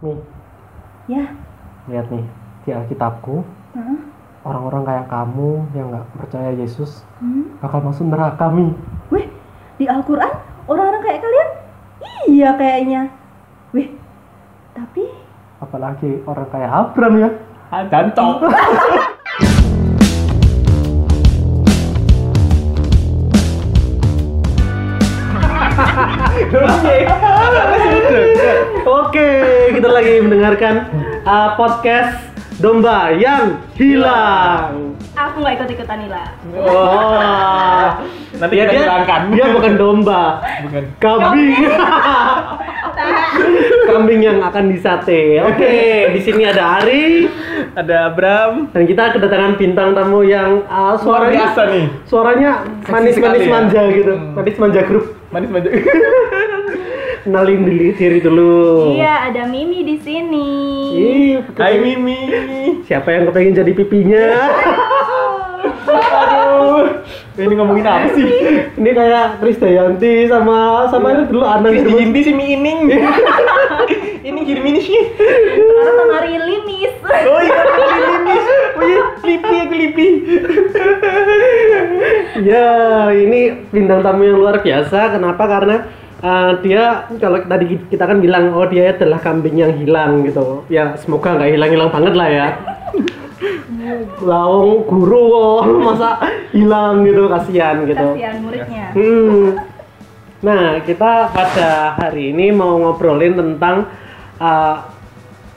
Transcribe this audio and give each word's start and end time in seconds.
nih 0.00 0.18
Ya. 1.06 1.24
lihat 1.86 2.06
nih 2.08 2.24
di 2.62 2.70
Alkitabku 2.70 3.42
orang-orang 4.40 4.82
kayak 4.84 5.06
kamu 5.06 5.50
yang 5.72 5.90
nggak 5.90 6.06
percaya 6.14 6.50
Yesus 6.52 7.02
Hmm? 7.18 7.56
bakal 7.58 7.82
masuk 7.82 8.06
neraka 8.06 8.48
mi 8.48 8.72
Wih, 9.08 9.28
di 9.76 9.84
Al-Quran 9.84 10.32
orang-orang 10.64 11.02
kayak 11.02 11.20
kalian? 11.20 11.48
Iya 12.22 12.50
kayaknya. 12.54 13.00
Wih, 13.70 13.92
tapi 14.72 15.04
apalagi 15.58 16.24
orang 16.24 16.48
kayak 16.48 16.70
Abram 16.70 17.14
ya 17.18 17.30
Danto. 17.86 18.40
Oke, 18.40 18.48
lagi 30.10 30.20
mendengarkan 30.20 30.74
uh, 31.22 31.54
podcast 31.54 32.18
domba 32.58 33.14
yang 33.14 33.62
hilang. 33.78 34.98
aku 35.14 35.36
nggak 35.38 35.54
ikut-ikutan 35.54 35.98
Nila. 36.02 36.24
Oh, 36.58 37.94
Nanti 38.34 38.54
ya 38.56 38.64
kita 38.64 38.72
dia, 38.72 38.80
hilangkan. 38.82 39.20
dia 39.30 39.44
bukan 39.54 39.72
domba, 39.76 40.22
Bukan. 40.66 40.82
kambing. 40.98 41.54
kambing 43.86 44.20
yang 44.20 44.38
akan 44.42 44.64
disate. 44.66 45.38
Oke, 45.44 45.76
di 46.10 46.20
sini 46.20 46.42
ada 46.42 46.80
Ari 46.80 47.30
Ada 47.70 48.10
Abram. 48.10 48.66
dan 48.68 48.82
kita 48.82 49.14
kedatangan 49.14 49.54
bintang 49.54 49.94
tamu 49.94 50.22
yang 50.22 50.66
uh, 50.66 50.90
Luar 50.90 50.98
suaranya 50.98 51.38
biasa 51.46 51.62
nih. 51.68 51.84
suaranya 52.02 52.50
manis-manis 52.82 53.40
ya. 53.40 53.48
manja 53.48 53.82
gitu, 53.88 54.12
Hmm. 54.12 54.34
manis 54.34 54.56
manja 54.58 54.80
grup. 54.82 55.04
Manis 55.30 55.48
manja. 55.48 55.70
Kenalin 57.20 57.68
diri, 57.68 57.92
diri 57.92 58.18
dulu. 58.24 58.96
Iya, 58.96 59.28
ada 59.28 59.44
Mimi 59.44 59.84
di 59.84 59.96
sini. 60.00 60.48
Ih, 60.96 61.36
Hai 61.52 61.76
Mimi. 61.76 62.18
siapa 62.88 63.12
yang 63.12 63.28
kepengen 63.28 63.60
jadi 63.60 63.72
pipinya? 63.76 64.26
Aduh. 65.90 67.04
Ini 67.36 67.54
ngomongin 67.56 67.84
apa 67.84 68.08
sih? 68.16 68.26
Ini 68.76 68.90
kayak 68.92 69.40
Krisdayanti 69.40 70.28
sama 70.28 70.88
sama 70.88 71.12
itu 71.12 71.32
dulu 71.32 71.44
Anang 71.44 71.72
Kris 71.72 71.84
gitu. 71.84 71.96
Jinti 71.96 72.20
si 72.20 72.32
Mi 72.32 72.52
Ining. 72.52 72.80
Ining 74.20 74.44
jadi 74.44 74.60
mini 74.60 74.80
sih. 74.80 75.00
Sekarang 75.56 75.96
sama 75.96 76.16
Rili 76.24 76.56
Miss. 76.68 76.94
Oh 77.00 77.40
iya, 77.40 77.60
Limis. 77.64 78.44
Oh 78.76 78.84
iya, 78.84 79.02
Lipi 79.24 79.56
aku 79.56 79.74
Lipi. 79.76 80.06
Ya, 82.44 82.66
ini 83.12 83.40
bintang 83.72 84.04
tamu 84.04 84.24
yang 84.24 84.36
luar 84.36 84.60
biasa. 84.60 85.16
Kenapa? 85.16 85.44
Karena 85.44 85.76
uh, 86.22 86.52
dia 86.60 87.04
kalau 87.20 87.40
tadi 87.44 87.80
kita 87.88 88.04
kan 88.04 88.18
bilang 88.20 88.52
oh 88.54 88.68
dia 88.68 88.92
adalah 88.94 89.20
kambing 89.20 89.56
yang 89.60 89.72
hilang 89.76 90.24
gitu. 90.24 90.64
Ya 90.72 90.96
semoga 91.00 91.36
nggak 91.36 91.50
hilang-hilang 91.56 91.90
banget 91.90 92.14
lah 92.16 92.28
ya. 92.28 92.48
Lawang 94.20 94.84
guru 94.84 95.22
kok 95.32 95.60
masa 95.88 96.10
hilang 96.52 97.02
gitu 97.08 97.26
kasihan 97.26 97.82
gitu. 97.88 98.08
Kasihan 98.14 98.36
muridnya. 98.44 98.86
Hmm. 98.92 99.44
Nah, 100.40 100.80
kita 100.80 101.28
pada 101.36 102.00
hari 102.00 102.32
ini 102.32 102.48
mau 102.48 102.80
ngobrolin 102.80 103.36
tentang 103.36 103.84
uh, 104.40 104.88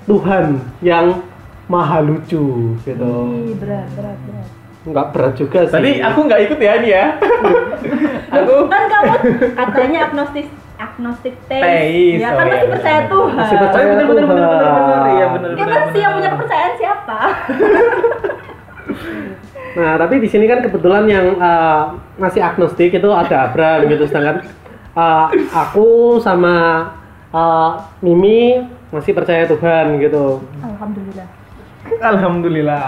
Tuhan 0.04 0.60
yang 0.84 1.24
maha 1.72 2.04
lucu 2.04 2.76
gitu. 2.84 3.14
Ih, 3.48 3.56
berat, 3.56 3.88
berat, 3.96 4.20
berat. 4.28 4.48
Nggak 4.84 5.06
berat 5.16 5.34
juga 5.34 5.60
sih. 5.64 5.74
Tadi 5.74 5.92
aku 6.00 6.20
nggak 6.28 6.42
ikut 6.44 6.60
ya 6.60 6.72
ini 6.78 6.90
ya. 6.92 7.06
aku 8.36 8.56
Kan 8.68 8.84
kamu 8.86 9.14
katanya 9.56 10.00
agnostik 10.06 10.48
agnostik 10.76 11.36
teis. 11.48 11.64
Teis, 11.64 12.18
Ya 12.20 12.30
oh 12.30 12.36
kan 12.36 12.44
iya, 12.44 12.52
masih 12.52 12.68
benar, 12.68 12.74
percaya 12.76 13.00
benar. 13.00 13.12
Tuhan. 13.14 13.38
Masih 13.40 13.58
percaya 13.58 13.84
Oh, 13.84 13.90
bener, 13.90 14.06
bener, 14.06 14.26
bener, 14.28 14.44
Tuhan. 14.44 14.60
bener, 14.60 14.84
bener. 14.84 15.02
Iya, 15.08 15.26
bener, 15.32 15.50
Ya 15.50 15.56
bener, 15.56 15.74
kan 15.74 15.84
sih 15.88 16.02
yang 16.02 16.12
bener. 16.12 16.18
punya 16.20 16.30
kepercayaan 16.36 16.74
siapa? 16.76 17.20
Nah, 19.74 19.98
tapi 19.98 20.22
di 20.22 20.30
sini 20.30 20.46
kan 20.46 20.62
kebetulan 20.62 21.10
yang 21.10 21.34
uh, 21.42 21.98
masih 22.22 22.46
agnostik 22.46 22.94
itu 22.94 23.10
ada 23.10 23.50
Abram 23.50 23.90
gitu, 23.90 24.06
sedangkan 24.06 24.46
uh, 24.94 25.26
aku 25.50 26.22
sama 26.22 26.86
uh, 27.34 27.82
Mimi 27.98 28.62
masih 28.94 29.18
percaya 29.18 29.50
Tuhan 29.50 29.98
gitu. 29.98 30.46
Alhamdulillah. 30.62 31.26
Alhamdulillah. 32.06 32.86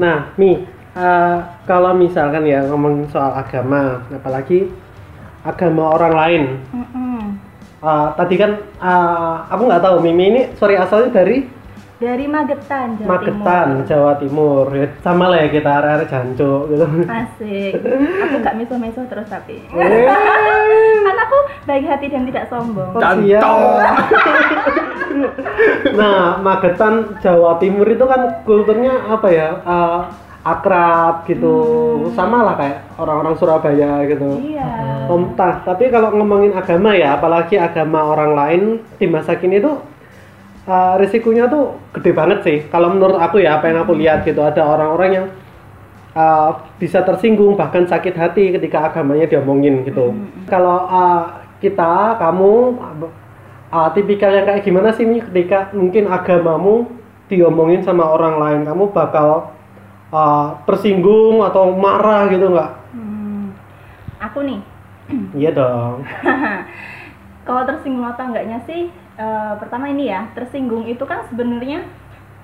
Nah, 0.00 0.32
Mi, 0.40 0.64
uh, 0.96 1.36
kalau 1.66 1.92
misalkan 1.94 2.46
ya 2.46 2.62
ngomong 2.66 3.10
soal 3.10 3.34
agama, 3.34 4.02
apalagi 4.10 4.70
agama 5.44 5.94
orang 5.94 6.14
lain, 6.14 6.42
uh, 7.84 8.14
tadi 8.16 8.34
kan 8.40 8.56
uh, 8.80 9.44
aku 9.50 9.62
nggak 9.68 9.82
tahu 9.84 10.00
Mimi 10.00 10.24
ini 10.32 10.42
sorry 10.56 10.78
asalnya 10.78 11.12
dari 11.12 11.46
Dari 11.94 12.26
Magetan, 12.26 12.98
Jawa 12.98 13.08
Magetan, 13.16 13.68
Timur. 13.70 13.86
Jawa 13.86 14.12
Timur. 14.18 14.66
Ya, 14.74 14.86
sama 15.00 15.30
lah 15.30 15.46
ya 15.46 15.48
kita 15.48 15.70
area 15.78 16.04
jancuk 16.04 16.62
gitu. 16.74 16.86
Asik. 17.06 17.72
Aku 18.18 18.34
nggak 18.42 18.56
meso-meso 18.58 19.00
terus 19.06 19.24
tapi. 19.30 19.62
Eh. 19.62 20.04
kan 21.06 21.16
aku 21.22 21.38
baik 21.64 21.86
hati 21.86 22.10
dan 22.10 22.26
tidak 22.28 22.50
sombong. 22.50 22.92
Oh, 22.92 23.00
siap. 23.00 23.40
Cantong. 23.40 23.78
Nah, 25.94 26.42
Magetan 26.42 27.14
Jawa 27.22 27.62
Timur 27.62 27.86
itu 27.86 28.04
kan 28.04 28.42
kulturnya 28.42 29.14
apa 29.14 29.28
ya? 29.30 29.48
eh, 29.62 30.00
akrab 30.44 31.24
gitu. 31.24 31.56
Sama 32.12 32.44
lah 32.44 32.54
kayak 32.60 32.78
orang-orang 33.00 33.34
Surabaya 33.40 34.04
gitu. 34.04 34.44
Iya. 34.44 34.68
Om, 35.08 35.32
tah, 35.34 35.64
tapi 35.64 35.88
kalau 35.88 36.12
ngomongin 36.12 36.52
agama 36.52 36.92
ya, 36.92 37.16
apalagi 37.16 37.56
agama 37.56 38.12
orang 38.12 38.32
lain 38.36 38.62
di 39.00 39.08
masa 39.08 39.40
kini 39.40 39.58
tuh 39.64 39.80
eh, 40.68 40.94
risikonya 41.00 41.48
tuh 41.48 41.80
gede 41.96 42.12
banget 42.12 42.38
sih. 42.44 42.58
Kalau 42.68 42.92
menurut 42.92 43.16
aku 43.16 43.40
ya, 43.40 43.56
apa 43.56 43.72
yang 43.72 43.88
aku 43.88 43.96
lihat 43.96 44.28
gitu, 44.28 44.44
ada 44.44 44.60
orang-orang 44.68 45.10
yang 45.16 45.26
eh, 46.12 46.50
bisa 46.76 47.00
tersinggung 47.00 47.56
bahkan 47.56 47.88
sakit 47.88 48.12
hati 48.12 48.52
ketika 48.52 48.92
agamanya 48.92 49.24
diomongin 49.24 49.80
gitu. 49.88 50.12
Kalau 50.44 50.84
eh, 50.92 51.22
kita, 51.64 52.20
kamu 52.20 52.52
eh, 53.72 53.88
tipikal 53.96 54.28
yang 54.28 54.44
kayak 54.44 54.60
gimana 54.60 54.92
sih 54.92 55.08
nih 55.08 55.24
ketika 55.24 55.72
mungkin 55.72 56.04
agamamu 56.12 56.84
diomongin 57.32 57.80
sama 57.80 58.04
orang 58.04 58.36
lain, 58.36 58.60
kamu 58.68 58.92
bakal 58.92 59.53
eh, 60.14 60.46
tersinggung 60.70 61.42
atau 61.42 61.74
marah 61.74 62.30
gitu 62.30 62.46
nggak? 62.54 62.70
Hmm. 62.94 63.50
Aku 64.22 64.46
nih, 64.46 64.60
Iya 65.42 65.50
dong. 65.52 66.06
kalau 67.46 67.62
tersinggung 67.66 68.06
atau 68.06 68.30
enggaknya 68.30 68.62
sih, 68.64 68.88
eh, 69.18 69.52
pertama 69.58 69.90
ini 69.90 70.08
ya, 70.08 70.30
tersinggung 70.38 70.86
itu 70.86 71.02
kan 71.02 71.26
sebenarnya 71.26 71.82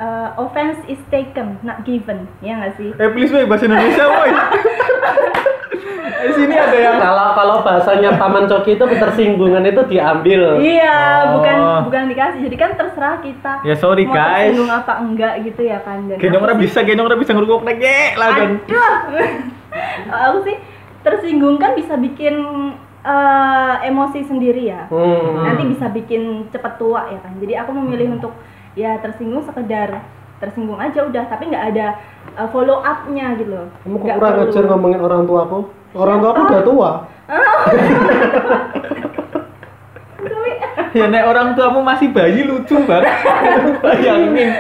eh, 0.01 0.29
offense 0.37 0.83
is 0.91 1.01
taken, 1.09 1.57
not 1.63 1.87
given, 1.87 2.27
ya 2.43 2.59
nggak 2.59 2.75
sih? 2.77 2.91
Eh 2.99 3.09
please 3.15 3.31
boy 3.31 3.47
bahasa 3.47 3.71
Indonesia 3.71 4.05
boy. 4.05 4.31
Di 6.21 6.33
sini 6.37 6.53
ada 6.53 6.77
yang 6.77 6.97
Kalau 7.01 7.33
kalau 7.33 7.50
bahasanya 7.71 8.11
Paman 8.17 8.45
Coki 8.45 8.75
itu 8.75 8.83
ketersinggungan 8.85 9.63
itu 9.63 9.83
diambil. 9.87 10.59
Iya, 10.59 10.99
Oh. 10.99 11.39
bukan 11.39 11.57
bukan 11.87 12.03
dikasih. 12.11 12.41
Jadi 12.43 12.57
kan 12.57 12.71
terserah 12.75 13.23
kita. 13.23 13.53
Ya, 13.63 13.75
sorry, 13.75 14.05
mau 14.05 14.13
guys. 14.13 14.51
tersinggung 14.51 14.73
apa 14.73 14.93
enggak 14.99 15.35
gitu 15.47 15.63
ya 15.63 15.79
kan. 15.81 15.99
Dan 16.05 16.19
Gendong 16.19 16.37
aku 16.37 16.47
orang 16.47 16.59
sih- 16.59 16.65
bisa, 16.67 16.79
gendong 16.83 17.07
orang 17.07 17.21
bisa 17.21 17.33
ngerukuk 17.33 17.63
nek 17.63 17.79
lah 18.15 18.29
kan. 18.29 18.51
Aduh. 18.59 19.31
aku 20.27 20.39
sih 20.43 20.57
tersinggung 21.01 21.57
kan 21.57 21.73
bisa 21.73 21.95
bikin 21.95 22.35
eh, 23.01 23.75
emosi 23.83 24.21
sendiri 24.23 24.67
ya. 24.67 24.85
Hmm. 24.87 25.41
Nanti 25.41 25.63
bisa 25.69 25.87
bikin 25.89 26.23
cepet 26.51 26.73
tua 26.77 27.09
ya 27.09 27.19
kan. 27.19 27.39
Jadi 27.39 27.55
aku 27.55 27.71
memilih 27.73 28.13
untuk 28.13 28.35
ya 28.73 28.99
tersinggung 28.99 29.41
sekedar 29.41 30.03
tersinggung 30.37 30.77
aja 30.77 31.05
udah, 31.05 31.25
tapi 31.27 31.49
nggak 31.49 31.65
ada 31.71 31.87
eh, 32.35 32.49
follow 32.49 32.81
up-nya 32.81 33.37
gitu 33.37 33.51
loh. 33.51 33.67
Kamu 33.81 33.97
kok 33.97 34.09
kurang 34.15 34.35
perlu. 34.35 34.45
ajar 34.47 34.65
ngomongin 34.67 35.01
orang 35.01 35.23
tuaku? 35.25 35.59
Orang 35.95 36.23
tuaku 36.23 36.41
udah 36.47 36.63
tua. 36.63 36.91
Ya 40.91 41.07
nek 41.07 41.23
orang 41.23 41.55
tuamu 41.55 41.87
masih 41.87 42.11
bayi 42.11 42.43
lucu 42.43 42.75
banget. 42.83 43.15
Bayangin. 43.83 44.51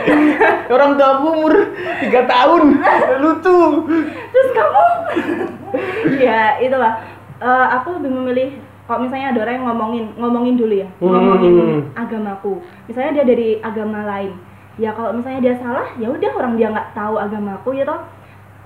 Orang 0.70 0.94
tuamu 0.94 1.26
umur 1.42 1.54
3 1.98 2.06
tahun 2.06 2.62
lucu. 3.18 3.58
Terus 4.30 4.48
kamu? 4.54 4.86
ya 6.22 6.58
itulah. 6.62 7.02
Eh, 7.40 7.66
aku 7.74 7.98
lebih 7.98 8.10
memilih 8.14 8.48
kalau 8.84 9.06
misalnya 9.06 9.32
ada 9.32 9.40
orang 9.46 9.54
yang 9.54 9.66
ngomongin 9.70 10.04
ngomongin 10.18 10.54
dulu 10.60 10.74
ya 10.76 10.88
Hmm. 10.98 11.14
ngomongin 11.14 11.86
agamaku 11.94 12.58
misalnya 12.84 13.22
dia 13.22 13.24
dari 13.32 13.48
agama 13.62 14.02
lain 14.02 14.34
ya 14.76 14.90
kalau 14.92 15.14
misalnya 15.14 15.40
dia 15.40 15.54
salah 15.56 15.88
ya 15.96 16.10
udah 16.10 16.32
orang 16.36 16.58
dia 16.58 16.68
nggak 16.68 16.90
tahu 16.92 17.16
agamaku 17.16 17.80
ya 17.80 17.86
toh 17.88 18.02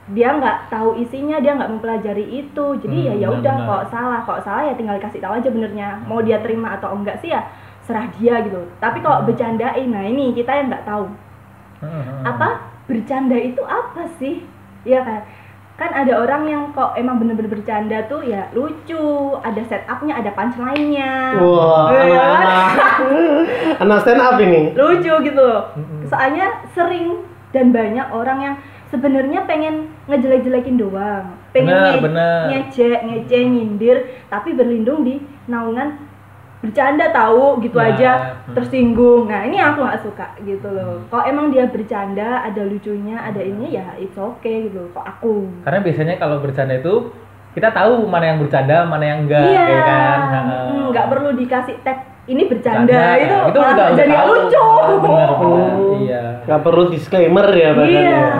dia 0.06 0.37
nggak 0.37 0.69
tahu 0.69 1.01
isinya 1.01 1.41
dia 1.41 1.56
nggak 1.56 1.71
mempelajari 1.71 2.29
itu. 2.35 2.67
Jadi 2.77 2.97
Hmm, 2.99 3.09
ya 3.09 3.15
ya 3.17 3.29
udah 3.31 3.56
kok 3.62 3.83
salah 3.89 4.21
kok 4.21 4.43
salah 4.43 4.62
ya 4.62 4.75
tinggal 4.75 4.99
kasih 4.99 5.19
tahu 5.19 5.33
aja 5.35 5.49
benernya. 5.49 6.05
Mau 6.05 6.21
dia 6.21 6.39
terima 6.39 6.77
atau 6.77 6.93
enggak 6.93 7.17
sih 7.19 7.33
ya 7.33 7.49
serah 7.81 8.05
dia 8.15 8.41
gitu. 8.43 8.69
Tapi 8.79 9.01
kalau 9.01 9.25
bercandain 9.25 9.89
nah 9.89 10.03
ini 10.03 10.33
kita 10.33 10.53
yang 10.53 10.69
nggak 10.69 10.85
tahu. 10.85 11.09
Hmm. 11.81 12.21
apa? 12.23 12.49
Bercanda 12.85 13.33
itu 13.35 13.61
apa 13.61 14.09
sih? 14.17 14.45
Ya 14.85 15.01
kan? 15.01 15.25
Kan 15.75 15.91
ada 15.91 16.17
orang 16.17 16.47
yang 16.47 16.62
kok 16.71 16.95
emang 16.95 17.19
bener-bener 17.19 17.51
bercanda 17.51 18.05
tuh 18.05 18.23
ya 18.23 18.47
lucu. 18.53 19.01
Ada 19.41 19.65
setupnya 19.65 20.17
ada 20.17 20.31
punchline-nya. 20.31 21.41
Wah, 21.41 21.91
Iya 21.91 22.23
kan? 22.23 22.47
anak, 23.81 23.99
stand 24.01 24.21
up 24.21 24.37
ini. 24.39 24.71
lucu 24.73 25.12
gitu 25.25 25.41
loh. 25.41 25.73
Mm-mm. 25.75 26.06
soalnya 26.06 26.47
sering 26.73 27.25
dan 27.51 27.71
banyak 27.71 28.06
orang 28.11 28.39
yang 28.41 28.55
sebenarnya 28.94 29.43
pengen 29.43 29.75
ngejelek-jelekin 30.06 30.79
doang 30.79 31.35
pengen 31.50 31.69
Bener, 31.69 31.93
nge- 31.93 32.02
bener. 32.05 32.43
ngejek 33.02 33.43
nyindir 33.44 33.96
tapi 34.26 34.55
berlindung 34.55 35.02
di 35.02 35.19
naungan 35.44 35.99
bercanda 36.61 37.11
tahu 37.11 37.61
gitu 37.61 37.76
Nah, 37.76 37.91
aja 37.91 38.11
hmm. 38.41 38.55
tersinggung 38.55 39.26
nah 39.26 39.43
ini 39.43 39.58
aku 39.58 39.85
nggak 39.85 40.00
suka 40.00 40.26
gitu 40.41 40.64
loh 40.67 41.05
kalau 41.06 41.26
emang 41.26 41.50
dia 41.50 41.67
bercanda 41.67 42.41
ada 42.41 42.62
lucunya 42.62 43.20
ada 43.20 43.37
ini 43.38 43.75
ya 43.75 43.93
it's 43.94 44.17
okay 44.17 44.64
gitu 44.64 44.81
loh 44.81 44.91
kok 44.93 45.05
aku 45.05 45.44
Karena 45.61 45.82
biasanya 45.82 46.14
kalau 46.17 46.38
bercanda 46.38 46.75
itu 46.75 47.12
kita 47.52 47.70
tahu 47.70 48.02
mana 48.05 48.35
yang 48.35 48.38
bercanda, 48.41 48.82
mana 48.82 49.05
yang 49.05 49.19
enggak, 49.23 49.46
iya 49.46 49.62
ya 49.62 49.81
kan? 49.81 50.19
Hmm, 50.67 50.91
nggak 50.91 51.06
perlu 51.06 51.38
dikasih 51.38 51.79
tag 51.87 52.02
ini 52.26 52.50
bercanda, 52.50 52.91
Bercanda, 52.91 53.14
itu, 53.14 53.37
itu 53.46 53.58
malah 53.61 53.70
udah- 53.70 53.91
jadi 53.94 54.11
tahu. 54.12 54.26
lucu 54.26 54.67
Bener, 54.99 55.31
bener. 55.31 55.31
Oh. 55.70 55.94
Iya. 55.94 56.25
Gak 56.44 56.61
perlu 56.61 56.82
disclaimer 56.91 57.46
ya 57.49 57.70
bahkan 57.73 57.94
iya 57.94 58.11
ya. 58.11 58.32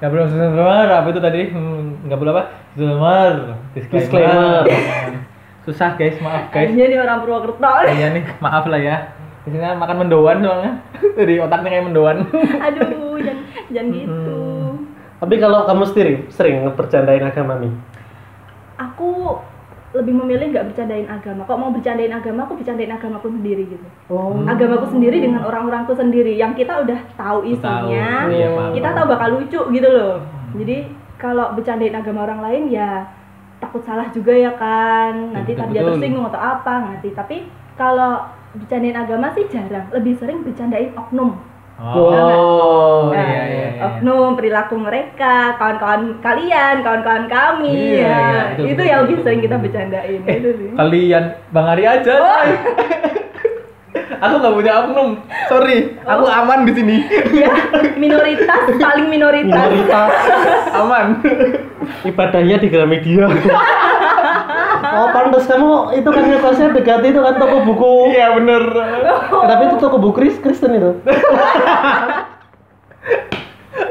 Nggak 0.00 0.16
perlu 0.16 0.24
disclaimer, 0.32 0.88
apa 0.88 1.08
itu 1.12 1.20
tadi? 1.20 1.42
Hmm, 1.52 2.08
nggak 2.08 2.18
perlu 2.24 2.30
apa? 2.32 2.44
Disclaimer. 2.72 3.34
Disclaimer. 3.76 4.64
Susah 5.68 5.92
guys, 6.00 6.16
maaf 6.24 6.48
guys. 6.48 6.72
Nih 6.72 6.96
orang 6.96 7.20
Purwokerto 7.20 7.60
Iya 7.84 8.16
nih, 8.16 8.24
maaf 8.40 8.64
lah 8.64 8.80
ya. 8.80 9.12
Di 9.44 9.52
sini 9.52 9.60
kan 9.60 9.76
makan 9.76 10.08
mendoan 10.08 10.40
soalnya. 10.40 10.80
Jadi 11.20 11.36
otaknya 11.44 11.68
kayak 11.68 11.84
mendoan. 11.92 12.16
Aduh, 12.64 13.20
jangan 13.20 13.44
jangan 13.68 13.88
gitu. 13.92 14.40
Tapi 15.20 15.34
kalau 15.36 15.68
kamu 15.68 15.84
sendiri 15.92 16.14
sering 16.32 16.64
bercandain 16.72 17.20
agama 17.20 17.60
nih? 17.60 17.72
Aku 18.80 19.36
lebih 19.90 20.14
memilih 20.14 20.54
nggak 20.54 20.66
bercandain 20.70 21.08
agama. 21.10 21.42
Kok 21.50 21.58
mau 21.58 21.70
bercandain 21.74 22.14
agama, 22.14 22.46
aku 22.46 22.54
bercandain 22.62 22.94
agamaku 22.94 23.26
sendiri 23.34 23.66
gitu. 23.66 23.86
Oh. 24.06 24.38
Agamaku 24.46 24.86
sendiri 24.94 25.18
dengan 25.18 25.42
orang-orangku 25.42 25.98
sendiri 25.98 26.38
yang 26.38 26.54
kita 26.54 26.86
udah 26.86 26.98
tahu 27.18 27.42
isinya, 27.42 28.30
Tahu, 28.30 28.30
iya, 28.30 28.48
paham. 28.54 28.72
kita 28.78 28.88
tahu 28.94 29.06
bakal 29.10 29.28
lucu 29.34 29.60
gitu 29.74 29.88
loh. 29.90 30.22
Jadi 30.54 30.76
kalau 31.18 31.52
bercandain 31.58 31.94
agama 31.94 32.22
orang 32.22 32.40
lain 32.40 32.62
ya 32.70 33.02
takut 33.58 33.82
salah 33.82 34.06
juga 34.14 34.30
ya 34.30 34.54
kan. 34.54 35.34
Nanti 35.34 35.58
Betul, 35.58 35.62
tadi 35.66 35.72
dia 35.74 35.82
tersinggung 35.82 36.26
atau 36.30 36.40
apa 36.40 36.74
nanti. 36.86 37.08
Tapi 37.10 37.36
kalau 37.74 38.30
bercandain 38.54 38.94
agama 38.94 39.34
sih 39.34 39.50
jarang. 39.50 39.90
Lebih 39.90 40.22
sering 40.22 40.46
bercandain 40.46 40.94
oknum. 40.94 41.34
Oh, 41.80 43.08
Nah, 43.08 43.16
iya, 43.16 43.40
iya, 43.42 43.66
iya. 43.72 43.80
oknum 43.80 44.36
perilaku 44.36 44.76
mereka 44.76 45.56
kawan-kawan 45.56 46.20
kalian 46.20 46.84
kawan-kawan 46.84 47.24
Iya, 47.24 47.32
kami 47.32 47.72
ya 47.72 47.96
iya, 47.96 48.20
betul, 48.52 48.64
itu 48.66 48.72
betul, 48.76 48.84
yang 48.86 49.00
lebih 49.00 49.16
sering 49.24 49.40
kita 49.40 49.56
bercandain 49.56 50.20
itu 50.20 50.50
sih 50.52 50.68
Kalian 50.76 51.24
Bang 51.48 51.66
Ari 51.66 51.84
aja. 51.88 52.12
Oh. 52.12 52.20
coy. 52.20 52.48
aku 54.20 54.34
nggak 54.36 54.54
punya 54.54 54.72
oknum. 54.78 55.08
Sorry, 55.48 55.78
aku 56.04 56.22
Oh. 56.22 56.36
aman 56.36 56.68
di 56.68 56.72
sini. 56.76 56.96
ya 57.32 57.48
minoritas 57.96 58.62
paling 58.76 59.08
minoritas 59.08 59.64
minoritas 59.64 60.10
aman. 60.80 61.06
ibadahnya 62.04 62.56
di 62.60 62.68
Gramedia. 62.68 63.24
oh, 64.92 65.08
pantas 65.10 65.44
kamu 65.44 65.70
itu 65.94 66.08
kan 66.08 66.24
ngekosnya 66.24 66.68
dekat 66.72 67.02
itu 67.04 67.20
kan 67.20 67.34
toko 67.36 67.56
buku. 67.62 68.10
Iya 68.10 68.34
bener. 68.34 68.62
Eh, 68.66 69.46
tapi 69.46 69.62
itu 69.66 69.76
toko 69.76 69.96
buku 69.96 70.14
Kris- 70.16 70.40
Kristen 70.40 70.74
itu. 70.74 70.90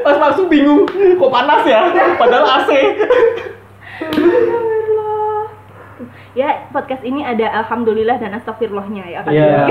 Pas 0.00 0.16
masuk 0.16 0.48
bingung, 0.48 0.86
kok 0.88 1.30
panas 1.30 1.62
ya? 1.64 1.92
Padahal 2.16 2.44
AC. 2.58 2.70
Astagfirullah. 4.00 5.40
ya 6.32 6.48
podcast 6.70 7.02
ini 7.02 7.20
ada 7.20 7.50
alhamdulillah 7.58 8.16
dan 8.16 8.32
astagfirullahnya 8.32 9.04
ya 9.04 9.20
Iya. 9.26 9.66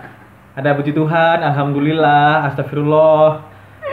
Ada 0.58 0.74
puji 0.74 0.90
Tuhan, 0.90 1.46
alhamdulillah, 1.46 2.50
astagfirullah. 2.50 3.38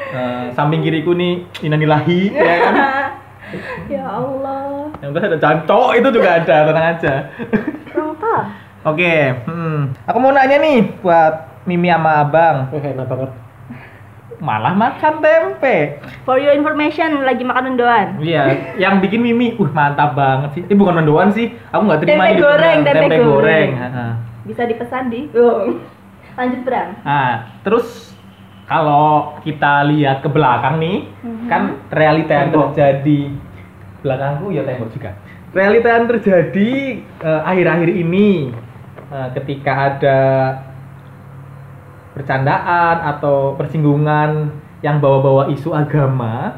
Eh, 0.07 0.45
samping 0.51 0.81
kiriku 0.81 1.13
nih 1.13 1.45
inanilahi 1.61 2.33
ya 2.33 2.55
kan. 2.59 2.73
ya 3.93 4.05
Allah 4.05 4.91
Yang 4.99 5.11
terus 5.13 5.25
ada 5.29 5.39
jancok 5.39 5.89
itu 5.95 6.07
juga 6.11 6.29
ada, 6.41 6.55
tenang 6.67 6.85
aja. 6.97 7.13
Rongka 7.95 8.37
Oke, 8.87 9.35
hmm. 9.43 10.07
aku 10.07 10.17
mau 10.21 10.31
nanya 10.31 10.63
nih 10.63 10.79
buat 11.03 11.59
Mimi 11.67 11.91
sama 11.91 12.23
Abang. 12.23 12.71
Eh, 12.71 12.95
enak 12.95 13.03
banget. 13.03 13.31
Malah 14.39 14.71
makan 14.77 15.19
tempe. 15.19 15.99
for 16.23 16.39
your 16.39 16.53
information 16.55 17.25
lagi 17.25 17.41
makan 17.41 17.73
mendoan 17.73 18.21
Iya, 18.21 18.77
yang 18.79 19.03
bikin 19.03 19.19
Mimi, 19.19 19.59
uh 19.59 19.71
mantap 19.75 20.15
banget 20.15 20.55
sih. 20.55 20.63
Eh 20.71 20.77
bukan 20.77 21.03
mendoan 21.03 21.35
sih, 21.35 21.51
aku 21.73 21.81
nggak 21.83 21.99
terima 22.05 22.31
Tempe 22.31 22.31
ini 22.31 22.39
goreng, 22.39 22.77
beneran. 22.79 23.01
tempe 23.01 23.17
goreng. 23.19 23.69
goreng. 23.75 24.11
Bisa 24.47 24.61
dipesan 24.63 25.03
di 25.11 25.27
oh. 25.35 25.75
lanjut 26.39 26.61
Bram 26.63 26.89
Nah, 27.03 27.31
terus 27.67 28.06
kalau 28.67 29.39
kita 29.41 29.87
lihat 29.87 30.19
ke 30.19 30.27
belakang 30.27 30.75
nih, 30.77 30.97
Mhm. 31.23 31.47
kan 31.47 31.61
realita 31.89 32.33
yang 32.35 32.49
Tembok. 32.51 32.75
terjadi 32.75 33.19
belakangku 33.97 34.47
ya 34.51 34.61
tembok 34.61 34.89
juga. 34.91 35.11
Realita 35.49 35.87
yang 35.89 36.05
terjadi 36.05 36.69
eh, 37.01 37.41
akhir-akhir 37.43 37.89
ini 37.89 38.51
eh, 39.07 39.27
ketika 39.33 39.71
ada 39.89 40.19
bercandaan 42.11 42.95
atau 43.07 43.55
persinggungan 43.55 44.51
yang 44.81 44.97
bawa-bawa 44.97 45.47
isu 45.47 45.71
agama, 45.71 46.57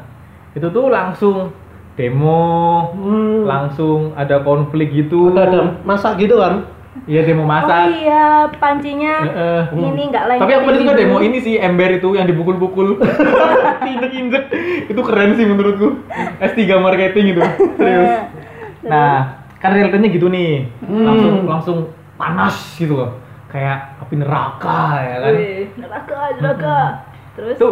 itu 0.52 0.66
tuh 0.66 0.88
langsung 0.88 1.52
demo, 1.94 2.90
Hmm. 2.90 3.44
langsung 3.44 4.16
ada 4.16 4.40
konflik 4.40 4.90
gitu. 4.90 5.30
Ada, 5.30 5.42
ada 5.46 5.60
masak 5.84 6.16
gitu 6.18 6.40
kan? 6.40 6.64
Iya 7.08 7.20
demo 7.24 7.42
oh 7.42 7.48
masak. 7.48 7.96
iya 7.96 8.44
pancinya 8.60 9.14
Heeh. 9.24 9.62
ini 9.72 10.02
nggak 10.12 10.24
lain 10.28 10.40
Tapi 10.44 10.52
aku 10.52 10.64
paling 10.68 10.80
suka 10.84 10.94
demo 10.94 11.16
ini 11.24 11.38
sih 11.40 11.54
ember 11.56 11.96
itu 11.96 12.08
yang 12.12 12.28
dipukul-pukul. 12.28 13.00
Injek-injek. 13.96 14.44
Itu 14.92 15.00
keren 15.00 15.32
sih 15.34 15.48
menurutku. 15.48 16.04
S3 16.38 16.60
marketing 16.76 17.36
itu. 17.36 17.42
Serius. 17.80 18.28
Nah, 18.84 19.42
kan 19.58 19.70
realitanya 19.72 20.08
gitu 20.12 20.28
nih. 20.28 20.68
Hmm. 20.84 21.04
Langsung 21.08 21.34
langsung 21.48 21.78
panas 22.20 22.56
gitu 22.76 23.00
loh. 23.00 23.10
Kayak 23.48 23.96
api 23.98 24.14
neraka 24.20 24.82
ya 25.00 25.16
kan. 25.24 25.32
Wih, 25.34 25.64
neraka 25.80 26.18
neraka 26.38 26.78
terus 27.34 27.56
Itu 27.56 27.68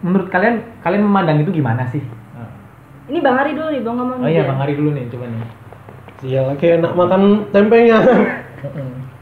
menurut 0.00 0.32
kalian 0.32 0.62
kalian 0.80 1.02
memandang 1.04 1.42
itu 1.42 1.50
gimana 1.52 1.84
sih? 1.90 2.00
ini 3.10 3.18
Bang 3.18 3.42
Ari 3.42 3.58
dulu 3.58 3.74
nih 3.74 3.82
Bang 3.82 3.98
ngomong 3.98 4.22
Oh 4.22 4.30
iya, 4.30 4.46
dia. 4.46 4.48
Bang 4.54 4.62
Ari 4.62 4.78
dulu 4.78 4.94
nih 4.94 5.04
coba 5.10 5.26
nih. 5.26 5.42
Iya, 6.20 6.40
lagi 6.46 6.66
enak 6.78 6.92
makan 6.94 7.22
tempenya. 7.50 7.98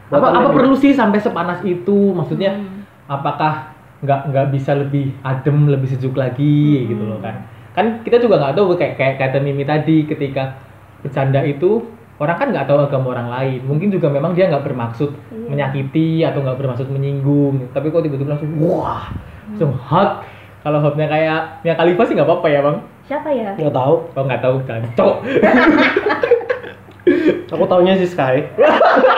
Apa 0.09 0.27
apa 0.27 0.41
ini. 0.43 0.55
perlu 0.55 0.73
sih 0.73 0.91
sampai 0.91 1.17
sepanas 1.17 1.61
itu? 1.61 2.11
Maksudnya 2.11 2.51
Hmm. 2.51 2.83
apakah 3.07 3.73
nggak 3.99 4.21
nggak 4.27 4.47
bisa 4.49 4.71
lebih 4.73 5.11
adem 5.21 5.67
lebih 5.67 5.87
sejuk 5.87 6.13
lagi 6.13 6.87
gitu 6.87 7.03
loh 7.03 7.19
kan 7.19 7.43
kan 7.69 7.99
kita 7.99 8.15
juga 8.17 8.39
nggak 8.39 8.55
tahu 8.55 8.71
kayak 8.73 8.95
kayak 8.95 9.15
kata 9.17 9.37
Mimi 9.37 9.61
tadi 9.61 10.03
ketika 10.03 10.55
bercanda 10.99 11.41
itu 11.41 11.83
orang 12.15 12.35
kan 12.35 12.47
nggak 12.49 12.63
tahu 12.63 12.79
agama 12.81 13.11
orang 13.11 13.27
lain 13.29 13.59
mungkin 13.61 13.89
juga 13.89 14.07
memang 14.07 14.31
dia 14.31 14.47
nggak 14.47 14.63
bermaksud 14.63 15.11
Iya. 15.27 15.47
menyakiti 15.47 16.23
atau 16.23 16.39
nggak 16.39 16.55
bermaksud 16.55 16.87
menyinggung 16.87 17.67
tapi 17.69 17.89
kok 17.89 17.99
tiba-tiba 17.99 18.31
langsung 18.31 18.55
wah 18.57 19.11
langsung 19.47 19.75
hot 19.75 20.23
kalau 20.59 20.79
hotnya 20.79 21.03
kayak 21.05 21.39
Mia 21.61 21.75
Khalifa 21.75 22.01
sih 22.01 22.15
nggak 22.15 22.27
apa-apa 22.29 22.47
ya 22.47 22.59
bang 22.61 22.77
siapa 23.03 23.29
ya 23.29 23.51
Nggak 23.53 23.73
tahu. 23.73 23.95
kalau 24.09 24.25
nggak 24.25 24.41
tahu 24.41 24.55
kan 24.63 24.81
cok 24.93 25.15
Aku 27.49 27.65
taunya 27.65 27.97
si 27.97 28.05
Sky. 28.05 28.45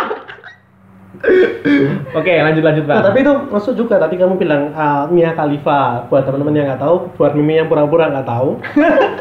oke 2.18 2.34
lanjut 2.34 2.64
lanjut 2.66 2.84
bang 2.90 2.98
Nah, 2.98 3.06
tapi 3.06 3.20
itu 3.22 3.34
masuk 3.54 3.74
juga 3.78 4.02
tadi 4.02 4.18
kamu 4.18 4.36
bilang 4.42 4.74
uh, 4.74 5.06
Mia 5.10 5.34
Khalifa. 5.38 6.10
Buat 6.10 6.26
teman-teman 6.26 6.58
yang 6.58 6.68
nggak 6.74 6.82
tahu, 6.82 6.96
buat 7.18 7.32
Mimi 7.38 7.62
yang 7.62 7.70
pura-pura 7.70 8.10
nggak 8.10 8.28
tahu. 8.28 8.58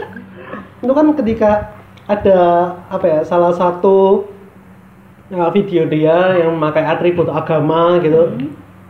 itu 0.84 0.92
kan 0.96 1.06
ketika 1.12 1.50
ada 2.08 2.40
apa 2.88 3.04
ya 3.06 3.20
salah 3.22 3.52
satu 3.52 4.26
uh, 5.30 5.50
video 5.52 5.84
dia 5.86 6.40
yang 6.40 6.56
memakai 6.56 6.82
atribut 6.88 7.28
agama 7.28 8.00
gitu. 8.00 8.32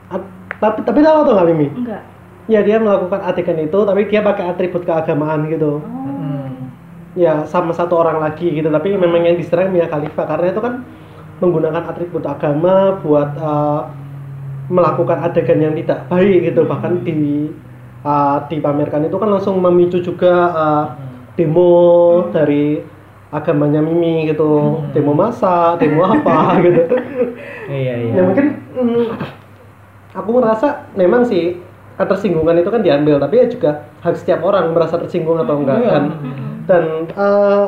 At- 0.09 0.31
tapi 0.63 0.87
tapi 0.87 0.99
tahu 1.03 1.17
atau 1.27 1.33
nggak 1.35 1.49
Mimi? 1.51 1.69
enggak 1.75 2.03
Ya 2.51 2.67
dia 2.67 2.83
melakukan 2.83 3.23
adegan 3.23 3.63
itu, 3.63 3.79
tapi 3.87 4.11
dia 4.11 4.27
pakai 4.27 4.51
atribut 4.51 4.83
keagamaan 4.83 5.47
gitu. 5.51 5.79
oh. 5.79 5.87
Hmm. 5.87 6.75
Ya 7.19 7.43
sama 7.47 7.75
satu 7.75 7.99
orang 7.99 8.23
lagi 8.23 8.51
gitu. 8.51 8.71
Tapi 8.71 8.95
memang 8.95 9.23
yang 9.27 9.39
diserang 9.39 9.71
Mia 9.75 9.87
Khalifa 9.91 10.27
karena 10.27 10.51
itu 10.55 10.63
kan 10.63 10.83
menggunakan 11.41 11.89
atribut 11.89 12.23
agama 12.23 13.01
buat 13.01 13.31
uh, 13.37 13.89
melakukan 14.71 15.25
adegan 15.25 15.61
yang 15.61 15.75
tidak 15.75 16.07
baik 16.07 16.53
gitu. 16.53 16.63
Bahkan 16.65 17.03
di 17.03 17.51
uh, 18.05 18.45
dipamerkan 18.47 19.09
itu 19.09 19.17
kan 19.17 19.29
langsung 19.29 19.59
memicu 19.59 19.99
juga 20.01 20.33
uh, 20.53 20.85
demo 21.35 22.29
dari 22.31 22.79
agamanya 23.31 23.81
Mimi 23.81 24.29
gitu. 24.29 24.47
Hmm. 24.85 24.93
Demo 24.93 25.13
masa, 25.15 25.75
demo 25.77 26.05
apa 26.13 26.61
gitu. 26.61 26.83
iya 27.71 27.95
iya 27.99 28.13
Ya 28.19 28.23
mungkin 28.27 28.47
mm, 28.75 29.05
aku 30.15 30.31
merasa 30.35 30.87
memang 30.95 31.23
sih 31.25 31.57
ketersinggungan 31.95 32.57
itu 32.59 32.73
kan 32.73 32.81
diambil 32.81 33.21
tapi 33.21 33.39
ya 33.39 33.47
juga 33.47 33.71
hak 34.01 34.17
setiap 34.17 34.41
orang 34.41 34.73
merasa 34.73 34.97
tersinggung 34.97 35.37
atau 35.37 35.61
enggak 35.61 35.79
Iya. 35.79 35.91
dan 35.93 36.05
dan 36.65 36.85
eh, 37.13 37.65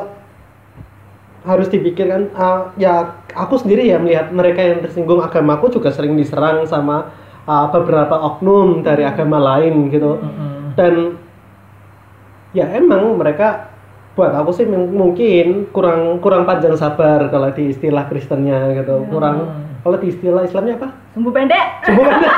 harus 1.45 1.67
dipikirkan 1.69 2.33
eh, 2.33 2.61
ya 2.75 3.13
aku 3.33 3.57
sendiri 3.57 3.85
ya 3.85 3.97
melihat 3.97 4.29
mereka 4.29 4.61
yang 4.61 4.79
tersinggung 4.79 5.19
agamaku 5.19 5.69
juga 5.69 5.89
sering 5.89 6.15
diserang 6.15 6.63
sama 6.63 7.11
eh, 7.43 7.65
beberapa 7.69 8.15
oknum 8.15 8.81
dari 8.81 9.03
agama 9.03 9.37
lain 9.37 9.89
gitu. 9.89 10.17
Mm-mm. 10.21 10.73
dan 10.73 11.17
ya 12.53 12.69
emang 12.73 13.17
mereka 13.17 13.69
buat 14.13 14.29
aku 14.29 14.53
sih 14.53 14.65
mung- 14.69 14.93
mungkin 14.93 15.69
kurang 15.73 16.21
kurang 16.21 16.45
panjang 16.45 16.77
sabar 16.77 17.33
kalau 17.33 17.49
di 17.49 17.73
istilah 17.73 18.05
Kristennya 18.05 18.77
gitu. 18.77 19.09
Kurang 19.09 19.49
kalau 19.81 19.97
di 19.97 20.13
istilah 20.13 20.45
Islamnya 20.45 20.77
apa? 20.77 20.89
Sumbu 21.13 21.33
pendek. 21.33 21.65
sumbu 21.81 22.01
pendek 22.09 22.33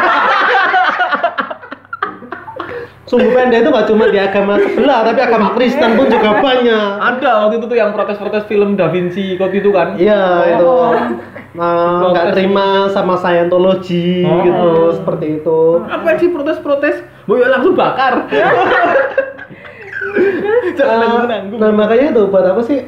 sumbu 3.06 3.30
pendek 3.32 3.62
itu 3.62 3.70
nggak 3.70 3.86
cuma 3.86 4.10
di 4.10 4.18
agama 4.18 4.58
sebelah 4.58 5.00
tapi 5.04 5.20
agama 5.20 5.54
Kristen 5.54 5.94
pun 5.94 6.08
juga 6.08 6.42
banyak 6.42 6.90
Ada 6.98 7.30
waktu 7.44 7.56
itu 7.56 7.66
tuh 7.68 7.78
yang 7.78 7.92
protes-protes 7.92 8.44
film 8.46 8.74
Da 8.74 8.90
Vinci 8.90 9.36
Code 9.36 9.54
itu 9.54 9.70
kan? 9.70 9.94
iya 9.96 10.22
itu 10.52 10.66
Oh. 10.66 10.90
Nah, 11.56 12.12
nggak 12.12 12.34
terima 12.34 12.90
sama 12.90 13.16
Scientology 13.16 14.22
Oh. 14.22 14.42
gitu 14.42 14.70
seperti 14.96 15.40
itu 15.40 15.62
Apa 15.86 16.18
sih 16.18 16.28
protes-protes? 16.28 16.96
Bu 17.24 17.38
ya 17.38 17.48
langsung 17.48 17.74
bakar. 17.74 18.26
Jangan 20.76 20.92
Eh, 20.92 21.00
nanggung-nanggung. 21.00 21.60
nah 21.60 21.72
makanya 21.72 22.06
itu 22.12 22.22
buat 22.26 22.46
apa 22.46 22.62
sih 22.62 22.80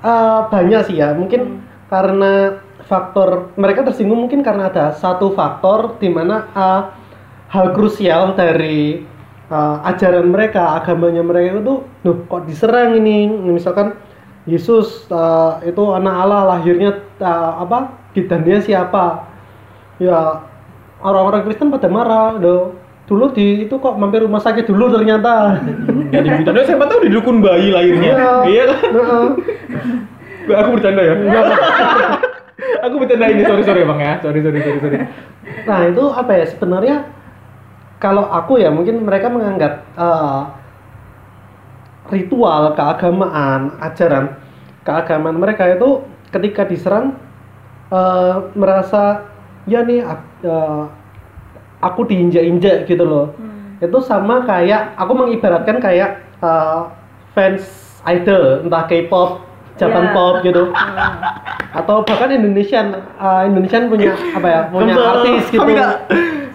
Eh, 0.00 0.40
banyak 0.46 0.80
sih 0.84 0.96
ya 0.98 1.12
mungkin 1.12 1.64
karena 1.86 2.60
faktor 2.82 3.48
mereka 3.54 3.80
tersinggung 3.82 4.20
mungkin 4.20 4.40
karena 4.40 4.68
ada 4.68 4.92
satu 4.92 5.32
faktor 5.32 5.96
di 5.96 6.08
mana 6.08 6.44
eh, 6.50 6.80
hal 7.48 7.72
krusial 7.72 8.32
dari 8.34 9.00
eh, 9.54 9.76
ajaran 9.94 10.26
mereka 10.34 10.82
agamanya 10.82 11.22
mereka 11.22 11.62
itu 11.62 11.86
loh 11.86 12.16
kok 12.26 12.50
diserang 12.50 12.98
ini 12.98 13.30
misalkan 13.30 13.94
Yesus 14.50 15.06
eh, 15.06 15.70
itu 15.70 15.82
anak 15.94 16.14
Allah 16.26 16.42
lahirnya 16.58 16.98
eh, 17.22 17.52
apa 17.62 18.10
bidannya 18.10 18.58
siapa 18.58 19.30
ya 20.02 20.42
orang-orang 20.98 21.46
Kristen 21.46 21.70
pada 21.70 21.86
marah 21.86 22.34
loh 22.42 22.74
dulu 23.04 23.36
di 23.36 23.68
itu 23.68 23.76
kok 23.76 24.00
mampir 24.00 24.24
rumah 24.24 24.40
sakit 24.40 24.64
dulu 24.64 24.88
ternyata 24.88 25.60
Jadi 26.14 26.28
bidan 26.40 26.62
siapa 26.62 26.84
tahu 26.86 26.98
di 27.02 27.10
dukun 27.10 27.42
bayi 27.42 27.74
lahirnya. 27.74 28.12
Iya. 28.14 28.32
Iya 28.46 28.64
kan? 28.70 28.80
Aku 30.62 30.68
bercanda 30.78 31.02
ya. 31.02 31.14
aku 32.86 32.94
bercanda 33.02 33.26
ini 33.34 33.42
sorry 33.42 33.62
sorry 33.66 33.82
bang 33.82 33.98
ya. 33.98 34.12
Sorry 34.22 34.38
sorry 34.38 34.58
sorry 34.62 34.78
sorry. 34.78 34.98
Nah 35.66 35.80
itu 35.90 36.04
apa 36.14 36.32
ya 36.38 36.44
sebenarnya 36.46 36.96
kalau 38.04 38.28
aku 38.28 38.60
ya 38.60 38.68
mungkin 38.68 39.00
mereka 39.00 39.32
menganggap 39.32 39.80
eh, 39.96 40.40
ritual 42.12 42.76
keagamaan 42.76 43.72
ajaran 43.80 44.36
keagamaan 44.84 45.40
mereka 45.40 45.72
itu 45.72 46.04
ketika 46.28 46.68
diserang 46.68 47.16
eh, 47.88 48.34
merasa 48.52 49.24
ya 49.64 49.80
nih 49.80 50.04
eh, 50.44 50.82
aku 51.80 52.04
diinjak-injak 52.04 52.84
gitu 52.84 53.04
loh. 53.08 53.32
Itu 53.80 54.00
sama 54.04 54.44
kayak 54.44 55.00
aku 55.00 55.12
mengibaratkan 55.16 55.80
kayak 55.80 56.20
eh, 56.44 56.80
fans 57.32 57.64
idol 58.04 58.68
entah 58.68 58.84
K-pop 58.84 59.40
Japan 59.80 60.06
Iya. 60.06 60.14
pop 60.14 60.34
gitu. 60.44 60.62
Atau 61.72 62.04
bahkan 62.04 62.30
Indonesian 62.30 63.00
eh, 63.00 63.42
Indonesian 63.48 63.88
punya 63.88 64.12
apa 64.12 64.48
ya 64.52 64.60
punya 64.68 64.92
artis 64.92 65.48
gitu 65.48 65.64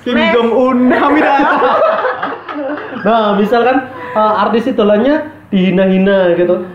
Kim 0.03 0.15
Jong 0.31 0.51
Un, 0.51 0.77
Hamida. 0.89 1.35
nah 3.07 3.35
misalkan 3.35 3.77
eh, 4.13 4.33
artis 4.43 4.67
idolanya 4.67 5.31
dihina-hina 5.49 6.35
gitu 6.35 6.65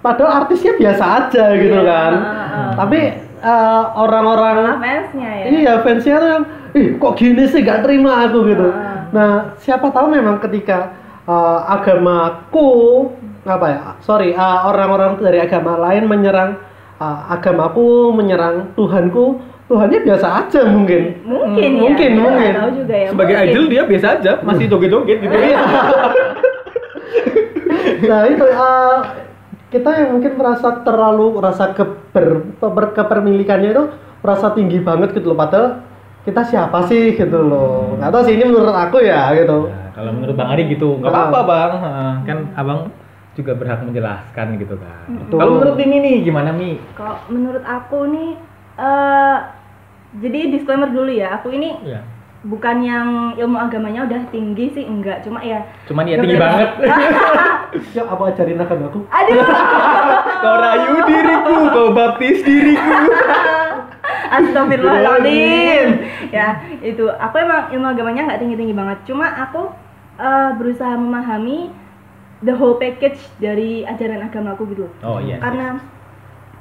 padahal 0.00 0.44
artisnya 0.44 0.78
biasa 0.78 1.04
aja 1.26 1.44
gitu 1.58 1.74
Iya, 1.74 1.82
kan 1.82 2.12
heeh. 2.14 2.70
tapi 2.78 3.00
eh, 3.42 3.82
orang-orang 3.96 4.78
fansnya 4.78 5.30
ya. 5.34 5.44
iya 5.50 5.72
fansnya 5.82 6.16
tuh 6.16 6.28
yang 6.30 6.44
ih 6.72 6.86
kok 6.96 7.14
gini 7.16 7.44
sih 7.48 7.60
gak 7.60 7.82
terima 7.82 8.24
aku 8.24 8.38
gitu 8.46 8.68
Heeh. 8.70 8.98
nah 9.10 9.30
siapa 9.58 9.90
tahu 9.90 10.06
memang 10.14 10.38
ketika 10.38 10.94
eh, 11.26 11.60
agamaku 11.66 12.68
apa 13.42 13.66
ya 13.66 13.80
sorry 14.00 14.30
eh, 14.30 14.58
orang-orang 14.64 15.18
dari 15.18 15.42
agama 15.42 15.74
lain 15.80 16.06
menyerang 16.06 16.54
eh, 16.96 17.20
agamaku 17.32 18.14
menyerang 18.14 18.70
Tuhanku 18.78 19.42
Tuhannya 19.66 19.98
biasa 20.00 20.26
aja 20.40 20.60
mungkin 20.64 21.02
Mungkin 21.22 21.58
ya. 21.58 21.80
Mungkin, 21.82 22.10
nggak 22.12 22.22
mungkin. 22.22 22.52
Tahu 22.54 22.70
juga 22.76 22.94
ya. 22.94 23.08
Sebagai 23.10 23.34
mungkin. 23.34 23.50
idol 23.50 23.64
dia 23.66 23.82
biasa 23.84 24.06
aja, 24.14 24.32
masih 24.40 24.64
joget-joget 24.66 25.18
gitu. 25.18 25.34
nah 28.06 28.20
itu 28.24 28.44
eh, 28.44 28.98
kita 29.68 29.90
yang 29.92 30.10
mungkin 30.14 30.32
merasa 30.36 30.68
terlalu 30.80 31.26
rasa 31.38 31.74
keber, 31.74 32.26
keber- 32.56 32.94
kepemilikannya 32.94 33.70
itu 33.72 33.84
merasa 34.20 34.52
tinggi 34.52 34.78
banget 34.78 35.10
gitu 35.12 35.32
loh 35.32 35.38
padahal 35.38 35.82
kita 36.22 36.42
siapa 36.42 36.86
sih 36.86 37.14
gitu 37.14 37.38
loh 37.40 37.94
nggak 37.96 38.10
tahu 38.10 38.22
sih 38.24 38.34
ini 38.34 38.44
menurut 38.46 38.70
aku 38.70 38.98
ya 38.98 39.30
gitu 39.32 39.66
Nah, 39.66 39.90
kalau 39.94 40.10
menurut 40.12 40.34
Bang 40.34 40.50
Adi 40.52 40.62
gitu, 40.68 41.00
nggak 41.00 41.08
apa-apa 41.08 41.40
Bang. 41.42 41.70
Heeh, 41.78 42.12
kan 42.22 42.38
Abang 42.52 42.80
juga 43.32 43.52
berhak 43.52 43.80
menjelaskan 43.80 44.46
gitu 44.58 44.76
kan. 44.76 45.08
Betul. 45.08 45.38
Kalau 45.40 45.52
menurut 45.56 45.74
Mimi 45.74 45.98
nih 46.00 46.16
gimana 46.20 46.50
Mi? 46.52 46.76
Kalau 46.92 47.16
menurut 47.26 47.64
aku 47.64 48.04
nih 48.06 48.30
eh 48.76 49.36
jadi 50.16 50.50
disclaimer 50.50 50.88
dulu 50.88 51.08
ya, 51.08 51.36
aku 51.36 51.50
ini 51.50 51.76
Ya. 51.82 52.00
bukan 52.42 52.76
yang 52.80 53.08
ilmu 53.34 53.58
agamanya 53.58 54.04
udah 54.04 54.22
tinggi 54.28 54.70
sih 54.70 54.82
enggak, 54.82 55.20
cuma 55.20 55.40
ya 55.40 55.60
Cuman 55.84 56.04
ya 56.04 56.16
tinggi 56.16 56.36
banget. 56.36 56.70
ya 57.96 58.02
apa 58.02 58.22
ajarin 58.30 58.56
agamaku 58.56 59.02
aduh 59.06 59.42
kau 60.42 60.56
rayu 60.56 60.94
diriku, 61.04 61.54
kau 61.68 61.88
baptis 61.90 62.40
diriku. 62.40 62.90
Astagfirullahaladzim 64.26 65.88
ya 66.28 66.48
itu 66.80 67.06
aku 67.06 67.36
emang 67.38 67.70
ilmu 67.70 67.86
agamanya 67.88 68.22
nggak 68.26 68.40
tinggi 68.40 68.56
tinggi 68.56 68.74
banget 68.74 68.98
cuma 69.04 69.26
aku 69.28 69.70
eh, 70.16 70.50
berusaha 70.54 70.94
memahami 70.94 71.70
the 72.40 72.52
whole 72.52 72.76
package 72.76 73.18
dari 73.36 73.82
ajaran 73.82 74.22
agamaku 74.22 74.66
gitu 74.70 74.86
Oh 75.00 75.18
iya. 75.18 75.38
karena 75.38 75.78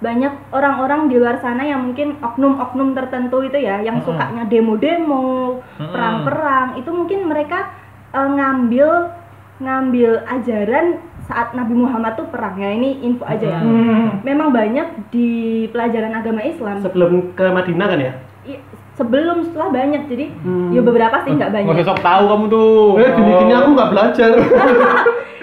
banyak 0.05 0.29
orang-orang 0.51 1.09
di 1.09 1.17
luar 1.17 1.38
sana 1.38 1.65
yang 1.65 1.81
mungkin 1.83 2.21
oknum-oknum 2.21 2.93
tertentu 2.93 3.41
itu 3.41 3.57
ya 3.57 3.81
yang 3.81 3.97
Mm-mm. 3.97 4.07
sukanya 4.07 4.43
demo-demo 4.45 5.57
perang-perang. 5.75 6.77
Itu 6.77 6.93
mungkin 6.93 7.25
mereka 7.25 7.74
eh, 8.12 8.29
ngambil 8.29 9.09
ngambil 9.57 10.12
ajaran 10.29 11.00
saat 11.21 11.51
Nabi 11.51 11.74
Muhammad 11.74 12.13
tuh 12.13 12.27
perang. 12.27 12.53
Ya 12.55 12.69
ini 12.69 13.01
info 13.01 13.25
aja 13.25 13.41
ya. 13.50 13.59
Hmm. 13.59 14.21
memang 14.21 14.51
banyak 14.51 15.09
di 15.09 15.29
pelajaran 15.67 16.13
agama 16.13 16.39
Islam. 16.39 16.77
Sebelum 16.79 17.33
ke 17.33 17.50
Madinah 17.50 17.88
kan 17.88 18.00
ya? 18.00 18.13
I- 18.45 18.62
sebelum 18.93 19.41
setelah 19.41 19.74
banyak. 19.74 20.05
Jadi 20.05 20.25
Hmm. 20.38 20.69
ya 20.69 20.79
beberapa 20.79 21.17
sih 21.24 21.33
nggak 21.33 21.50
banyak. 21.50 21.65
Nggak 21.67 21.81
usah 21.81 21.89
sok 21.89 22.03
tahu 22.03 22.24
kamu 22.27 22.45
tuh. 22.47 22.85
eh 23.00 23.09
gini 23.12 23.53
aku 23.53 23.69
nggak 23.74 23.91
belajar. 23.91 24.29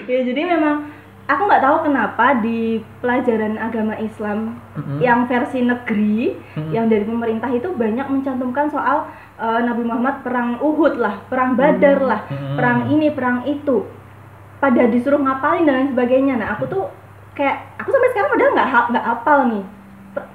Ya 0.03 0.19
jadi 0.19 0.41
memang 0.45 0.91
aku 1.23 1.41
nggak 1.47 1.63
tahu 1.63 1.77
kenapa 1.87 2.25
di 2.43 2.83
pelajaran 2.99 3.55
agama 3.55 3.95
Islam 3.95 4.59
Mm-mm. 4.75 4.99
yang 4.99 5.23
versi 5.25 5.63
negeri 5.63 6.35
Mm-mm. 6.35 6.71
yang 6.75 6.91
dari 6.91 7.07
pemerintah 7.07 7.47
itu 7.47 7.71
banyak 7.71 8.07
mencantumkan 8.11 8.67
soal 8.67 9.07
eh, 9.39 9.61
Nabi 9.63 9.87
Muhammad 9.87 10.19
perang 10.21 10.59
Uhud 10.59 10.99
lah 10.99 11.23
perang 11.31 11.55
Badar 11.55 12.03
lah 12.03 12.21
Mm-mm. 12.27 12.55
perang 12.59 12.79
ini 12.91 13.07
perang 13.09 13.47
itu 13.47 13.87
pada 14.59 14.83
disuruh 14.87 15.19
ngapalin 15.19 15.63
dan 15.63 15.73
lain 15.79 15.89
sebagainya 15.95 16.33
nah 16.39 16.59
aku 16.59 16.67
tuh 16.67 16.83
kayak 17.33 17.71
aku 17.79 17.89
sampai 17.89 18.09
sekarang 18.11 18.29
padahal 18.31 18.51
nggak 18.53 18.69
nggak 18.91 19.05
hafal 19.07 19.39
nih 19.47 19.65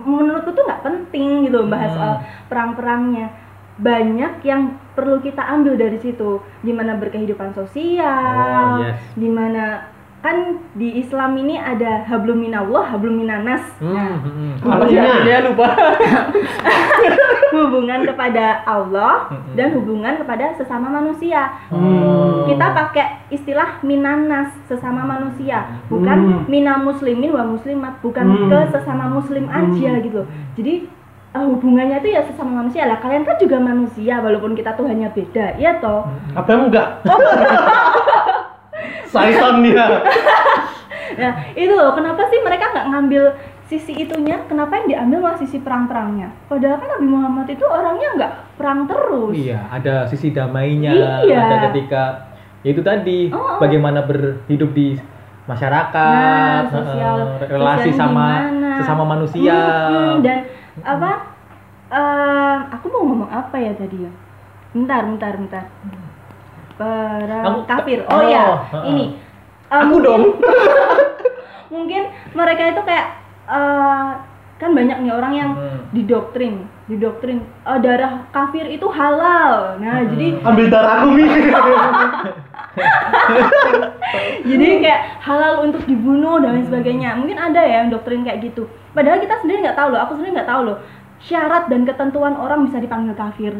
menurutku 0.02 0.50
tuh 0.50 0.64
nggak 0.66 0.83
penting 0.83 1.47
gitu 1.47 1.62
bahas 1.71 1.95
soal 1.95 2.14
perang-perangnya 2.50 3.30
banyak 3.78 4.42
yang 4.42 4.75
perlu 4.99 5.23
kita 5.23 5.38
ambil 5.38 5.78
dari 5.78 6.02
situ 6.02 6.42
gimana 6.66 6.99
berkehidupan 6.99 7.54
sosial 7.54 8.83
Oh, 8.83 8.83
yes. 8.83 8.99
di 9.14 9.30
mana 9.30 9.87
kan 10.28 10.37
di 10.75 11.00
Islam 11.00 11.32
ini 11.37 11.56
ada 11.56 12.04
hablum 12.04 12.37
minallah 12.37 12.85
hablum 12.85 13.16
minanas 13.16 13.64
Hmm, 13.80 13.88
Nah, 13.88 14.20
hmm, 14.20 14.32
hmm. 14.61 14.68
Artinya 14.68 15.37
lupa? 15.49 15.68
hubungan 17.50 18.04
kepada 18.04 18.61
Allah 18.62 19.32
Mm-mm. 19.32 19.56
dan 19.56 19.73
hubungan 19.73 20.14
kepada 20.16 20.52
sesama 20.54 20.92
manusia 20.92 21.49
Hmm. 21.68 22.44
kita 22.44 22.66
pakai 22.68 23.06
istilah 23.30 23.80
minanas 23.80 24.52
sesama 24.66 25.02
manusia 25.02 25.64
bukan 25.88 26.18
Hmm. 26.18 26.44
mina 26.44 26.76
muslimin 26.76 27.32
wa 27.32 27.49
muslimat 27.49 27.97
bukan 27.99 28.25
Hmm. 28.26 28.49
ke 28.49 28.58
sesama 28.70 29.08
muslim 29.08 29.49
aja 29.49 29.64
Hmm. 29.90 30.02
gitu 30.02 30.23
jadi 30.54 30.75
eh, 31.30 31.44
hubungannya 31.47 31.99
itu 31.99 32.08
ya 32.11 32.20
sesama 32.23 32.61
manusia 32.61 32.85
lah 32.85 32.99
kalian 32.99 33.25
kan 33.25 33.37
juga 33.37 33.56
manusia 33.56 34.16
walaupun 34.18 34.52
kita 34.52 34.73
Tuhannya 34.75 35.08
beda 35.11 35.56
ya 35.56 35.76
toh 35.78 36.04
apa 36.35 36.50
enggak 36.52 36.88
Saison 39.06 39.61
dia 39.61 39.87
Nah, 41.08 41.32
itu 41.52 41.73
loh, 41.73 41.92
kenapa 41.92 42.28
sih 42.28 42.38
mereka 42.38 42.68
nggak 42.68 42.88
ngambil 42.88 43.23
sisi 43.64 43.92
itunya 43.99 44.38
kenapa 44.44 44.76
yang 44.76 44.87
diambil 44.87 45.18
malah 45.23 45.37
sisi 45.37 45.58
perang-perangnya 45.58 46.32
padahal 46.47 46.76
kan 46.76 46.88
Nabi 46.90 47.06
Muhammad 47.06 47.47
itu 47.49 47.64
orangnya 47.64 48.08
nggak 48.14 48.32
perang 48.54 48.85
terus 48.85 49.35
Iya, 49.35 49.61
ada 49.68 49.94
sisi 50.04 50.30
damainya, 50.30 50.92
Iya. 51.20 51.37
ada 51.38 51.56
ketika 51.68 52.02
ya 52.61 52.70
itu 52.70 52.80
tadi 52.80 53.28
Oh. 53.28 53.56
bagaimana 53.58 54.00
berhidup 54.02 54.73
di 54.73 54.97
masyarakat, 55.44 56.62
Nah, 56.64 56.68
sosial- 56.70 57.28
relasi 57.42 57.88
sosialnya 57.88 57.99
sama 57.99 58.26
gimana? 58.38 58.70
sesama 58.76 59.04
manusia. 59.06 59.58
Mm-mm, 59.58 60.12
dan 60.20 60.38
apa 60.78 61.11
eh, 61.88 62.56
aku 62.70 62.87
mau 62.87 63.02
ngomong 63.02 63.28
apa 63.28 63.56
ya 63.56 63.73
tadi 63.73 63.97
ya 63.99 64.12
bentar 64.70 65.02
bentar 65.04 65.32
bentar 65.35 65.64
perang 66.78 67.44
Kamu- 67.44 67.66
kafir 67.66 67.99
oh, 68.02 68.14
oh, 68.14 68.23
ya 68.23 68.47
heeh. 68.70 68.85
ini 68.88 69.06
Eh, 69.68 69.76
Aku 69.76 69.85
mungkin- 69.92 70.06
dong. 70.06 70.23
mungkin 71.75 72.02
mereka 72.32 72.62
itu 72.68 72.80
kayak 72.82 73.06
eh, 73.44 74.08
kan 74.56 74.70
banyak 74.73 74.99
nih 74.99 75.12
orang 75.12 75.32
yang 75.35 75.50
Hmm. 75.52 75.78
didoktrin 75.90 76.54
didoktrin 76.87 77.38
eh, 77.62 77.78
darah 77.78 78.25
kafir 78.28 78.64
itu 78.66 78.88
halal 78.88 79.76
nah 79.76 80.00
Hmm. 80.00 80.08
jadi 80.11 80.26
Ambil 80.40 80.66
darahku 80.68 81.08
Mi. 81.11 81.25
jadi 84.44 84.66
kayak 84.80 85.00
halal 85.20 85.54
untuk 85.62 85.85
dibunuh 85.85 86.38
dan 86.38 86.54
lain 86.54 86.64
sebagainya 86.64 87.14
mungkin 87.14 87.37
ada 87.37 87.61
ya 87.61 87.82
yang 87.82 87.90
doktrin 87.90 88.23
kayak 88.23 88.40
gitu 88.42 88.64
padahal 88.90 89.18
kita 89.18 89.37
sendiri 89.38 89.62
nggak 89.62 89.76
tahu 89.76 89.88
loh 89.90 90.00
aku 90.00 90.12
sendiri 90.14 90.32
nggak 90.35 90.49
tahu 90.49 90.62
loh 90.64 90.78
syarat 91.20 91.66
dan 91.66 91.82
ketentuan 91.85 92.35
orang 92.35 92.64
bisa 92.64 92.78
dipanggil 92.78 93.12
kafir 93.12 93.52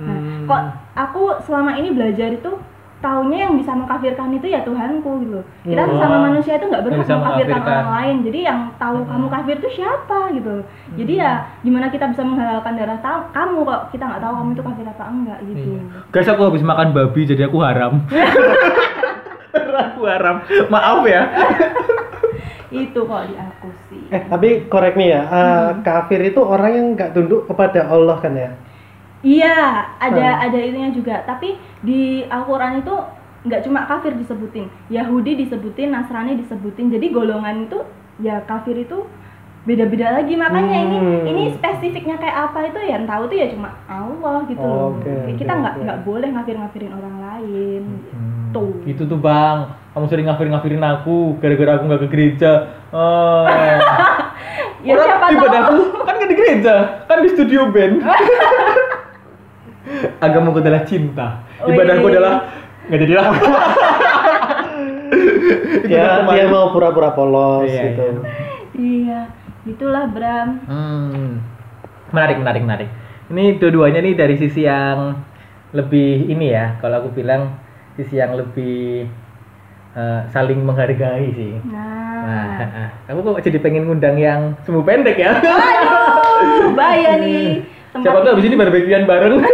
nah 0.00 0.14
Hmm. 0.14 0.46
kok 0.46 0.60
aku 0.96 1.22
selama 1.42 1.74
ini 1.74 1.90
belajar 1.90 2.30
itu 2.30 2.50
taunya 2.98 3.38
yang 3.40 3.54
bisa 3.54 3.70
mengkafirkan 3.72 4.30
itu 4.32 4.46
ya 4.48 4.58
Tuhanku 4.60 5.22
gitu 5.22 5.38
kita 5.62 5.82
Oh. 5.84 5.98
sama 5.98 6.18
manusia 6.24 6.54
itu 6.54 6.66
nggak 6.66 6.82
berhak 6.82 6.98
bisa 7.00 7.14
mengkafirkan 7.16 7.60
orang 7.62 7.90
lain 7.92 8.16
jadi 8.22 8.38
yang 8.44 8.60
tahu 8.74 8.98
Hmm. 8.98 9.08
kamu 9.08 9.26
kafir 9.28 9.54
itu 9.56 9.68
siapa 9.72 10.18
gitu 10.32 10.54
jadi 10.94 11.12
ya 11.16 11.32
gimana 11.60 11.86
kita 11.88 12.06
bisa 12.08 12.22
menghalalkan 12.22 12.74
darah 12.74 12.98
ta- 12.98 13.30
kamu 13.30 13.62
kok 13.62 13.80
kita 13.88 14.04
nggak 14.04 14.18
tahu 14.20 14.34
kamu 14.36 14.50
itu 14.50 14.62
kafir 14.64 14.86
apa 14.88 15.04
enggak 15.04 15.38
gitu 15.44 15.68
Iya. 15.68 15.82
Guys, 16.10 16.28
aku 16.28 16.42
habis 16.44 16.62
makan 16.64 16.88
babi 16.90 17.20
jadi 17.24 17.42
aku 17.44 17.58
haram. 17.60 17.92
aku 19.84 20.02
haram. 20.04 20.36
Maaf 20.68 21.02
ya. 21.04 21.22
itu 22.68 23.00
kok 23.00 23.22
di 23.24 23.34
aku 23.34 23.68
sih 23.88 24.02
Eh, 24.10 24.22
tapi 24.24 24.48
korek 24.66 24.92
nih 24.92 25.08
ya. 25.10 25.22
eh, 25.24 25.68
Kafir 25.80 26.20
itu 26.22 26.36
orang 26.38 26.70
yang 26.70 26.86
nggak 26.92 27.10
tunduk 27.10 27.46
kepada 27.46 27.86
Allah 27.86 28.18
kan 28.18 28.34
ya? 28.34 28.52
Iya, 29.20 29.58
ada 29.98 30.26
Hmm. 30.32 30.44
ada 30.46 30.58
itunya 30.58 30.90
juga. 30.90 31.22
Tapi 31.22 31.54
di 31.80 32.00
Al-Qur'an 32.24 32.78
itu 32.78 32.94
nggak 33.40 33.62
cuma 33.62 33.82
kafir 33.84 34.14
disebutin, 34.14 34.66
Yahudi 34.88 35.34
disebutin, 35.36 35.90
Nasrani 35.90 36.36
disebutin. 36.36 36.88
Jadi 36.88 37.06
golongan 37.08 37.64
itu 37.64 37.78
ya 38.18 38.42
kafir 38.42 38.78
itu 38.78 39.06
beda-beda 39.64 40.14
lagi. 40.14 40.32
Makanya 40.32 40.76
ini 40.80 40.96
Hmm. 40.96 41.22
ini 41.24 41.42
spesifiknya 41.52 42.14
kayak 42.16 42.36
apa 42.48 42.58
itu 42.64 42.78
yang 42.80 43.04
tahu 43.04 43.26
tuh 43.26 43.36
ya 43.36 43.46
cuma 43.48 43.74
Allah 43.84 44.46
gitu 44.46 44.62
loh. 44.62 44.94
Oke, 44.94 45.04
Kayak 45.04 45.22
oke, 45.24 45.32
kita 45.36 45.52
nggak 45.56 45.74
oke. 45.74 45.82
nggak 45.82 45.98
boleh 46.02 46.28
ngafir-ngafirin 46.30 46.92
orang 46.92 47.16
lain. 47.18 47.82
Tuh. 48.48 48.72
Gitu 48.82 49.02
tuh 49.02 49.18
bang. 49.18 49.58
Kamu 49.92 50.06
sering 50.06 50.26
ngafir-ngafirin 50.26 50.80
aku 50.80 51.36
gara-gara 51.36 51.74
aku 51.74 51.84
nggak 51.84 52.02
ke 52.02 52.08
gereja. 52.08 52.52
Oh. 52.90 53.44
Ya 54.78 54.94
Orang 54.94 55.10
siapa 55.10 55.26
tahu. 55.26 55.34
ibadahku 55.34 55.76
kan 56.06 56.14
nggak 56.14 56.30
di 56.30 56.36
gereja, 56.38 56.74
kan 57.04 57.18
di 57.18 57.28
studio 57.28 57.66
band. 57.68 57.98
Agamaku 60.24 60.58
adalah 60.60 60.82
cinta. 60.84 61.42
Wih. 61.64 61.74
Ibadahku 61.74 62.06
adalah 62.08 62.34
nggak 62.88 63.00
jadi 63.04 63.14
lah. 63.14 63.26
Itu 65.78 65.88
Dia, 65.88 66.44
mau 66.48 66.68
pura-pura 66.72 67.12
polos 67.16 67.68
Iya, 67.68 67.82
gitu. 67.92 68.04
iya. 68.04 68.22
Iya, 68.78 69.20
itulah 69.66 70.04
Bram. 70.06 70.48
Hmm. 70.68 71.40
Menarik, 72.12 72.36
menarik, 72.38 72.62
menarik. 72.62 72.88
Ini 73.28 73.60
dua-duanya 73.60 74.00
nih 74.00 74.14
dari 74.16 74.36
sisi 74.36 74.64
yang 74.64 75.18
lebih 75.72 76.28
ini 76.28 76.48
ya, 76.48 76.80
kalau 76.80 77.04
aku 77.04 77.12
bilang 77.12 77.56
sisi 77.92 78.16
yang 78.16 78.32
lebih 78.32 79.04
eh, 79.92 80.20
saling 80.32 80.60
menghargai 80.62 81.28
sih. 81.34 81.52
Nah, 81.68 82.06
Nah, 82.18 82.88
aku 83.08 83.18
kok 83.24 83.44
jadi 83.44 83.58
pengen 83.60 83.88
ngundang 83.88 84.16
yang 84.20 84.52
semu 84.64 84.84
pendek 84.84 85.16
ya. 85.16 85.38
aduh, 85.40 86.72
bahaya 86.76 87.16
nih. 87.20 87.64
Tempat 87.98 88.04
Siapa 88.04 88.18
tahu 88.22 88.32
abis 88.34 88.46
ini 88.46 88.56
barbekyuan 88.56 89.04
bareng. 89.04 89.34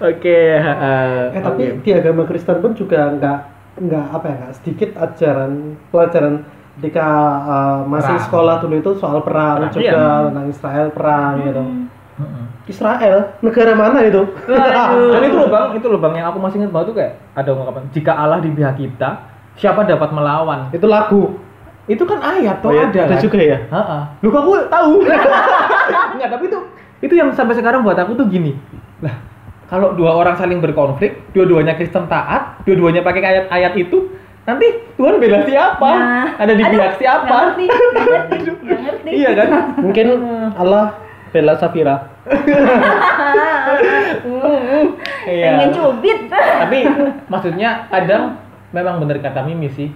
Oke, 0.00 0.38
eh, 0.56 1.24
Eh 1.30 1.40
tapi 1.40 1.62
oke. 1.70 1.84
di 1.84 1.90
agama 1.92 2.22
Kristen 2.24 2.56
pun 2.58 2.72
juga 2.72 3.12
nggak 3.12 3.38
nggak 3.80 4.06
apa 4.10 4.24
ya 4.26 4.34
nggak 4.38 4.54
sedikit 4.56 4.90
ajaran 4.96 5.52
pelajaran 5.88 6.34
ketika 6.76 7.04
uh, 7.42 7.78
masih 7.84 8.16
Perang. 8.16 8.24
sekolah 8.24 8.54
dulu 8.58 8.74
itu 8.76 8.90
soal 8.96 9.20
perang, 9.20 9.60
Perang, 9.60 9.72
juga 9.72 9.84
iya. 9.86 10.24
tentang 10.26 10.46
Israel 10.48 10.86
perang 10.90 11.34
gitu. 11.42 11.62
Hmm. 11.62 11.84
Mm-mm. 12.16 12.44
Israel 12.66 13.18
negara 13.40 13.72
mana 13.72 13.98
itu? 14.02 14.22
Dan 14.46 15.22
itu 15.22 15.36
loh 15.36 15.48
bang, 15.48 15.66
itu 15.74 15.86
loh 15.88 15.96
bang 15.98 16.14
yang 16.14 16.26
aku 16.28 16.38
masih 16.38 16.56
ingat 16.58 16.70
banget 16.70 16.86
tuh 16.86 16.96
kayak 16.96 17.12
ada 17.32 17.50
ungkapan 17.50 17.82
jika 17.90 18.12
Allah 18.12 18.38
di 18.38 18.50
pihak 18.50 18.74
kita, 18.76 19.10
siapa 19.54 19.84
dapat 19.84 20.08
melawan? 20.10 20.68
itu 20.70 20.84
lagu. 20.84 21.36
Itu 21.84 22.04
kan 22.04 22.20
ayat 22.22 22.62
tuh 22.62 22.70
Oh, 22.70 22.76
iya, 22.76 22.86
ada. 22.86 23.00
ada 23.02 23.16
kan? 23.16 23.20
juga 23.20 23.40
ya? 23.40 23.58
Heeh. 23.66 24.02
Lu 24.20 24.28
kok 24.30 24.40
aku 24.40 24.52
tahu? 24.68 24.92
Enggak, 26.16 26.30
tapi 26.36 26.44
itu 26.48 26.58
itu 27.00 27.14
yang 27.16 27.32
sampai 27.32 27.56
sekarang 27.56 27.80
buat 27.80 27.96
aku 27.96 28.12
tuh 28.16 28.28
gini. 28.28 28.56
Lah, 29.00 29.16
kalau 29.70 29.96
dua 29.96 30.18
orang 30.18 30.36
saling 30.36 30.60
berkonflik, 30.60 31.32
dua-duanya 31.32 31.78
Kristen 31.78 32.10
taat, 32.10 32.60
dua-duanya 32.68 33.00
pakai 33.00 33.22
ayat-ayat 33.24 33.72
itu, 33.78 34.12
nanti 34.44 34.66
Tuhan 34.98 35.16
bela 35.16 35.46
siapa? 35.46 35.90
Nah, 35.94 36.28
Ada 36.36 36.52
di 36.58 36.62
aduh, 36.66 36.72
pihak 36.76 36.92
siapa? 37.00 37.36
Ngerti, 37.56 37.64
ngerti, 37.70 38.36
ngerti. 38.66 39.10
iya 39.22 39.30
kan? 39.32 39.48
Mungkin 39.80 40.06
Allah 40.60 40.98
bela 41.30 41.54
Safira. 41.56 42.10
Iya. 45.24 45.48
Pengen 45.56 45.70
cubit. 45.72 46.18
Tapi 46.28 46.78
maksudnya 47.30 47.86
kadang 47.88 48.36
memang 48.74 49.00
benar 49.00 49.22
kata 49.22 49.46
Mimi 49.46 49.70
sih. 49.72 49.88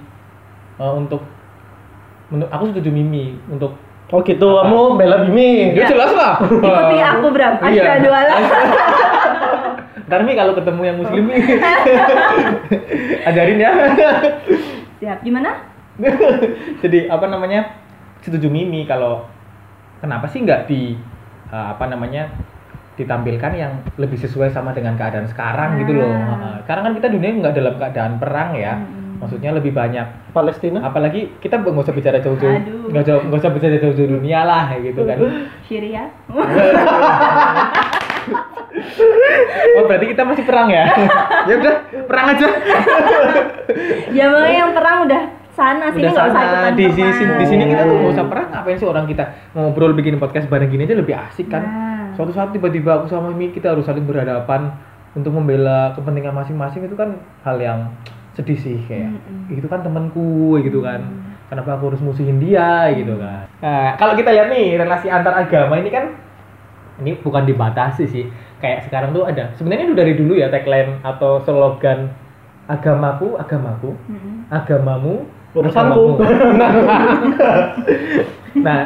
Eh, 0.79 0.93
untuk 0.95 1.23
menurut 2.33 2.51
aku 2.51 2.65
setuju 2.73 2.91
Mimi 2.91 3.37
untuk 3.51 3.77
Oh 4.13 4.21
gitu, 4.21 4.49
Apa? 4.61 4.69
kamu 4.69 4.81
bela 5.01 5.17
Bimi. 5.25 5.73
Ya 5.73 5.89
jelas 5.89 6.13
lah. 6.13 6.37
Ikuti 6.45 6.99
aku 7.01 7.27
Bram. 7.33 7.55
Iya. 7.65 7.83
Asyhadu 7.83 8.11
alla. 8.13 8.35
Ntar 10.05 10.21
Mi 10.29 10.37
kalau 10.37 10.53
ketemu 10.53 10.83
yang 10.85 10.97
muslim 11.01 11.25
nih 11.33 11.41
ajarin 13.33 13.57
ya. 13.57 13.71
Siap. 15.01 15.19
Gimana? 15.25 15.65
Jadi 16.85 17.09
apa 17.09 17.25
namanya? 17.33 17.81
Setuju 18.21 18.53
Mimi 18.53 18.85
kalau 18.85 19.25
kenapa 20.05 20.29
sih 20.29 20.45
nggak 20.45 20.69
di 20.69 20.93
eh, 21.49 21.67
apa 21.73 21.89
namanya 21.89 22.29
ditampilkan 23.01 23.53
yang 23.57 23.73
lebih 23.99 24.21
sesuai 24.21 24.53
sama 24.53 24.77
dengan 24.77 24.95
keadaan 25.01 25.27
sekarang 25.27 25.81
gitu 25.81 25.97
loh. 25.97 26.13
Ah. 26.13 26.21
Heeh. 26.21 26.55
Sekarang 26.69 26.83
kan 26.85 26.95
kita 27.01 27.09
dunia 27.09 27.31
nggak 27.41 27.55
dalam 27.57 27.75
keadaan 27.81 28.13
perang 28.21 28.51
ya. 28.53 28.75
Mm-mm. 28.77 29.04
Maksudnya 29.25 29.57
lebih 29.57 29.73
banyak. 29.73 30.05
Palestina. 30.37 30.85
apalagi 30.85 31.33
kita 31.41 31.65
nggak 31.65 31.73
usah 31.73 31.97
bicara 31.97 32.21
jauh-jauh. 32.21 32.93
Nggak 32.93 33.05
jauh 33.09 33.25
nggak 33.25 33.41
usah 33.41 33.53
bicara 33.57 33.81
jauh-jauh 33.81 34.21
dunia 34.21 34.45
lah 34.45 34.69
kayak 34.69 34.93
gitu 34.93 35.01
kan. 35.09 35.17
Syria. 35.69 36.13
oh 39.79 39.85
berarti 39.89 40.07
kita 40.13 40.23
masih 40.27 40.45
perang 40.45 40.69
ya? 40.69 40.85
Ya 41.49 41.55
udah 41.61 41.75
perang 42.09 42.27
aja. 42.37 42.49
Ya 44.13 44.25
makanya 44.33 44.59
yang 44.65 44.73
perang 44.73 44.99
udah 45.09 45.23
sana 45.55 45.87
sini 45.95 46.03
udah 46.03 46.11
nggak 46.11 46.27
usah 46.27 46.35
sana. 46.35 46.51
ikutan 46.51 46.75
di 46.75 46.87
sini 46.91 47.11
perang. 47.15 47.39
di 47.39 47.47
sini 47.47 47.65
kita 47.71 47.83
tuh 47.87 47.95
nggak 47.95 48.15
usah 48.17 48.27
perang. 48.27 48.49
Ngapain 48.51 48.77
sih 48.77 48.89
orang 48.89 49.05
kita 49.07 49.25
ngobrol 49.55 49.93
bikin 49.95 50.19
podcast 50.19 50.47
bareng 50.51 50.69
gini 50.69 50.83
aja 50.85 50.97
lebih 50.99 51.15
asik 51.15 51.47
kan? 51.49 51.63
Nah. 51.63 52.11
suatu 52.15 52.33
saat 52.35 52.51
tiba-tiba 52.55 53.03
aku 53.03 53.07
sama 53.11 53.31
Mimi 53.31 53.55
kita 53.55 53.75
harus 53.75 53.87
saling 53.87 54.07
berhadapan 54.07 54.75
untuk 55.15 55.31
membela 55.31 55.95
kepentingan 55.95 56.35
masing-masing. 56.35 56.91
Itu 56.91 56.99
kan 56.99 57.23
hal 57.47 57.57
yang 57.63 57.81
sedih 58.35 58.59
sih 58.59 58.79
kayak 58.91 59.15
Mm-mm. 59.15 59.55
itu 59.59 59.67
kan 59.71 59.81
temanku 59.87 60.59
gitu 60.61 60.83
kan 60.83 61.07
kenapa 61.47 61.79
aku 61.79 61.95
harus 61.95 62.03
musuhin 62.03 62.43
dia 62.43 62.91
gitu 62.93 63.15
kan 63.17 63.47
nah 63.63 63.95
kalau 63.95 64.19
kita 64.19 64.35
lihat 64.35 64.51
nih 64.51 64.75
relasi 64.79 65.07
antar 65.07 65.39
agama 65.39 65.79
ini 65.79 65.91
kan 65.91 66.11
ini 66.99 67.19
bukan 67.23 67.47
dibatasi 67.47 68.05
sih 68.11 68.25
kayak 68.59 68.87
sekarang 68.91 69.15
tuh 69.15 69.27
ada 69.27 69.55
sebenarnya 69.55 69.91
itu 69.91 69.97
dari 69.99 70.13
dulu 70.19 70.35
ya 70.35 70.51
tagline 70.51 70.99
atau 71.07 71.43
slogan 71.47 72.11
agamaku 72.67 73.39
agamaku 73.39 73.91
Mm-mm. 74.11 74.51
agamamu 74.51 75.27
Urusanku. 75.55 76.19
agamamu. 76.19 76.83
nah 78.67 78.81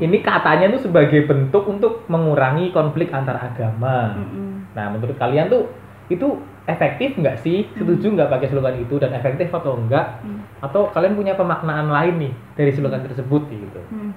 ini 0.00 0.20
katanya 0.24 0.72
tuh 0.72 0.88
sebagai 0.88 1.24
bentuk 1.28 1.64
untuk 1.68 2.04
mengurangi 2.08 2.72
konflik 2.72 3.12
antar 3.12 3.36
agama 3.40 4.16
Mm-mm. 4.16 4.68
nah 4.76 4.92
menurut 4.92 5.16
kalian 5.16 5.48
tuh 5.48 5.68
itu 6.12 6.36
efektif 6.64 7.12
nggak 7.14 7.36
sih 7.38 7.68
setuju 7.72 8.06
nggak 8.10 8.30
pakai 8.30 8.48
slogan 8.48 8.76
itu 8.78 8.96
dan 8.96 9.12
efektif 9.12 9.48
atau 9.48 9.76
enggak 9.76 10.16
Hmm. 10.20 10.40
atau 10.60 10.88
kalian 10.88 11.12
punya 11.12 11.32
pemaknaan 11.32 11.86
lain 11.86 12.14
nih 12.18 12.32
dari 12.54 12.70
slogan 12.70 13.02
tersebut 13.02 13.42
gitu 13.46 13.80
Hmm. 13.86 14.12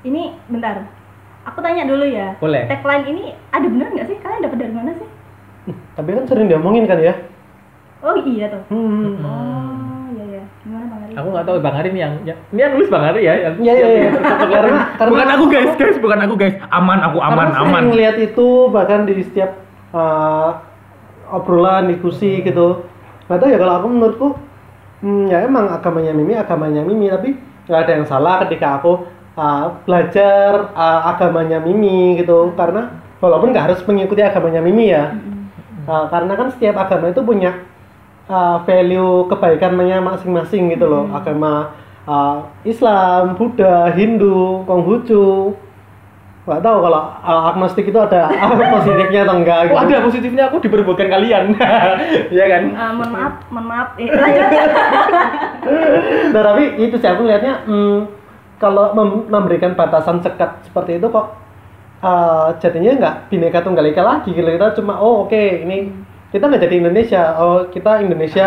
Ini 0.00 0.30
bentar. 0.46 0.86
Aku 1.44 1.58
tanya 1.58 1.82
dulu 1.82 2.04
ya. 2.04 2.38
boleh 2.38 2.68
Tagline 2.68 3.04
ini 3.08 3.22
ada 3.50 3.66
bener 3.66 3.88
nggak 3.90 4.06
sih? 4.06 4.16
Kalian 4.16 4.40
dapat 4.40 4.58
dari 4.58 4.70
mana 4.70 4.90
sih? 4.94 5.08
Tapi 5.96 6.08
kan 6.12 6.24
sering 6.24 6.46
diomongin 6.46 6.84
kan 6.84 6.98
ya. 6.98 7.14
Oh 7.98 8.14
iya 8.16 8.46
tuh. 8.46 8.62
Hmm. 8.68 9.18
Oh 9.18 10.06
iya 10.12 10.38
ya. 10.38 10.44
Gimana 10.62 10.84
Bang 10.86 11.00
Ari? 11.02 11.12
Aku 11.14 11.28
nggak 11.28 11.44
tahu 11.44 11.56
Bang 11.58 11.74
Ari 11.74 11.88
nih 11.90 12.00
yang, 12.00 12.14
yang 12.22 12.38
ini 12.48 12.60
yang 12.60 12.72
nulis 12.72 12.88
Bang 12.88 13.04
Ari 13.04 13.20
ya. 13.20 13.34
Yang, 13.34 13.54
Iya 13.58 13.72
iya 13.74 13.86
iya. 13.88 14.00
yang- 14.06 14.22
karena 14.46 14.78
karena 14.94 15.10
bukan 15.10 15.28
aku 15.34 15.44
guys, 15.48 15.72
guys, 15.74 15.98
bukan 15.98 16.18
aku 16.20 16.34
guys. 16.36 16.54
Aman 16.70 16.98
aku 17.00 17.18
aman, 17.18 17.46
karena 17.48 17.58
aman. 17.58 17.72
sering 17.74 17.88
ngeliat 17.90 18.16
itu 18.22 18.46
bahkan 18.70 19.00
di 19.02 19.18
setiap 19.20 19.50
uh, 19.90 20.62
obrolan 21.32 21.92
diskusi 21.92 22.40
gitu. 22.42 22.84
Nggak 23.28 23.38
tahu 23.38 23.48
ya 23.52 23.58
kalau 23.60 23.74
aku 23.80 23.86
menurutku 23.88 24.28
hmm, 25.04 25.24
ya 25.28 25.44
emang 25.44 25.68
agamanya 25.68 26.12
Mimi 26.16 26.34
agamanya 26.34 26.82
Mimi 26.82 27.06
tapi 27.12 27.36
nggak 27.68 27.80
ada 27.84 27.92
yang 28.00 28.06
salah 28.08 28.34
ketika 28.46 28.80
aku 28.80 29.04
uh, 29.36 29.76
belajar 29.84 30.72
uh, 30.72 31.00
agamanya 31.12 31.60
Mimi 31.60 32.18
gitu. 32.20 32.52
Karena 32.56 33.02
walaupun 33.20 33.52
nggak 33.52 33.66
harus 33.72 33.80
mengikuti 33.84 34.24
agamanya 34.24 34.60
Mimi 34.64 34.92
ya. 34.92 35.12
Uh, 35.88 36.04
karena 36.12 36.32
kan 36.36 36.48
setiap 36.52 36.76
agama 36.76 37.08
itu 37.08 37.24
punya 37.24 37.64
uh, 38.28 38.60
value 38.64 39.28
kebaikannya 39.28 39.98
masing-masing 40.04 40.72
gitu 40.72 40.84
loh. 40.84 41.08
Agama 41.12 41.72
uh, 42.04 42.48
Islam, 42.64 43.36
Buddha, 43.36 43.92
Hindu, 43.92 44.64
Konghucu 44.64 45.56
nggak 46.48 46.64
tahu 46.64 46.78
kalau 46.80 47.02
uh, 47.20 47.42
agnostik 47.52 47.86
itu 47.86 47.98
ada 48.00 48.32
positifnya 48.80 49.28
atau 49.28 49.36
enggak 49.36 49.58
gitu. 49.68 49.76
Oh, 49.76 49.82
ada 49.84 49.96
positifnya 50.00 50.42
aku 50.48 50.56
diperbuatkan 50.64 51.08
kalian. 51.12 51.44
Iya 52.34 52.44
kan? 52.48 52.62
Eh, 52.72 52.90
mohon 52.96 53.10
maaf, 53.12 53.34
mohon 53.52 53.66
maaf. 53.68 53.88
Eh, 54.00 54.08
lanjut. 54.08 54.46
nah 56.34 56.42
tapi 56.52 56.64
itu 56.80 56.96
sih 56.96 57.08
aku 57.08 57.28
lihatnya 57.28 57.64
hmm, 57.68 57.98
kalau 58.58 58.96
mem- 58.96 59.26
memberikan 59.28 59.76
batasan 59.76 60.24
sekat 60.24 60.64
seperti 60.66 60.98
itu 60.98 61.06
kok 61.12 61.36
uh, 62.02 62.54
jadinya 62.58 62.92
nggak 62.98 63.16
bineka 63.30 63.62
tunggal 63.62 63.86
ika 63.86 64.02
lagi 64.02 64.34
gitu 64.34 64.46
kita 64.46 64.74
cuma 64.78 64.98
oh 64.98 65.26
oke 65.26 65.38
ini 65.38 65.92
kita 66.34 66.44
nggak 66.50 66.62
jadi 66.66 66.76
Indonesia 66.84 67.22
oh 67.38 67.68
kita 67.70 68.02
Indonesia 68.02 68.46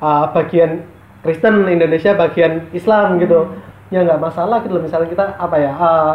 uh, 0.00 0.30
bagian 0.32 0.86
Kristen 1.24 1.66
Indonesia 1.68 2.12
bagian 2.14 2.68
Islam 2.76 3.16
gitu 3.20 3.48
ya 3.92 4.02
nggak 4.02 4.22
masalah 4.22 4.64
gitu 4.64 4.76
loh 4.76 4.84
misalnya 4.84 5.08
kita 5.10 5.24
apa 5.36 5.56
ya 5.60 5.72
uh, 5.74 6.14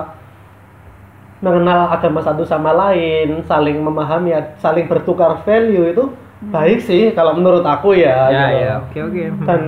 mengenal 1.39 1.87
agama 1.87 2.19
satu 2.19 2.43
sama 2.43 2.75
lain 2.75 3.43
saling 3.47 3.79
memahami 3.79 4.35
saling 4.59 4.85
bertukar 4.91 5.39
value 5.47 5.91
itu 5.91 6.03
baik 6.51 6.79
sih 6.83 7.11
kalau 7.11 7.35
menurut 7.35 7.63
aku 7.63 7.95
ya 7.95 8.27
Ya, 8.31 8.43
gitu. 8.47 8.59
ya, 8.59 8.73
oke, 8.79 8.99
oke. 9.11 9.23
dan 9.47 9.61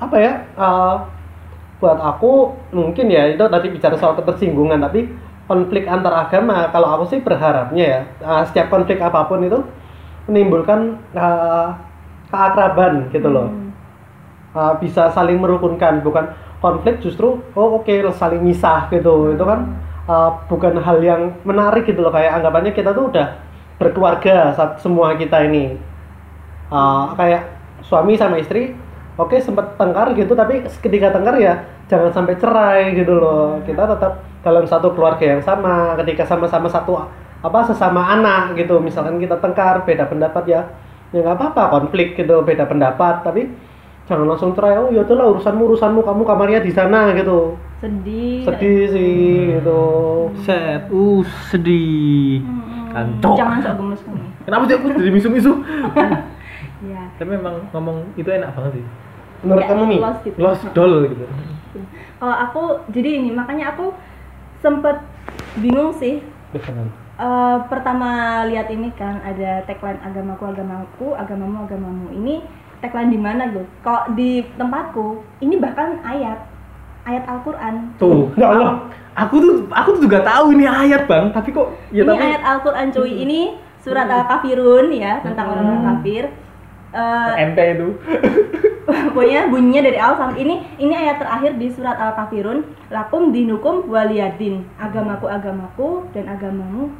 apa 0.00 0.16
ya 0.20 0.32
uh, 0.56 0.94
buat 1.80 1.96
aku 2.00 2.52
mungkin 2.72 3.08
ya 3.08 3.28
itu 3.28 3.44
tadi 3.44 3.66
bicara 3.68 3.96
soal 3.96 4.16
ketersinggungan 4.16 4.80
tapi 4.80 5.08
konflik 5.44 5.84
antar 5.84 6.28
agama 6.28 6.68
kalau 6.72 6.96
aku 6.96 7.04
sih 7.12 7.20
berharapnya 7.20 7.84
ya 7.84 8.00
uh, 8.24 8.42
setiap 8.48 8.72
konflik 8.72 9.00
apa 9.00 9.24
pun 9.28 9.44
itu 9.44 9.60
menimbulkan 10.24 10.96
uh, 11.12 11.76
keakraban 12.28 13.08
gitu 13.12 13.28
loh 13.28 13.48
Uh, 14.54 14.70
bisa 14.78 15.10
saling 15.10 15.42
merukunkan 15.42 15.98
bukan 15.98 16.30
konflik 16.62 17.02
justru 17.02 17.42
oh 17.58 17.68
oke 17.74 17.90
saling 18.14 18.38
misah 18.38 18.86
gitu 18.86 19.34
itu 19.34 19.42
kan 19.42 19.66
uh, 20.08 20.30
bukan 20.48 20.80
hal 20.80 20.98
yang 21.00 21.36
menarik 21.44 21.88
gitu 21.88 22.00
loh. 22.04 22.12
Kayak 22.12 22.40
anggapannya 22.40 22.72
kita 22.72 22.92
tuh 22.92 23.10
udah 23.12 23.36
berkeluarga 23.80 24.54
saat 24.54 24.80
semua 24.80 25.16
kita 25.16 25.44
ini. 25.48 25.76
Uh, 26.72 27.12
kayak 27.16 27.44
suami 27.84 28.16
sama 28.16 28.40
istri 28.40 28.72
oke 29.20 29.36
sempat 29.36 29.76
tengkar 29.76 30.16
gitu 30.16 30.32
tapi 30.32 30.64
ketika 30.64 31.12
tengkar 31.12 31.36
ya 31.36 31.60
jangan 31.86 32.10
sampai 32.10 32.34
cerai 32.40 32.82
gitu 32.96 33.16
loh. 33.16 33.60
Kita 33.64 33.84
tetap 33.84 34.24
dalam 34.44 34.64
satu 34.68 34.92
keluarga 34.92 35.24
yang 35.36 35.42
sama 35.44 35.96
ketika 36.04 36.24
sama-sama 36.28 36.68
satu 36.68 37.00
apa 37.44 37.60
sesama 37.68 38.00
anak 38.14 38.56
gitu. 38.56 38.80
Misalkan 38.80 39.20
kita 39.20 39.40
tengkar 39.40 39.84
beda 39.84 40.08
pendapat 40.08 40.44
ya 40.48 40.62
ya 41.14 41.22
nggak 41.22 41.36
apa-apa 41.38 41.80
konflik 41.80 42.16
gitu 42.16 42.40
beda 42.44 42.64
pendapat. 42.68 43.24
Tapi 43.24 43.42
jangan 44.04 44.28
langsung 44.28 44.52
cerai 44.52 44.76
oh 44.76 44.92
ya 44.92 45.00
itulah 45.00 45.32
urusanmu 45.32 45.64
urusanmu 45.72 46.04
kamu 46.04 46.22
kamarnya 46.28 46.60
di 46.60 46.72
sana 46.72 47.16
gitu 47.16 47.56
Sedih. 47.84 48.48
sedih 48.48 48.80
sih 48.88 49.14
gitu 49.60 49.82
Set, 50.40 50.88
uh, 50.88 51.20
sedih. 51.52 52.40
Hmm. 52.40 53.20
Jangan 53.20 53.58
sok 53.60 53.74
gemes 53.76 54.00
kamu. 54.00 54.24
Kenapa 54.48 54.62
sih 54.64 54.74
aku 54.76 54.86
jadi 54.96 55.10
misu-misu? 55.12 55.52
Ya. 56.84 57.08
Tapi 57.16 57.32
memang 57.32 57.64
ngomong 57.72 58.12
itu 58.12 58.28
enak 58.28 58.52
banget 58.52 58.76
sih. 58.76 58.86
menurut 59.40 59.64
kamu 59.64 59.82
nih 59.88 60.00
lost 60.04 60.20
gitu. 60.20 60.36
Lost 60.36 60.64
doll 60.76 60.94
gitu. 61.08 61.24
Kalau 62.20 62.36
aku 62.44 62.62
jadi 62.92 63.24
ini 63.24 63.32
makanya 63.32 63.72
aku 63.72 63.96
sempet 64.60 65.00
bingung 65.56 65.96
sih 65.96 66.20
Eh, 67.14 67.58
pertama 67.70 68.42
lihat 68.50 68.66
ini 68.74 68.90
kan 68.98 69.22
ada 69.22 69.62
tagline 69.70 70.02
agamaku 70.02 70.50
agamaku 70.50 71.06
agamamu 71.14 71.62
agamamu 71.62 72.06
ini 72.10 72.42
tagline 72.82 73.10
di 73.10 73.18
mana 73.22 73.54
gitu 73.54 73.62
kok 73.86 74.18
di 74.18 74.42
tempatku 74.58 75.22
ini 75.38 75.54
bahkan 75.62 76.02
ayat 76.02 76.42
ayat 77.04 77.24
Al-Quran. 77.28 77.74
Tuh, 78.00 78.32
Ya 78.34 78.50
Allah. 78.50 78.88
Aku 79.14 79.38
tuh 79.38 79.70
aku 79.70 79.94
tuh 79.94 80.10
juga 80.10 80.26
tahu 80.26 80.58
ini 80.58 80.66
ayat, 80.66 81.06
Bang, 81.06 81.30
tapi 81.30 81.54
kok 81.54 81.70
ya 81.94 82.02
ini 82.02 82.10
tapi 82.10 82.24
ayat 82.34 82.42
Al-Quran 82.42 82.86
cuy. 82.90 83.12
Ini 83.22 83.40
surat 83.78 84.10
Al-Kafirun 84.10 84.90
ya 84.90 85.22
tentang 85.22 85.54
orang-orang 85.54 85.82
kafir. 85.86 86.24
Eh, 86.94 87.30
MP 87.46 87.58
itu. 87.78 87.88
pokoknya 88.84 89.48
bunyinya 89.48 89.82
dari 89.88 89.98
awal 89.98 90.16
sampai 90.18 90.40
ini 90.44 90.54
ini 90.76 90.94
ayat 90.94 91.16
terakhir 91.16 91.56
di 91.56 91.72
surat 91.72 91.96
al 91.96 92.12
kafirun 92.14 92.66
lakum 92.92 93.32
dinukum 93.32 93.88
waliyadin. 93.88 94.66
Agamaku 94.76 95.26
agamaku 95.30 95.88
dan 96.12 96.28
agamamu 96.28 96.92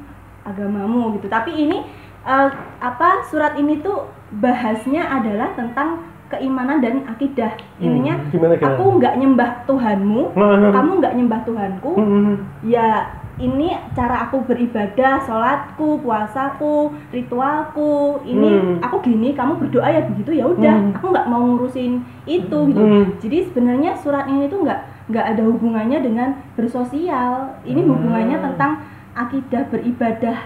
agamamu 0.42 1.14
gitu. 1.18 1.26
Tapi 1.28 1.52
ini 1.54 1.84
eh, 2.24 2.48
apa 2.80 3.26
surat 3.28 3.58
ini 3.60 3.82
tuh 3.84 4.08
bahasnya 4.34 5.04
adalah 5.06 5.52
tentang 5.54 6.13
keimanan 6.28 6.80
dan 6.80 7.04
akidah 7.04 7.52
intinya 7.76 8.16
Hmm, 8.16 8.30
gimana, 8.32 8.54
gimana? 8.56 8.74
aku 8.74 8.84
nggak 8.96 9.14
nyembah 9.16 9.50
Tuhanmu 9.64 10.22
Hmm. 10.32 10.72
kamu 10.72 10.90
nggak 10.98 11.14
nyembah 11.14 11.40
Tuhanku 11.44 11.90
Hmm. 11.94 12.34
ya 12.62 12.88
ini 13.34 13.74
cara 13.98 14.30
aku 14.30 14.46
beribadah, 14.46 15.18
sholatku, 15.26 15.98
puasaku, 16.06 16.94
ritualku. 17.10 18.22
Ini 18.22 18.46
Hmm. 18.46 18.76
aku 18.78 19.02
gini, 19.02 19.34
kamu 19.34 19.58
berdoa 19.58 19.90
ya 19.90 20.06
begitu 20.06 20.38
ya 20.38 20.46
udah. 20.46 20.78
Hmm. 20.78 20.94
Aku 20.94 21.10
nggak 21.10 21.26
mau 21.26 21.42
ngurusin 21.42 21.98
itu 22.30 22.58
gitu. 22.70 22.78
Hmm. 22.78 23.10
Jadi 23.18 23.50
sebenarnya 23.50 23.98
surat 23.98 24.30
ini 24.30 24.46
tuh 24.46 24.62
nggak 24.62 25.10
nggak 25.10 25.26
ada 25.34 25.42
hubungannya 25.50 25.98
dengan 25.98 26.38
bersosial. 26.54 27.58
Ini 27.66 27.82
Hmm. 27.82 27.90
hubungannya 27.90 28.38
tentang 28.38 28.72
akidah 29.18 29.66
beribadah. 29.66 30.38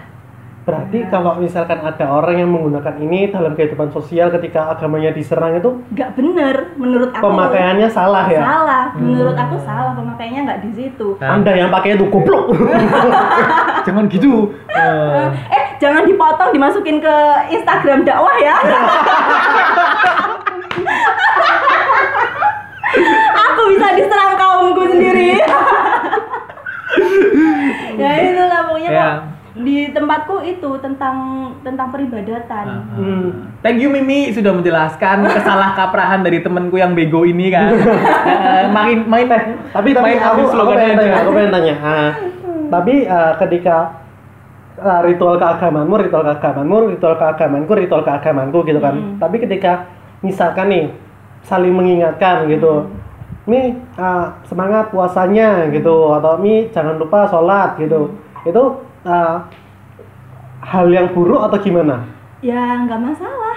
Berarti 0.69 0.99
kalau 1.09 1.33
misalkan 1.35 1.81
ada 1.81 2.05
orang 2.07 2.37
yang 2.37 2.49
menggunakan 2.53 2.95
ini 3.01 3.29
dalam 3.29 3.53
kehidupan 3.53 3.89
sosial 3.89 4.29
ketika 4.31 4.69
agamanya 4.69 5.11
diserang 5.11 5.57
itu 5.57 5.81
Nggak 5.89 6.11
bener 6.13 6.55
menurut 6.77 7.09
aku. 7.11 7.25
pemakaiannya 7.25 7.89
salah 7.89 8.29
ya? 8.29 8.39
Salah, 8.39 8.85
menurut 8.93 9.33
aku 9.33 9.57
salah 9.59 9.97
pemakaiannya 9.97 10.41
nggak 10.45 10.61
di 10.61 10.71
situ. 10.75 11.17
Nah. 11.17 11.35
Anda 11.35 11.51
yang 11.57 11.71
pakai 11.71 11.97
itu 11.97 12.05
goblok. 12.07 12.53
Jangan 13.89 14.05
gitu. 14.07 14.53
Eh, 14.69 15.27
Eh, 15.49 15.65
jangan 15.79 16.05
dipotong 16.05 16.51
dimasukin 16.53 17.01
ke 17.01 17.15
Instagram 17.49 18.05
dakwah 18.05 18.37
ya. 18.37 18.57
Aku 23.49 23.61
bisa 23.71 23.89
diserang 23.95 24.35
kaumku 24.35 24.83
sendiri. 24.87 25.37
ya 28.01 28.11
itulah 28.23 28.61
pokoknya 28.65 28.91
Ya. 28.91 29.09
kok 29.09 29.17
di 29.59 29.91
tempatku 29.91 30.39
itu 30.47 30.71
tentang 30.79 31.51
tentang 31.67 31.91
peribadatan. 31.91 32.67
Hmm. 32.95 33.27
Thank 33.59 33.83
you 33.83 33.91
Mimi 33.91 34.31
sudah 34.31 34.55
menjelaskan 34.55 35.27
kesalah 35.27 35.75
kaprahan 35.75 36.23
dari 36.23 36.39
temenku 36.39 36.79
yang 36.79 36.95
bego 36.95 37.27
ini 37.27 37.51
kan. 37.51 37.75
Eh, 38.29 38.67
main 38.71 39.05
main 39.09 39.27
tapi 39.29 39.93
tapi 39.93 39.93
main 39.99 40.21
aku, 40.21 40.43
aku 40.53 40.73
pengen 40.73 40.97
tanya, 40.97 41.15
aku 41.21 41.31
pengen 41.33 41.53
tanya. 41.53 41.75
Ah, 41.81 42.11
tapi 42.69 42.95
ah, 43.09 43.33
ketika 43.41 43.77
ah, 44.81 45.01
ritual 45.05 45.37
keagamanmu, 45.41 45.95
ritual 46.01 46.25
keagamanmu, 46.27 46.77
ritual 46.97 47.15
keagamanku, 47.17 47.73
ritual 47.77 48.03
keagamanku 48.05 48.59
gitu 48.65 48.81
kan. 48.81 48.95
Hmm. 48.95 49.17
Tapi 49.21 49.37
ketika 49.43 49.91
misalkan 50.23 50.67
nih 50.71 50.85
saling 51.45 51.75
mengingatkan 51.75 52.47
gitu. 52.51 52.89
Mi 53.49 53.81
ah, 53.97 54.39
semangat 54.45 54.93
puasanya 54.93 55.73
gitu 55.73 56.13
atau 56.15 56.37
Mi 56.37 56.69
jangan 56.69 57.01
lupa 57.01 57.25
sholat 57.29 57.81
gitu. 57.81 58.13
Itu 58.45 58.88
ah, 59.05 59.45
hal 60.61 60.85
yang 60.89 61.11
buruk 61.13 61.41
atau 61.43 61.59
gimana? 61.59 62.05
Ya 62.41 62.81
nggak 62.81 62.99
masalah. 62.99 63.57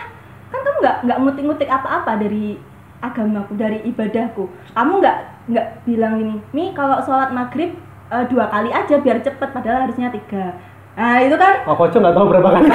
Kan 0.49 0.59
kamu 0.59 0.77
nggak 0.79 0.95
nggak 1.05 1.17
ngutik-ngutik 1.19 1.69
apa-apa 1.69 2.17
dari 2.17 2.57
agamaku, 2.99 3.51
dari 3.55 3.77
ibadahku. 3.83 4.43
Kamu 4.73 4.91
nggak 4.99 5.15
nggak 5.49 5.65
bilang 5.83 6.13
ini, 6.17 6.35
Mi 6.51 6.71
kalau 6.71 6.97
sholat 7.01 7.31
maghrib 7.31 7.75
eh, 8.09 8.23
dua 8.27 8.47
kali 8.47 8.69
aja 8.69 8.95
biar 8.97 9.17
cepet, 9.19 9.47
padahal 9.49 9.85
harusnya 9.85 10.09
tiga. 10.09 10.55
Nah 10.91 11.17
itu 11.17 11.33
kan, 11.33 11.65
Aku 11.65 11.87
aja 11.87 11.97
nggak 11.97 12.13
tahu 12.13 12.25
berapa 12.27 12.47
kali. 12.51 12.67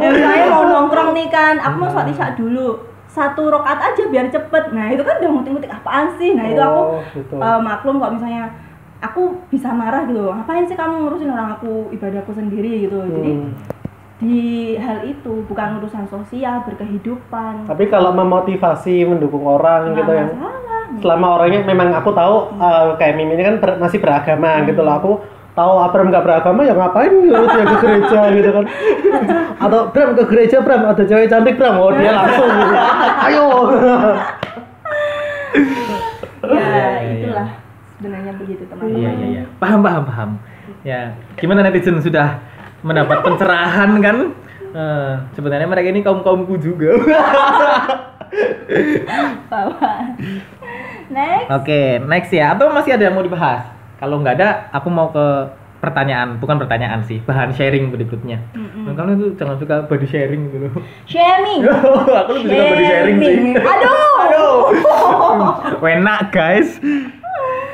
ya 0.00 0.06
misalnya 0.08 0.44
mau 0.48 0.62
nongkrong 0.64 1.10
nih 1.12 1.26
kan, 1.28 1.54
aku 1.60 1.74
mau 1.76 1.88
sholat 1.90 2.08
isya 2.08 2.32
dulu 2.34 2.80
satu 3.04 3.46
rokat 3.46 3.78
aja 3.78 4.02
biar 4.08 4.26
cepet. 4.26 4.64
Nah 4.72 4.90
itu 4.90 5.00
kan 5.00 5.20
udah 5.20 5.30
ngutik-ngutik 5.30 5.70
apaan 5.70 6.06
sih? 6.16 6.34
Nah 6.34 6.44
itu 6.46 6.58
aku 6.58 6.80
Oh, 6.80 6.98
gitu. 7.14 7.34
eh, 7.36 7.58
maklum 7.60 7.98
kok 7.98 8.12
misalnya 8.14 8.50
aku 9.04 9.22
bisa 9.46 9.68
marah 9.70 10.04
gitu. 10.04 10.24
Ngapain 10.24 10.64
sih 10.64 10.74
kamu 10.74 10.94
ngurusin 11.02 11.28
orang 11.28 11.54
aku 11.54 11.88
ibadahku 11.90 12.32
sendiri 12.32 12.82
gitu. 12.82 12.98
Jadi 13.02 13.30
Hmm. 13.30 13.52
di 14.14 14.40
hal 14.74 15.04
itu 15.04 15.44
bukan 15.44 15.78
urusan 15.78 16.06
sosial 16.06 16.62
berkehidupan 16.64 17.66
Tapi 17.66 17.84
kalau 17.86 18.14
memotivasi 18.14 19.04
mendukung 19.04 19.44
orang 19.44 19.90
Nggak 19.90 19.98
gitu 19.98 20.12
yang 20.12 20.30
masalah. 20.32 20.84
selama 20.94 21.26
orangnya 21.34 21.60
memang 21.62 21.88
aku 21.92 22.10
tahu 22.10 22.34
uh, 22.56 22.94
kayak 22.94 23.14
Mimi 23.14 23.34
ini 23.34 23.42
kan 23.42 23.56
ber- 23.58 23.76
masih 23.76 23.98
beragama 23.98 24.58
Hmm. 24.58 24.66
gitu 24.66 24.80
loh. 24.80 24.94
Aku 24.94 25.10
tahu 25.52 25.72
Abram 25.78 26.08
nggak 26.08 26.24
beragama 26.24 26.60
ya 26.62 26.72
ngapain 26.72 27.10
nyuruh 27.10 27.46
dia 27.46 27.64
ke 27.64 27.76
gereja 27.78 28.20
gitu 28.32 28.50
kan. 28.50 28.64
Atau 29.64 29.80
Bram 29.90 30.10
ke 30.12 30.24
gereja 30.24 30.56
Bram 30.60 30.82
ada 30.84 31.02
cewek 31.02 31.26
cantik 31.26 31.56
Bram. 31.56 31.76
Oh 31.76 31.90
dia 31.90 32.10
langsung 32.10 32.48
gitu. 32.48 32.74
Ayo. 33.26 33.46
ya 36.44 36.80
itulah 37.14 37.48
begitu 38.44 38.62
teman-teman 38.68 39.00
Iya 39.00 39.10
iya 39.10 39.26
iya. 39.26 39.42
Paham 39.56 39.80
paham 39.80 40.02
paham. 40.04 40.30
Ya, 40.84 41.16
gimana 41.40 41.64
netizen 41.64 41.96
sudah 41.98 42.38
mendapat 42.84 43.20
pencerahan 43.26 43.90
kan? 44.04 44.16
Eh, 44.74 45.12
sebenarnya 45.32 45.64
mereka 45.64 45.88
ini 45.88 46.04
kaum 46.04 46.20
kaumku 46.20 46.60
juga. 46.60 46.92
next 51.14 51.48
Oke, 51.52 51.80
next 52.04 52.32
ya. 52.34 52.52
Atau 52.52 52.68
masih 52.74 52.96
ada 52.98 53.06
yang 53.06 53.14
mau 53.14 53.22
dibahas? 53.22 53.64
Kalau 53.96 54.20
nggak 54.20 54.34
ada, 54.36 54.68
aku 54.74 54.88
mau 54.90 55.08
ke 55.14 55.26
pertanyaan, 55.78 56.40
bukan 56.40 56.56
pertanyaan 56.56 57.04
sih, 57.04 57.20
bahan 57.22 57.52
sharing 57.52 57.92
berikutnya. 57.92 58.40
Mm-mm. 58.56 58.88
Dan 58.88 58.92
kamu 58.96 59.10
itu 59.20 59.26
jangan 59.36 59.56
suka 59.60 59.84
body 59.84 60.08
sharing 60.08 60.48
gitu. 60.48 60.68
shaming 61.04 61.60
aku 62.24 62.30
lebih 62.40 62.48
suka 62.50 62.64
body 62.72 62.84
sharing 62.88 63.16
sih. 63.20 63.36
aduh 63.54 64.16
Aduh. 64.24 64.58
Enak 65.84 66.32
guys. 66.32 66.80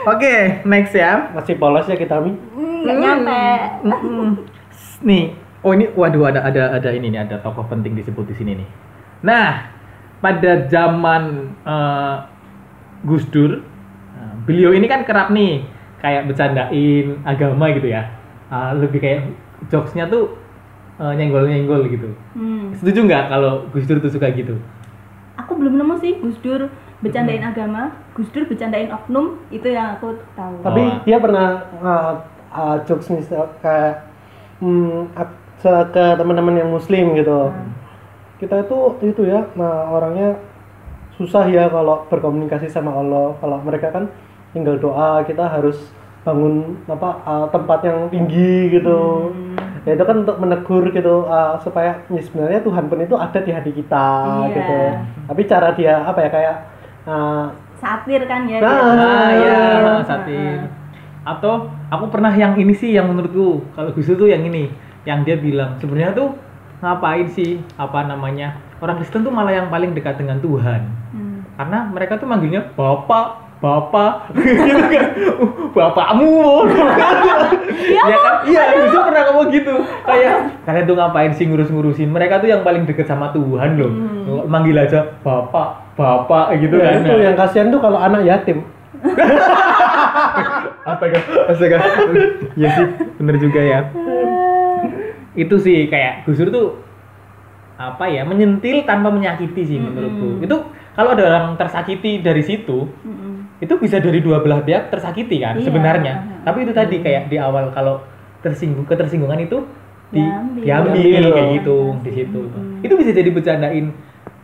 Oke, 0.08 0.64
next 0.64 0.96
ya. 0.96 1.32
Masih 1.36 1.60
polos 1.60 1.84
ya 1.84 1.96
kita 1.96 2.20
Mi. 2.24 2.32
Hmm, 2.32 2.84
nggak 2.84 2.96
nyampe 2.96 3.42
Mm-mm. 3.84 4.28
Nih, 5.04 5.36
oh 5.60 5.72
ini 5.76 5.92
waduh 5.92 6.28
ada 6.28 6.40
ada 6.44 6.76
ada 6.76 6.90
ini 6.92 7.12
nih, 7.12 7.28
ada 7.28 7.36
tokoh 7.40 7.64
penting 7.68 7.96
disebut 7.96 8.28
di 8.28 8.34
sini 8.36 8.52
nih. 8.64 8.68
Nah, 9.24 9.68
pada 10.24 10.68
zaman 10.68 11.52
eh, 11.64 12.16
Gus 13.04 13.24
Dur, 13.28 13.60
nah, 14.16 14.32
beliau 14.44 14.72
ini 14.72 14.88
kan 14.88 15.04
kerap 15.04 15.32
nih 15.32 15.64
kayak 16.00 16.28
bercandain 16.28 17.20
agama 17.24 17.72
gitu 17.76 17.88
ya. 17.88 18.08
Ah, 18.48 18.72
lebih 18.72 19.00
kayak 19.00 19.28
jokesnya 19.68 20.08
tuh 20.08 20.36
eh, 21.00 21.12
nyenggol-nyenggol 21.16 21.88
gitu. 21.92 22.12
Hmm. 22.36 22.72
Setuju 22.76 23.08
nggak 23.08 23.24
kalau 23.32 23.68
Gus 23.72 23.84
Dur 23.84 24.00
tuh 24.00 24.12
suka 24.12 24.32
gitu? 24.32 24.56
aku 25.40 25.56
belum 25.56 25.80
nemu 25.80 25.94
sih 25.98 26.12
Gus 26.20 26.36
Dur 26.44 26.68
bercandain 27.00 27.40
agama 27.40 27.96
Gus 28.12 28.28
Dur 28.28 28.44
bercandain 28.44 28.88
oknum 28.88 29.40
itu 29.48 29.66
yang 29.66 29.96
aku 29.96 30.20
tahu 30.34 30.54
Tapi 30.60 30.82
Oh. 30.84 31.00
dia 31.02 31.16
pernah 31.16 31.48
uh, 31.80 32.12
uh, 32.52 32.76
jokes 32.84 33.08
misal 33.08 33.48
kayak 33.58 34.04
hmm, 34.60 35.08
ak- 35.14 35.38
se- 35.58 35.88
ke 35.90 36.04
teman-teman 36.14 36.56
yang 36.56 36.68
muslim 36.68 37.16
gitu. 37.16 37.48
Hmm. 37.48 37.72
Kita 38.36 38.60
itu 38.60 38.76
itu 39.02 39.22
ya 39.24 39.48
nah, 39.54 39.88
orangnya 39.88 40.36
susah 41.16 41.44
ya 41.46 41.68
kalau 41.68 42.04
berkomunikasi 42.06 42.68
sama 42.68 42.92
Allah. 42.92 43.36
Kalau 43.36 43.60
mereka 43.60 43.88
kan 43.90 44.08
tinggal 44.52 44.76
doa, 44.76 45.24
kita 45.24 45.44
harus 45.44 45.76
bangun 46.20 46.76
apa 46.84 47.16
uh, 47.24 47.46
tempat 47.48 47.80
yang 47.80 48.08
tinggi 48.08 48.76
gitu. 48.76 49.32
Hmm. 49.32 49.56
Ya 49.88 49.96
itu 49.96 50.04
kan 50.04 50.20
untuk 50.20 50.36
menegur 50.36 50.84
gitu 50.88 51.24
uh, 51.24 51.56
supaya 51.58 52.04
ya 52.06 52.20
sebenarnya 52.20 52.60
Tuhan 52.60 52.84
pun 52.88 53.00
itu 53.00 53.16
ada 53.16 53.40
di 53.40 53.48
hati 53.48 53.72
kita 53.72 54.06
Iya. 54.44 54.52
gitu. 54.52 54.78
Tapi 55.28 55.42
cara 55.46 55.68
dia 55.72 56.04
apa 56.04 56.20
ya 56.20 56.28
kayak 56.28 56.56
uh, 57.04 57.48
satir 57.78 58.24
kan 58.26 58.44
ya 58.44 58.58
Nah. 58.60 58.68
Ah, 58.68 59.28
iya, 59.32 59.58
Heeh. 59.80 60.00
satir. 60.04 60.58
Atau 61.24 61.68
aku 61.88 62.08
pernah 62.08 62.32
yang 62.32 62.56
ini 62.56 62.72
sih 62.72 62.92
yang 62.92 63.08
menurutku 63.08 63.64
kalau 63.72 63.92
Gus 63.92 64.08
tuh 64.08 64.28
yang 64.28 64.40
ini, 64.42 64.72
yang 65.04 65.24
dia 65.24 65.36
bilang 65.36 65.76
sebenarnya 65.80 66.12
tuh 66.12 66.32
ngapain 66.80 67.28
sih 67.28 67.60
apa 67.76 68.08
namanya 68.08 68.56
orang 68.80 68.96
Kristen 68.96 69.20
tuh 69.20 69.28
malah 69.28 69.52
yang 69.52 69.68
paling 69.68 69.92
dekat 69.92 70.16
dengan 70.16 70.40
Tuhan 70.40 70.80
Hmm. 71.12 71.42
karena 71.58 71.78
mereka 71.90 72.16
tuh 72.16 72.24
manggilnya 72.24 72.62
bapak 72.72 73.49
bapak 73.60 74.32
gitu 74.68 74.84
kan 74.88 75.06
"Uh, 75.36 75.68
bapakmu 75.70 76.64
iya 77.76 78.16
kan 78.16 78.34
iya 78.48 78.62
Gus 78.72 78.88
Dur 78.88 79.02
pernah 79.04 79.22
ngomong 79.28 79.48
gitu 79.52 79.74
kayak 80.02 80.36
kalian 80.64 80.84
tuh 80.84 80.96
ngapain 80.96 81.32
sih 81.32 81.44
ngurus-ngurusin 81.44 82.08
mereka 82.08 82.40
tuh 82.40 82.48
yang 82.48 82.64
paling 82.64 82.88
deket 82.88 83.04
sama 83.04 83.28
Tuhan 83.30 83.76
loh 83.76 83.92
Hmm. 84.20 84.46
manggil 84.46 84.78
aja 84.78 85.12
bapak 85.20 85.92
bapak 85.98 86.56
gitu 86.56 86.78
ya, 86.78 86.96
kan 86.96 87.02
itu 87.02 87.14
yang 87.20 87.34
kasihan 87.34 87.68
tuh 87.68 87.76
kalau 87.76 87.98
anak 87.98 88.24
yatim. 88.24 88.62
Astaga, 90.80 91.18
astaga. 91.48 91.76
Iya 92.54 92.68
sih, 92.72 92.86
bener 93.16 93.36
juga 93.36 93.60
ya. 93.60 93.78
Itu 95.34 95.56
sih 95.58 95.86
kayak 95.86 96.24
Gus 96.24 96.38
Dur 96.38 96.48
tuh 96.50 96.68
apa 97.74 98.06
ya 98.06 98.22
menyentil 98.22 98.84
tanpa 98.84 99.08
menyakiti 99.08 99.62
sih 99.64 99.78
menurutku. 99.80 100.36
Mm-mm. 100.36 100.44
Itu 100.44 100.56
kalau 100.92 101.16
ada 101.16 101.22
orang 101.26 101.46
tersakiti 101.56 102.20
dari 102.20 102.44
situ, 102.44 102.88
Mm-mm. 103.02 103.29
Itu 103.60 103.74
bisa 103.76 103.96
dari 103.96 104.18
dua 104.18 104.40
belah 104.40 104.60
pihak 104.60 104.88
tersakiti 104.88 105.36
kan 105.38 105.54
Iya. 105.54 105.64
sebenarnya. 105.64 106.14
Aha. 106.16 106.36
Tapi 106.42 106.58
itu 106.64 106.72
tadi 106.72 106.96
kayak 106.98 107.28
di 107.28 107.36
awal 107.36 107.68
kalau 107.70 108.00
tersinggung 108.40 108.84
ketersinggungan 108.84 109.36
itu 109.38 109.60
di, 110.08 110.18
Diambil. 110.18 110.62
diambil, 110.64 110.96
Diambil. 110.96 111.30
kayak 111.30 111.48
gitu 111.56 111.76
di 112.00 112.10
situ. 112.10 112.40
Mm-mm. 112.42 112.80
Itu 112.80 112.94
bisa 112.96 113.10
jadi 113.12 113.28
bercandain 113.28 113.86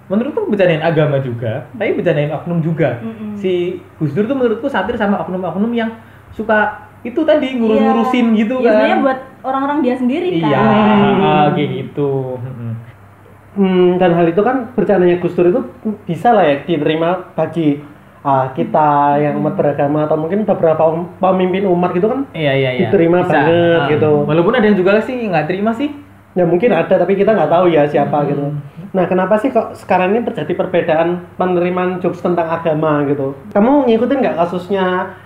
menurutku 0.07 0.47
bercandain 0.47 0.79
agama 0.81 1.19
juga, 1.19 1.67
tapi 1.73 1.91
bercandain 1.93 2.31
oknum 2.31 2.61
juga. 2.61 3.01
Mm-mm. 3.01 3.35
Si 3.35 3.53
Gus 3.97 4.13
Dur 4.13 4.25
tuh 4.25 4.37
menurutku 4.37 4.69
satir 4.69 4.95
sama 4.95 5.19
oknum-oknum 5.19 5.73
yang 5.73 5.91
suka 6.31 6.85
itu 7.03 7.19
tadi 7.23 7.57
ngurus-ngurusin 7.57 8.27
Iya. 8.31 8.39
gitu 8.39 8.55
Ya, 8.57 8.63
kan. 8.63 8.73
sebenarnya 8.77 8.99
buat 9.01 9.19
orang-orang 9.43 9.79
dia 9.81 9.95
sendiri 9.97 10.29
kan 10.39 10.47
Iya, 10.47 10.63
kayak 11.51 11.71
gitu. 11.73 12.11
Mm-mm. 12.37 12.73
Hmm, 13.57 13.91
dan 13.97 14.13
hal 14.13 14.29
itu 14.29 14.43
kan 14.43 14.69
bercandanya 14.71 15.17
Gus 15.17 15.33
Dur 15.33 15.49
itu 15.49 15.61
bisa 16.05 16.31
lah 16.31 16.45
ya 16.45 16.61
diterima 16.63 17.33
bagi 17.33 17.81
ah, 18.27 18.51
kita 18.51 18.89
yang 19.17 19.39
umat 19.39 19.55
beragama 19.55 20.03
atau 20.03 20.19
mungkin 20.19 20.43
beberapa 20.43 20.83
um- 20.83 21.07
pemimpin 21.17 21.63
umat 21.65 21.95
gitu 21.95 22.11
kan 22.11 22.27
Iya 22.33 22.53
iya 22.53 22.71
iya. 22.75 22.81
Diterima 22.85 23.23
Bisa. 23.23 23.31
banget 23.33 23.55
Ah. 23.79 23.87
gitu. 23.89 24.11
Walaupun 24.25 24.53
ada 24.53 24.67
yang 24.67 24.75
juga 24.75 24.99
sih 25.01 25.15
nggak 25.23 25.47
terima 25.47 25.71
sih. 25.73 25.91
ya 26.35 26.45
mungkin 26.45 26.69
ada 26.69 27.01
tapi 27.01 27.17
kita 27.17 27.33
nggak 27.33 27.49
tahu 27.49 27.65
ya 27.67 27.89
siapa 27.89 28.13
Hmm. 28.19 28.29
gitu. 28.29 28.45
Nah 28.93 29.05
kenapa 29.07 29.41
sih 29.41 29.49
kok 29.49 29.73
sekarang 29.73 30.13
ini 30.13 30.21
terjadi 30.23 30.53
perbedaan 30.53 31.09
penerimaan 31.33 31.97
jokes 31.97 32.21
tentang 32.21 32.45
agama 32.51 33.01
gitu? 33.07 33.33
Kamu 33.51 33.89
ngikutin 33.89 34.21
nggak 34.21 34.37
kasusnya 34.37 35.17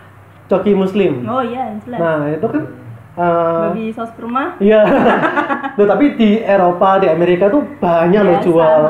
Coki 0.46 0.70
Muslim? 0.70 1.26
oh 1.26 1.42
iya 1.42 1.74
jelas 1.82 1.98
Nah 1.98 2.30
itu 2.30 2.46
kan 2.46 2.62
eh, 3.16 3.62
babi 3.66 3.90
saus 3.90 4.14
kurma 4.14 4.54
Iya. 4.58 4.86
Tapi 5.90 6.06
di 6.14 6.30
Eropa, 6.38 6.98
di 6.98 7.06
Amerika 7.06 7.50
tuh 7.50 7.66
banyak 7.78 8.22
loh 8.22 8.38
jual 8.38 8.82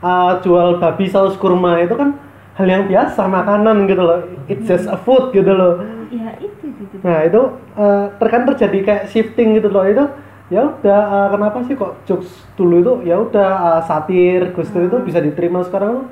uh, 0.00 0.32
jual 0.40 0.78
babi 0.78 1.06
saus 1.06 1.34
kurma 1.36 1.78
itu 1.78 1.94
kan 1.94 2.10
hal 2.58 2.66
yang 2.66 2.84
biasa 2.90 3.22
makanan 3.30 3.86
gitu 3.86 4.02
loh. 4.02 4.20
It's 4.50 4.66
just 4.66 4.90
a 4.90 4.98
food 4.98 5.30
gitu 5.30 5.54
loh. 5.54 5.78
ya 6.10 6.34
itu 6.42 6.64
itu, 6.72 6.82
itu. 6.88 6.96
Nah, 7.04 7.22
itu 7.22 7.42
uh, 7.78 8.10
terkadang 8.18 8.56
terjadi 8.56 8.78
kayak 8.82 9.04
shifting 9.14 9.54
gitu 9.54 9.70
loh. 9.70 9.86
Itu 9.86 10.10
ya 10.50 10.66
udah 10.66 11.00
uh, 11.06 11.28
kenapa 11.30 11.62
sih 11.68 11.78
kok 11.78 12.02
jokes 12.08 12.28
dulu 12.58 12.74
itu 12.82 12.94
ya 13.06 13.20
udah 13.20 13.50
uh, 13.78 13.82
satir 13.84 14.50
Gus 14.56 14.72
Dur 14.72 14.88
itu 14.88 14.98
bisa 15.04 15.20
diterima 15.20 15.60
sekarang 15.60 16.08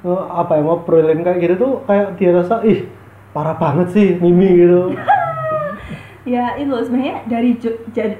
tuh 0.00 0.16
uh, 0.16 0.40
apa 0.40 0.56
ya 0.56 0.62
ngobrolin 0.64 1.20
kayak 1.20 1.38
gitu 1.44 1.54
tuh 1.60 1.72
kayak 1.84 2.16
dia 2.16 2.32
rasa 2.32 2.64
ih 2.64 2.88
parah 3.36 3.54
banget 3.54 3.92
sih 3.94 4.08
Mimi 4.18 4.48
gitu. 4.66 4.96
ya 6.28 6.52
itu 6.60 6.68
loh, 6.68 6.84
sebenarnya 6.84 7.24
dari 7.24 7.56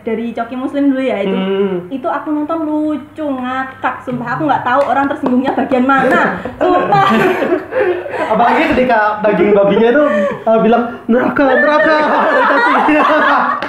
dari 0.00 0.26
coki 0.32 0.56
muslim 0.56 0.88
dulu 0.88 1.02
ya 1.04 1.20
itu. 1.20 1.36
Hmm. 1.36 1.74
itu 1.92 2.08
aku 2.08 2.32
nonton 2.32 2.58
lucu 2.64 3.24
ngakak 3.28 4.00
sumpah. 4.02 4.34
Aku 4.34 4.48
nggak 4.48 4.64
tahu 4.64 4.80
orang 4.88 5.04
tersinggungnya 5.12 5.52
bagian 5.52 5.84
mana. 5.84 6.40
Sumpah. 6.56 7.08
Apalagi 8.32 8.62
ketika 8.72 9.20
daging 9.20 9.52
babinya 9.52 9.88
itu 9.92 10.04
uh, 10.48 10.58
bilang 10.64 10.84
neraka 11.04 11.46
neraka. 11.60 11.96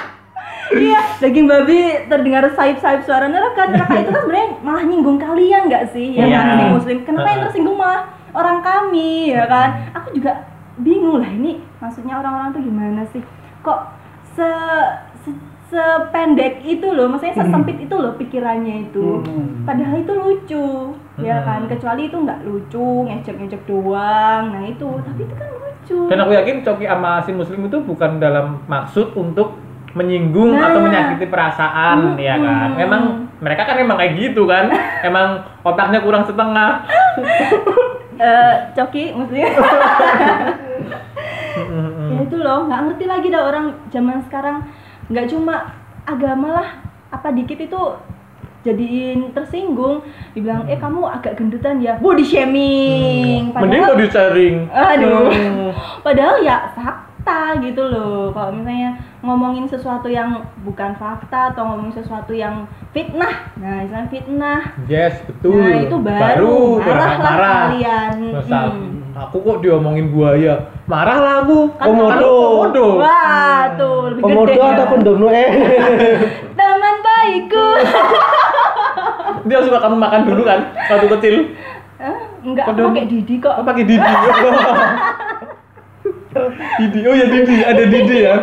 Iya 0.70 1.02
daging 1.18 1.50
babi 1.50 2.06
terdengar 2.06 2.46
sayup-sayup 2.54 3.02
suara 3.02 3.26
neraka 3.26 3.74
neraka. 3.74 4.06
Itu 4.06 4.14
kan 4.14 4.22
sebenarnya 4.22 4.50
malah 4.62 4.84
nyinggung 4.86 5.18
kalian 5.18 5.66
nggak 5.66 5.90
sih? 5.90 6.14
Ya 6.14 6.30
Iya. 6.30 6.38
kan 6.38 6.70
muslim? 6.78 7.02
Kenapa 7.02 7.26
yang 7.26 7.42
tersinggung 7.50 7.74
malah 7.74 8.06
orang 8.30 8.62
kami 8.62 9.34
ya 9.34 9.50
kan? 9.50 9.90
Aku 9.98 10.14
juga 10.14 10.46
bingung 10.78 11.18
lah 11.18 11.26
ini 11.26 11.58
maksudnya 11.82 12.22
orang-orang 12.22 12.54
tuh 12.54 12.62
gimana 12.62 13.02
sih? 13.10 13.18
Kok 13.66 13.80
se, 14.40 14.50
se- 15.22 15.42
sependek 15.68 16.64
itu 16.64 16.88
loh 16.88 17.06
maksudnya 17.06 17.36
sesempit 17.36 17.76
itu 17.78 17.92
loh 17.92 18.16
pikirannya 18.16 18.88
itu 18.88 19.20
Hmm. 19.20 19.62
padahal 19.62 20.00
itu 20.00 20.12
lucu 20.12 20.66
ya 21.20 21.36
Hmm. 21.36 21.46
kan 21.46 21.60
kecuali 21.68 22.08
itu 22.08 22.16
nggak 22.16 22.40
lucu 22.42 22.86
ngejek-ngejek 23.04 23.62
doang 23.64 24.50
nah 24.50 24.62
itu 24.64 24.88
tapi 24.98 25.20
itu 25.22 25.34
kan 25.34 25.48
lucu 25.52 25.98
Dan 26.08 26.18
aku 26.18 26.32
yakin 26.32 26.56
Coki 26.60 26.84
sama 26.84 27.20
si 27.20 27.30
Muslim 27.30 27.66
itu 27.66 27.78
bukan 27.80 28.16
dalam 28.16 28.64
maksud 28.64 29.12
untuk 29.12 29.60
menyinggung 29.90 30.54
Nah. 30.54 30.70
atau 30.70 30.80
menyakiti 30.80 31.26
perasaan, 31.26 32.14
Hmm. 32.14 32.16
ya 32.16 32.38
kan? 32.38 32.68
Memang 32.76 33.02
mereka 33.36 33.66
kan 33.66 33.74
emang 33.74 33.98
kayak 33.98 34.14
gitu 34.16 34.46
kan? 34.46 34.70
emang 35.02 35.28
otaknya 35.60 35.98
kurang 36.00 36.22
setengah. 36.22 36.80
Eh, 38.20 38.54
coki 38.70 39.16
maksudnya 39.16 39.48
ya 39.48 39.64
itu 42.22 42.36
loh 42.36 42.64
nggak 42.64 42.80
ngerti 42.86 43.04
lagi 43.04 43.26
dah 43.28 43.42
orang 43.44 43.66
zaman 43.88 44.20
sekarang 44.22 44.56
nggak 45.06 45.26
cuma 45.26 45.74
agama 46.02 46.48
lah 46.54 46.68
apa 47.10 47.28
dikit 47.30 47.58
itu 47.58 47.80
jadiin 48.60 49.32
tersinggung 49.32 50.04
dibilang 50.30 50.66
eh 50.66 50.76
kamu 50.76 51.00
agak 51.08 51.32
gendutan 51.34 51.78
ya 51.78 51.96
body 51.96 52.20
shaming 52.22 53.50
Hmm. 53.50 53.62
Mending 53.62 53.84
body 53.86 54.06
sharing. 54.06 54.56
aduh 54.68 55.26
Hmm. 55.26 55.72
padahal 56.04 56.36
ya 56.38 56.68
fakta 56.70 57.00
gitu 57.58 57.80
loh 57.82 58.28
kalau 58.30 58.52
misalnya 58.52 58.94
ngomongin 59.20 59.64
sesuatu 59.64 60.06
yang 60.06 60.44
bukan 60.60 60.92
fakta 60.94 61.50
atau 61.50 61.64
ngomongin 61.66 61.94
sesuatu 61.94 62.32
yang 62.32 62.64
fitnah 62.90 63.48
nah 63.54 63.80
istilah 63.80 64.08
fitnah 64.08 64.60
Yes, 64.86 65.20
betul. 65.22 65.56
nah 65.56 65.76
itu 65.78 65.96
baru, 65.96 66.56
marah 66.78 66.94
lah 66.94 67.12
marah. 67.18 67.56
kalian 67.66 68.12
Misal, 68.34 68.66
Hmm. 68.70 68.99
Aku 69.14 69.36
kok 69.40 69.58
diomongin 69.62 70.10
buaya. 70.10 70.70
Marah 70.86 71.18
lah 71.18 71.34
aku. 71.42 71.70
Kan 71.76 71.86
Komodo. 71.90 72.34
Komodo. 72.66 72.86
wah 72.98 73.62
tuh 73.74 74.14
lebih 74.14 74.22
Komodo 74.22 74.52
gede 74.52 74.62
atau 74.74 74.86
ya. 75.28 75.32
eh 75.34 75.48
teman 76.58 76.96
baikku 77.00 77.66
Dia 79.48 79.58
suka 79.64 79.78
kamu 79.80 79.96
makan 79.96 80.20
dulu 80.28 80.42
kan 80.44 80.60
waktu 80.90 81.06
kecil. 81.18 81.34
Hah? 82.00 82.16
enggak 82.40 82.64
aku 82.64 82.72
Kondom. 82.72 82.88
pakai 82.92 83.06
didi 83.08 83.34
kok 83.36 83.54
Oh 83.56 83.64
pakai 83.64 83.84
Didi. 83.84 84.00
Didi. 86.80 87.00
Oh 87.04 87.14
ya 87.14 87.26
Didi, 87.26 87.56
ada 87.66 87.82
Didi 87.84 88.16
ya. 88.22 88.34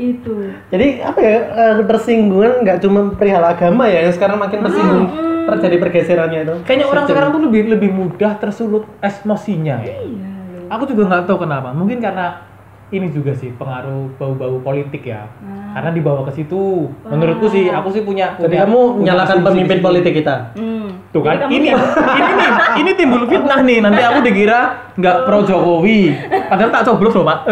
itu 0.00 0.32
Jadi 0.72 1.04
apa 1.04 1.20
ya 1.20 1.38
eh, 1.52 1.72
ketersinggungan 1.84 2.64
nggak 2.64 2.80
cuma 2.80 3.12
perihal 3.20 3.44
agama 3.44 3.84
ya 3.84 4.08
yang 4.08 4.14
sekarang 4.16 4.40
makin 4.40 4.64
tersinggung 4.64 5.04
terjadi 5.52 5.76
pergeserannya 5.78 6.42
itu. 6.42 6.54
Kayaknya 6.62 6.86
orang 6.86 7.00
Sejauh- 7.00 7.10
sekarang 7.10 7.30
tuh 7.30 7.42
lebih 7.42 7.68
lebih 7.68 7.90
mudah 7.90 8.36
tersulut 8.36 8.84
emosinya 8.98 9.80
ya. 9.80 9.98
iya 9.98 10.26
Aku 10.68 10.84
juga 10.84 11.04
nggak 11.04 11.24
tahu 11.24 11.40
kenapa. 11.40 11.70
Mungkin 11.70 11.98
karena 11.98 12.44
ini 12.88 13.08
juga 13.08 13.32
sih 13.32 13.50
pengaruh 13.50 14.08
bau-bau 14.14 14.60
politik 14.60 15.04
ya. 15.04 15.24
Nah. 15.40 15.72
Karena 15.72 15.90
dibawa 15.90 16.24
ke 16.24 16.32
situ. 16.32 16.88
Menurutku 17.04 17.46
sih, 17.46 17.66
aku 17.66 17.88
sih 17.88 18.00
punya. 18.00 18.32
Jadi 18.34 18.50
punya- 18.50 18.64
kamu 18.64 18.78
menyalahkan 18.96 19.36
asumsi 19.36 19.48
pemimpin 19.48 19.76
situ. 19.76 19.84
politik 19.84 20.12
kita. 20.16 20.34
hmm. 20.54 20.86
Tuh 21.10 21.20
kan, 21.20 21.48
ini 21.48 21.74
ini 22.14 22.30
nih, 22.30 22.50
ini 22.76 22.90
timbul 22.94 23.26
fitnah 23.26 23.60
nih. 23.60 23.78
Nanti 23.80 24.00
aku 24.00 24.18
dikira 24.20 24.58
nggak 24.94 25.16
pro 25.22 25.42
Jokowi. 25.42 26.14
Padahal 26.46 26.70
tak 26.70 26.82
coblos 26.84 27.12
loh, 27.12 27.24
Pak. 27.24 27.38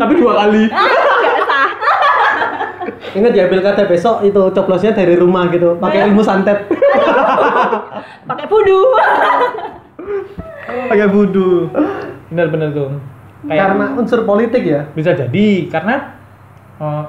Tapi 0.00 0.12
dua 0.14 0.32
kali. 0.38 0.62
Ingat 3.14 3.32
ya 3.32 3.46
pilkada 3.46 3.86
besok 3.86 4.26
itu 4.26 4.42
coblosnya 4.50 4.90
dari 4.90 5.14
rumah 5.14 5.46
gitu, 5.54 5.78
pakai 5.78 6.10
ilmu 6.10 6.26
santet, 6.26 6.66
pakai 8.28 8.46
pudu 8.50 8.82
pakai 10.90 11.08
vudu. 11.08 11.70
Bener-bener 12.28 12.74
tuh. 12.74 12.90
Karena 13.44 13.94
unsur 13.94 14.24
politik 14.24 14.64
ya. 14.64 14.88
bisa 14.96 15.12
jadi 15.14 15.68
karena 15.68 16.16
eh, 16.80 17.04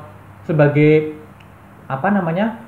sebagai 0.46 1.16
apa 1.90 2.08
namanya 2.12 2.60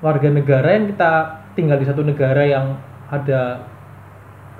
warga 0.00 0.28
negara 0.28 0.76
yang 0.76 0.86
kita 0.92 1.42
tinggal 1.56 1.80
di 1.80 1.86
satu 1.88 2.04
negara 2.04 2.44
yang 2.44 2.76
ada 3.08 3.64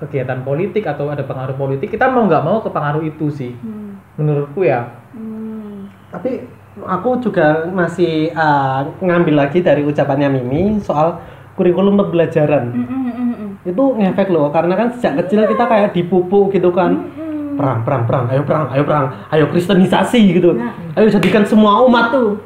kegiatan 0.00 0.44
politik 0.44 0.84
atau 0.84 1.08
ada 1.08 1.24
pengaruh 1.24 1.56
politik 1.56 1.88
kita 1.88 2.08
mau 2.08 2.28
nggak 2.28 2.44
mau 2.44 2.60
kepengaruh 2.60 3.04
itu 3.04 3.32
sih 3.32 3.52
hmm. 3.56 4.20
menurutku 4.20 4.64
ya 4.64 5.04
Hmm. 5.16 5.88
Tapi 6.12 6.44
aku 6.84 7.24
juga 7.24 7.64
masih 7.72 8.34
uh, 8.36 8.84
ngambil 9.00 9.48
lagi 9.48 9.64
dari 9.64 9.80
ucapannya 9.86 10.28
Mimi 10.28 10.82
soal 10.84 11.16
kurikulum 11.56 11.96
pembelajaran. 11.96 12.68
Hmm, 12.68 12.86
hmm. 12.86 13.50
Itu 13.64 13.96
ngefek 13.96 14.28
loh, 14.28 14.52
karena 14.52 14.76
kan 14.76 14.92
sejak 14.92 15.24
kecil 15.24 15.48
kita 15.48 15.64
kayak 15.64 15.96
dipupuk 15.96 16.52
gitu 16.52 16.68
kan. 16.74 17.08
Hmm. 17.16 17.56
Perang, 17.56 17.80
perang, 17.88 18.02
perang, 18.04 18.24
ayo 18.28 18.44
perang, 18.44 18.68
ayo 18.76 18.84
perang, 18.84 19.06
ayo 19.32 19.44
kristenisasi 19.48 20.20
gitu. 20.36 20.52
Nah. 20.52 20.76
Ayo 20.92 21.08
jadikan 21.08 21.48
semua 21.48 21.80
umat 21.88 22.12
tuh 22.12 22.36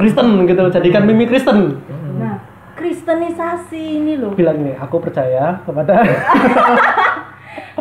Kristen 0.00 0.48
gitu, 0.48 0.64
jadikan 0.72 1.04
Mimi 1.06 1.28
Kristen. 1.28 1.78
nah 2.14 2.42
kristenisasi 2.74 4.02
ini 4.02 4.18
loh 4.18 4.34
Bilang 4.34 4.62
nih, 4.62 4.74
aku 4.78 4.98
percaya 4.98 5.62
kepada 5.62 6.02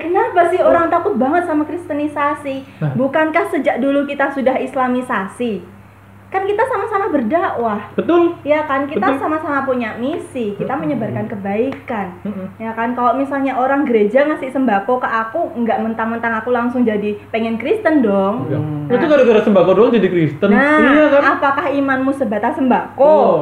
Kenapa 0.04 0.50
sih 0.50 0.62
orang 0.62 0.90
takut 0.90 1.18
banget 1.18 1.46
sama 1.46 1.66
kristenisasi? 1.66 2.82
Nah. 2.82 2.94
Bukankah 2.98 3.50
sejak 3.50 3.78
dulu 3.82 4.06
kita 4.10 4.34
sudah 4.34 4.58
islamisasi? 4.62 5.66
Kan 6.34 6.50
kita 6.50 6.66
sama-sama 6.66 7.14
berdakwah. 7.14 7.94
betul 7.94 8.34
Ya 8.42 8.66
kan, 8.66 8.90
kita 8.90 9.22
sama-sama 9.22 9.62
punya 9.70 9.94
misi, 10.02 10.58
kita 10.58 10.74
menyebarkan 10.74 11.30
kebaikan. 11.30 12.18
Ya 12.58 12.74
kan, 12.74 12.98
kalau 12.98 13.14
misalnya 13.14 13.54
orang 13.54 13.86
gereja 13.86 14.26
ngasih 14.26 14.50
sembako 14.50 14.98
ke 14.98 15.06
aku, 15.06 15.54
nggak 15.62 15.86
mentang-mentang 15.86 16.34
aku 16.42 16.50
langsung 16.50 16.82
jadi 16.82 17.14
pengen 17.30 17.62
Kristen 17.62 18.02
dong. 18.02 18.50
Hmm. 18.50 18.90
itu 18.90 19.06
gara-gara 19.06 19.42
sembako 19.46 19.72
doang 19.78 19.92
jadi 19.94 20.08
Kristen 20.10 20.50
Nah, 20.50 20.82
iya 20.82 21.06
kan 21.14 21.24
apakah 21.38 21.66
imanmu 21.70 22.12
sebatas 22.18 22.58
sembako? 22.58 23.14
oh. 23.14 23.38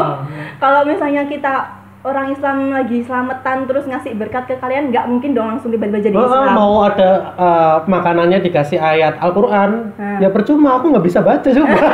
Kalau 0.62 0.86
misalnya 0.86 1.26
kita 1.26 1.79
orang 2.02 2.32
Islam 2.32 2.70
lagi 2.70 3.02
selamatan 3.02 3.64
terus 3.64 3.84
ngasih 3.84 4.12
berkat 4.14 4.44
ke 4.44 4.56
kalian, 4.56 4.88
nggak 4.88 5.04
mungkin 5.04 5.30
dong 5.30 5.48
langsung 5.48 5.68
tiba-tiba 5.68 6.00
jadi 6.00 6.16
Oh, 6.16 6.24
Islam. 6.24 6.54
mau 6.54 6.74
ada 6.82 7.10
uh, 7.34 7.76
makanannya 7.84 8.40
dikasih 8.40 8.76
ayat 8.76 9.20
Al-Quran, 9.20 9.92
Nah. 9.94 10.18
ya 10.18 10.28
percuma 10.28 10.76
aku 10.76 10.88
nggak 10.88 11.04
bisa 11.04 11.20
baca 11.20 11.44
coba. 11.46 11.76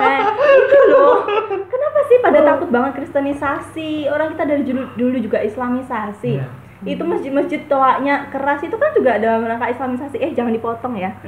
Eh, 0.00 0.22
itu 0.56 0.78
loh. 0.88 1.28
Kenapa 1.44 1.98
sih 2.08 2.16
pada 2.18 2.40
takut 2.40 2.72
banget 2.72 2.96
kristenisasi? 2.96 4.08
Orang 4.08 4.32
kita 4.32 4.48
dari 4.48 4.64
dulu, 4.64 4.88
dulu 4.96 5.16
juga 5.20 5.44
islamisasi. 5.44 6.40
Iya. 6.80 6.96
Itu 6.96 7.04
masjid-masjid 7.04 7.60
toaknya 7.68 8.28
keras 8.28 8.60
itu 8.60 8.72
kan 8.72 8.90
juga 8.96 9.16
ada 9.16 9.36
rangka 9.38 9.68
islamisasi. 9.68 10.16
Eh, 10.16 10.32
jangan 10.32 10.50
dipotong 10.50 10.96
ya. 10.96 11.12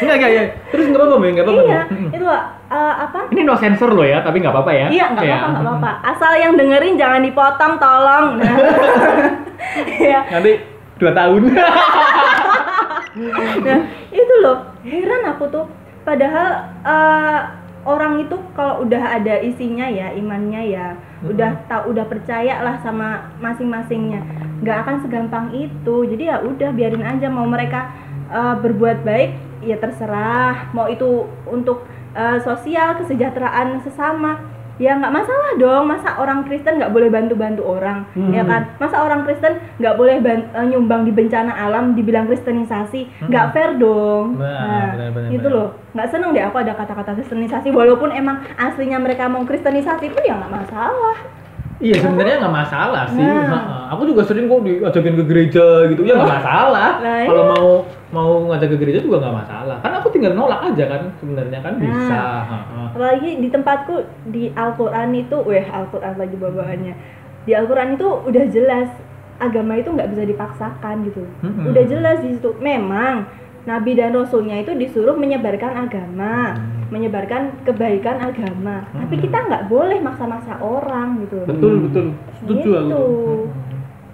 enggak 0.00 0.16
enggak 0.16 0.32
ya 0.32 0.42
terus 0.72 0.88
nggak 0.88 1.02
apa-apa 1.02 1.26
nggak 1.28 1.44
apa-apa 1.44 1.60
iya, 1.66 1.82
Mm-mm. 1.84 2.08
itu 2.08 2.24
eh, 2.24 2.94
apa? 2.96 3.18
ini 3.28 3.44
no 3.44 3.52
sensor 3.52 3.92
loh 3.92 4.06
ya 4.06 4.24
tapi 4.24 4.40
nggak 4.40 4.48
apa-apa 4.48 4.72
ya 4.72 4.86
Iya, 4.88 5.04
nggak 5.12 5.24
Iya. 5.26 5.34
apa-apa, 5.36 5.52
nggak 5.52 5.64
apa-apa. 5.66 5.90
Asal 6.06 6.32
yang 6.40 6.52
dengerin 6.56 6.94
jangan 6.96 7.20
dipotong, 7.20 7.72
tolong. 7.76 8.26
Nah. 8.40 8.50
Iya. 10.00 10.20
nanti 10.32 10.56
dua 10.96 11.12
tahun 11.12 11.42
Nah, 13.60 13.78
itu 14.08 14.34
loh, 14.40 14.64
heran 14.80 15.22
aku 15.28 15.44
tuh. 15.50 15.66
Padahal 16.00 16.48
eh, 16.80 17.38
orang 17.84 18.24
itu 18.24 18.36
kalau 18.52 18.84
udah 18.84 19.20
ada 19.20 19.40
isinya 19.40 19.88
ya, 19.88 20.12
imannya 20.12 20.62
ya, 20.68 20.86
udah 21.24 21.64
tahu 21.68 21.96
udah 21.96 22.04
percaya 22.06 22.60
lah 22.60 22.76
sama 22.84 23.32
masing-masingnya. 23.40 24.20
nggak 24.60 24.76
akan 24.84 24.96
segampang 25.00 25.46
itu. 25.56 25.96
Jadi 26.04 26.28
ya 26.28 26.44
udah 26.44 26.70
biarin 26.76 27.00
aja 27.00 27.32
mau 27.32 27.48
mereka 27.48 27.88
eh, 28.28 28.54
berbuat 28.60 29.00
baik 29.08 29.32
ya 29.64 29.80
terserah. 29.80 30.68
Mau 30.76 30.84
itu 30.92 31.24
untuk 31.48 31.88
eh, 32.12 32.38
sosial 32.44 33.00
kesejahteraan 33.00 33.80
sesama 33.80 34.59
ya 34.80 34.96
nggak 34.96 35.12
masalah 35.12 35.50
dong. 35.60 35.84
Masa 35.84 36.16
orang 36.16 36.48
Kristen 36.48 36.80
nggak 36.80 36.90
boleh 36.90 37.12
bantu-bantu 37.12 37.62
orang? 37.62 38.08
Hmm. 38.16 38.32
ya 38.32 38.42
kan? 38.48 38.72
Masa 38.80 39.04
orang 39.04 39.28
Kristen 39.28 39.60
nggak 39.76 39.94
boleh 40.00 40.16
eh, 40.24 40.66
nyumbang 40.66 41.04
di 41.04 41.12
bencana 41.12 41.52
alam 41.52 41.92
dibilang 41.92 42.24
kristenisasi? 42.24 43.28
Nggak 43.28 43.46
fair 43.52 43.70
dong. 43.76 44.40
Nah, 44.40 44.48
nah 44.48 44.86
benar, 44.96 45.10
benar, 45.12 45.30
itu 45.30 45.48
loh. 45.52 45.68
Nggak 45.92 46.08
seneng 46.08 46.32
deh 46.32 46.44
aku 46.48 46.56
ada 46.58 46.72
kata-kata 46.72 47.12
kristenisasi. 47.20 47.68
Walaupun 47.68 48.10
emang 48.16 48.40
aslinya 48.56 48.96
mereka 48.96 49.28
mau 49.28 49.44
kristenisasi 49.44 50.08
pun 50.08 50.22
ya 50.24 50.40
nggak 50.40 50.54
masalah. 50.64 51.16
Iya 51.80 51.96
sebenarnya 52.04 52.36
nggak 52.44 52.56
masalah 52.56 53.04
sih. 53.08 53.24
Nah. 53.24 53.88
Aku 53.96 54.04
juga 54.04 54.22
sering 54.28 54.48
kok 54.48 54.64
diajakin 54.64 55.14
ke 55.16 55.24
gereja 55.24 55.66
gitu. 55.92 56.04
Ya 56.08 56.16
nggak 56.16 56.32
masalah. 56.40 56.90
Nah, 57.00 57.24
Kalau 57.28 57.44
iya. 57.44 57.52
mau 57.52 57.68
mau 58.10 58.42
ngajak 58.46 58.68
ke 58.68 58.76
gereja 58.76 59.00
juga 59.00 59.18
nggak 59.18 59.36
masalah. 59.36 59.78
Kan 59.80 59.92
aku 59.94 60.10
tinggal 60.10 60.34
nolak 60.34 60.60
aja 60.66 60.84
kan 60.88 61.02
sebenarnya 61.16 61.58
kan 61.58 61.74
Nah. 61.74 61.82
bisa. 61.82 62.22
Apalagi 62.90 63.30
di 63.38 63.48
tempatku 63.48 63.94
di 64.26 64.50
Al-Quran 64.52 65.14
itu 65.14 65.36
weh 65.42 65.62
Al-Quran 65.62 66.14
lagi 66.14 66.34
bawaannya 66.34 66.94
di 67.40 67.52
Al-Quran 67.52 67.94
itu 67.94 68.04
udah 68.04 68.44
jelas 68.46 68.88
agama 69.38 69.72
itu 69.72 69.88
nggak 69.88 70.10
bisa 70.10 70.22
dipaksakan 70.26 71.00
gitu 71.02 71.24
Mm-mm. 71.40 71.72
udah 71.72 71.84
jelas 71.86 72.20
di 72.20 72.36
situ 72.36 72.52
memang 72.60 73.24
Nabi 73.62 73.94
dan 73.94 74.12
Rasulnya 74.12 74.60
itu 74.60 74.76
disuruh 74.76 75.16
menyebarkan 75.16 75.72
agama 75.80 76.52
Hmm. 76.52 76.92
menyebarkan 76.92 77.56
kebaikan 77.62 78.20
agama 78.20 78.84
tapi 78.90 79.16
kita 79.16 79.38
nggak 79.40 79.64
boleh 79.66 79.96
maksa-maksa 79.96 80.58
orang 80.58 81.22
gitu 81.22 81.46
Betul 81.46 81.74
betul. 81.86 82.06
Setuju 82.36 82.68
aku. 82.68 82.76
Gitu. 82.76 82.90
tuh. 82.92 83.40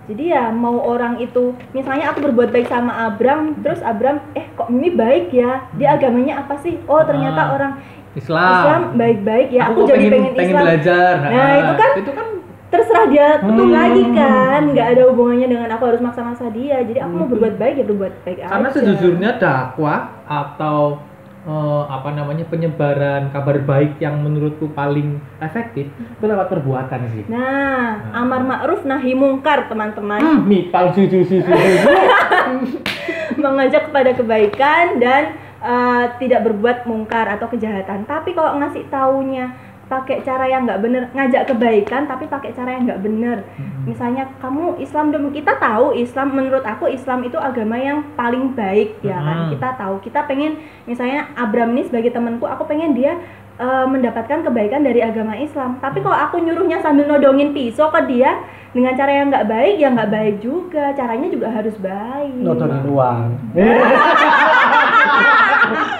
Jadi 0.07 0.25
ya 0.29 0.45
mau 0.49 0.79
orang 0.79 1.19
itu 1.19 1.51
misalnya 1.71 2.11
aku 2.11 2.23
berbuat 2.23 2.51
baik 2.51 2.67
sama 2.67 3.07
Abram 3.07 3.59
terus 3.61 3.83
Abram 3.83 4.23
eh 4.33 4.47
kok 4.51 4.69
ini 4.69 4.91
baik 4.91 5.31
ya 5.31 5.67
dia 5.73 5.89
agamanya 5.93 6.41
apa 6.41 6.57
sih 6.57 6.79
oh 6.85 7.03
ternyata 7.03 7.41
Ah. 7.43 7.53
orang 7.53 7.73
Islam. 8.15 8.49
Islam 8.57 8.83
baik-baik 8.97 9.49
ya 9.51 9.63
aku, 9.69 9.85
kok 9.85 9.89
jadi 9.93 10.07
pengen, 10.09 10.33
pengen 10.33 10.49
Islam 10.49 10.65
belajar. 10.65 11.13
Nah, 11.19 11.29
Ha-ha. 11.29 11.53
itu 11.53 11.73
kan 11.75 11.91
itu 11.97 12.13
kan 12.13 12.27
terserah 12.67 13.07
dia 13.07 13.29
betul 13.39 13.67
Hmm. 13.67 13.77
lagi 13.77 14.05
kan 14.11 14.61
nggak 14.69 14.89
ada 14.89 15.03
hubungannya 15.07 15.47
dengan 15.47 15.69
aku 15.71 15.85
harus 15.85 16.01
maksa-maksa 16.01 16.51
dia 16.51 16.83
jadi 16.83 16.99
aku 17.01 17.13
mau 17.15 17.29
berbuat 17.29 17.55
baik 17.57 17.75
ya 17.77 17.85
berbuat 17.85 18.15
baik 18.23 18.37
karena 18.43 18.69
aja 18.69 18.75
sejujurnya 18.75 19.31
dakwah 19.37 19.99
atau 20.25 20.99
eh, 21.47 21.83
apa 21.87 22.11
namanya 22.11 22.45
penyebaran 22.45 23.31
kabar 23.31 23.63
baik 23.63 23.97
yang 23.97 24.19
menurutku 24.19 24.67
paling 24.71 25.17
efektif 25.39 25.87
itu 25.89 26.25
lewat 26.25 26.51
perbuatan 26.51 27.01
sih. 27.15 27.25
nah 27.31 28.03
amar 28.13 28.43
ma'ruf 28.43 28.83
nahi 28.83 29.15
mungkar 29.15 29.71
teman-teman 29.71 30.19
Hmm, 30.19 30.45
nih 30.45 30.69
palsu 30.69 31.07
susu 31.07 31.41
susu. 31.41 31.51
mengajak 33.37 33.91
kepada 33.91 34.11
kebaikan 34.13 34.99
dan 34.99 35.37
eh, 35.61 36.05
tidak 36.19 36.47
berbuat 36.47 36.87
mungkar 36.87 37.27
atau 37.29 37.47
kejahatan. 37.47 38.07
Tapi 38.07 38.33
kalau 38.33 38.59
ngasih 38.59 38.87
taunya 38.89 39.51
pakai 39.87 40.19
cara 40.27 40.51
yang 40.51 40.67
nggak 40.67 40.83
bener, 40.83 41.07
ngajak 41.15 41.47
kebaikan 41.47 42.11
tapi 42.11 42.27
pakai 42.27 42.51
cara 42.51 42.75
yang 42.75 42.91
nggak 42.91 43.07
bener. 43.07 43.47
Misalnya 43.87 44.27
kamu 44.43 44.83
Islam 44.83 45.15
dong, 45.15 45.31
kita 45.31 45.63
tahu 45.63 45.95
Islam 45.95 46.35
menurut 46.35 46.67
aku 46.67 46.91
Islam 46.91 47.23
itu 47.23 47.39
agama 47.39 47.79
yang 47.79 48.03
paling 48.19 48.51
baik 48.59 48.99
ya 49.07 49.15
kan. 49.15 49.47
Hmm. 49.47 49.51
Kita 49.55 49.69
tahu, 49.79 50.03
kita 50.03 50.27
pengen 50.27 50.59
misalnya 50.91 51.31
Abram 51.39 51.71
ini 51.71 51.87
sebagai 51.87 52.11
temanku, 52.11 52.51
aku 52.51 52.67
pengen 52.67 52.99
dia 52.99 53.15
eh, 53.63 53.87
mendapatkan 53.87 54.43
kebaikan 54.43 54.83
dari 54.83 55.07
agama 55.07 55.39
Islam. 55.39 55.79
Tapi 55.79 56.03
kalau 56.03 56.19
aku 56.19 56.43
nyuruhnya 56.43 56.83
sambil 56.83 57.07
nodongin 57.07 57.55
pisau 57.55 57.87
ke 57.95 58.11
dia 58.11 58.43
dengan 58.75 58.99
cara 58.99 59.23
yang 59.23 59.31
nggak 59.31 59.47
baik, 59.47 59.75
ya 59.79 59.89
nggak 59.95 60.11
baik 60.11 60.43
juga. 60.43 60.91
Caranya 60.99 61.31
juga 61.31 61.47
harus 61.55 61.79
baik. 61.79 62.43
nodongin 62.43 62.91
uang 62.91 63.39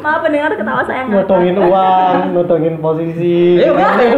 Maaf 0.00 0.20
pendengar 0.20 0.52
ketawa 0.52 0.82
saya 0.84 1.02
nodongin 1.04 1.56
uang 1.66 2.16
nodongin 2.32 2.74
posisi 2.78 3.58
Ayo, 3.58 3.72
boleh. 3.72 4.08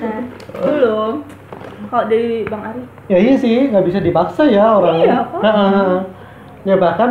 Nah, 0.00 0.20
belum. 0.56 1.14
Kalau 1.90 2.04
dari 2.06 2.46
Bang 2.46 2.62
Ari. 2.62 2.82
ya 3.10 3.18
iya 3.18 3.34
sih 3.34 3.66
nggak 3.66 3.82
bisa 3.84 3.98
dipaksa 3.98 4.46
ya 4.46 4.78
orang 4.78 5.02
Iya, 5.02 5.16
kok. 5.26 5.40
Heeh. 5.42 5.94
ya 6.62 6.74
bahkan 6.76 7.10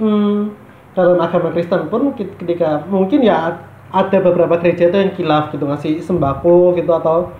hmm, 0.00 0.56
dalam 0.92 1.18
agama 1.18 1.52
Kristen 1.52 1.92
pun 1.92 2.16
ketika 2.16 2.88
mungkin 2.88 3.20
ya 3.20 3.60
ada 3.92 4.18
beberapa 4.18 4.56
gereja 4.56 4.88
itu 4.88 4.96
yang 4.96 5.12
kilaf 5.12 5.52
gitu 5.52 5.68
ngasih 5.68 6.00
sembako 6.00 6.72
gitu 6.74 6.88
atau 6.90 7.36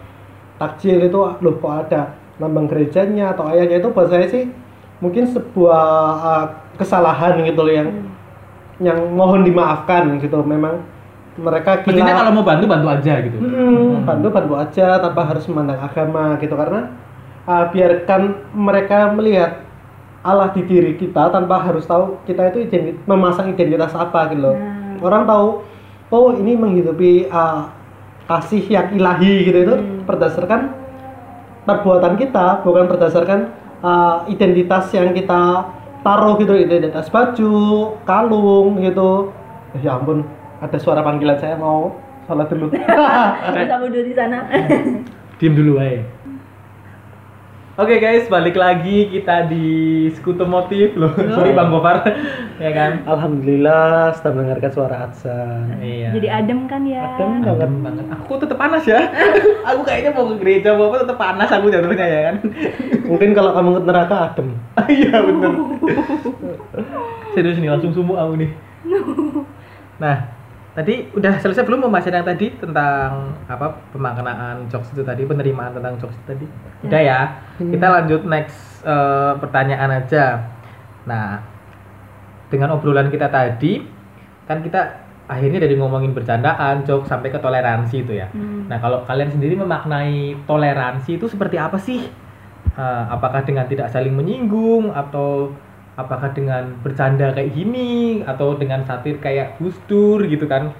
takjil 0.55 1.01
itu 1.01 1.16
loh 1.16 1.55
kok 1.57 1.89
ada 1.89 2.12
lambang 2.37 2.68
gerejanya 2.68 3.33
atau 3.33 3.49
ayahnya 3.49 3.81
itu 3.81 3.89
buat 3.89 4.12
saya 4.12 4.29
sih 4.29 4.51
mungkin 5.01 5.25
sebuah 5.25 5.87
uh, 6.20 6.45
kesalahan 6.79 7.39
gitu 7.47 7.61
loh 7.62 7.75
yang 7.75 7.89
yang 8.83 8.99
mohon 9.14 9.47
dimaafkan 9.47 10.18
gitu 10.18 10.43
memang 10.43 10.83
mereka 11.35 11.83
Mestinya 11.83 12.14
kilaf 12.14 12.18
kalau 12.22 12.33
mau 12.35 12.45
bantu 12.47 12.64
bantu 12.70 12.87
aja 12.91 13.14
gitu. 13.27 13.37
Mm, 13.43 14.07
bantu 14.07 14.27
bantu 14.31 14.55
aja 14.55 14.87
tanpa 15.03 15.22
harus 15.27 15.45
memandang 15.51 15.83
agama 15.83 16.39
gitu 16.39 16.55
karena 16.55 16.95
uh, 17.47 17.64
biarkan 17.75 18.22
mereka 18.55 19.11
melihat 19.11 19.66
Allah 20.25 20.55
di 20.55 20.62
diri 20.64 20.95
kita 20.97 21.35
tanpa 21.35 21.61
harus 21.61 21.85
tahu 21.85 22.22
kita 22.25 22.55
itu 22.55 22.70
identi- 22.70 22.99
memasang 23.05 23.51
identitas 23.51 23.93
apa 23.99 24.31
gitu 24.31 24.47
loh. 24.47 24.57
Nah. 24.57 25.03
Orang 25.03 25.27
tahu 25.27 25.47
oh 26.14 26.31
ini 26.39 26.55
menghidupi 26.55 27.27
uh, 27.29 27.66
kasih 28.31 28.62
yang 28.70 28.89
ilahi 28.95 29.45
gitu 29.45 29.59
itu 29.59 29.75
berdasarkan 30.07 30.72
perbuatan 31.66 32.14
kita 32.16 32.62
bukan 32.62 32.87
berdasarkan 32.89 33.53
uh, 33.85 34.25
identitas 34.31 34.89
yang 34.95 35.12
kita 35.12 35.66
taruh 36.05 36.36
gitu 36.36 36.52
identitas 36.52 37.09
baju 37.09 37.55
kalung 38.05 38.76
gitu 38.84 39.32
ya 39.80 39.96
ampun 39.96 40.22
ada 40.61 40.76
suara 40.76 41.00
panggilan 41.00 41.40
saya 41.40 41.57
mau 41.57 41.96
sholat 42.28 42.48
dulu 42.52 42.68
Bisa 43.57 43.76
wudhu 43.80 44.00
di 44.00 44.12
sana. 44.16 44.48
Diem 45.36 45.52
dulu 45.52 45.76
aja. 45.82 46.00
Oke 47.75 47.99
guys, 47.99 48.31
balik 48.31 48.55
lagi 48.55 49.11
kita 49.11 49.51
di 49.51 50.07
Sekutu 50.14 50.47
Motif 50.47 50.95
loh. 50.95 51.11
Sorry 51.35 51.51
Bang 51.51 51.75
Gofar, 51.75 52.07
ya 52.62 52.70
kan? 52.70 53.03
Alhamdulillah 53.03 54.14
sedang 54.14 54.39
mendengarkan 54.39 54.70
suara 54.70 55.11
adzan 55.11 55.83
Iya. 55.83 56.14
Jadi 56.14 56.29
adem 56.31 56.70
kan 56.70 56.87
ya. 56.87 57.18
Adem 57.18 57.43
banget. 57.43 57.51
Adem 57.59 57.75
banget. 57.83 58.05
Aku 58.14 58.39
tetap 58.39 58.62
panas 58.62 58.87
ya. 58.87 59.11
aku 59.75 59.83
kayaknya 59.83 60.14
mau 60.14 60.31
ke 60.31 60.35
gereja 60.39 60.70
mau 60.79 60.87
apa 60.87 61.03
tetap 61.03 61.18
panas 61.18 61.51
aku 61.51 61.66
jatuhnya 61.66 62.07
ya 62.07 62.20
kan. 62.31 62.37
mungkin 63.11 63.31
kalau 63.35 63.51
kamu 63.51 63.70
ke 63.75 63.81
neraka 63.91 64.16
adem 64.31 64.49
Iya 64.87 65.16
bener. 65.27 65.53
Serius 67.35 67.59
nih 67.59 67.75
langsung 67.75 67.91
sumuk 67.91 68.14
aku 68.14 68.39
nih. 68.39 68.55
Nah, 69.99 70.31
tadi 70.75 71.07
udah 71.14 71.39
selesai 71.39 71.62
belum 71.62 71.87
pembahasan 71.87 72.18
yang 72.18 72.27
tadi 72.27 72.51
tentang 72.59 73.39
apa 73.47 73.79
pemaknaan 73.95 74.66
jokes 74.66 74.91
itu 74.91 75.07
tadi 75.07 75.22
penerimaan 75.22 75.70
tentang 75.70 75.95
jokes 76.03 76.18
itu 76.18 76.27
tadi. 76.27 76.47
Udah 76.83 77.01
ya. 77.01 77.20
Kita 77.57 77.87
lanjut 77.87 78.27
next 78.27 78.83
eh, 78.83 79.33
pertanyaan 79.39 80.03
aja. 80.03 80.51
Nah, 81.07 81.39
dengan 82.51 82.75
obrolan 82.75 83.09
kita 83.09 83.31
tadi 83.31 83.87
kan 84.45 84.61
kita 84.61 85.07
akhirnya 85.25 85.64
dari 85.64 85.79
ngomongin 85.81 86.12
bercandaan, 86.12 86.85
jokes 86.85 87.09
sampai 87.09 87.33
ke 87.33 87.41
toleransi 87.41 88.05
itu 88.05 88.12
ya. 88.12 88.29
Hmm. 88.35 88.68
Nah, 88.68 88.77
kalau 88.83 89.07
kalian 89.09 89.33
sendiri 89.33 89.57
memaknai 89.57 90.37
toleransi 90.45 91.16
itu 91.16 91.31
seperti 91.31 91.57
apa 91.57 91.81
sih? 91.81 92.05
Eh, 92.75 93.05
apakah 93.09 93.47
dengan 93.47 93.70
tidak 93.70 93.95
saling 93.95 94.11
menyinggung 94.11 94.91
atau 94.91 95.55
apakah 95.95 96.34
dengan 96.34 96.74
bercanda 96.82 97.30
kayak 97.30 97.55
gini 97.55 98.22
atau 98.26 98.59
dengan 98.59 98.82
satir 98.82 99.22
kayak 99.22 99.59
Gus 99.62 99.78
Dur 99.86 100.22
gitu 100.26 100.47
kan? 100.51 100.74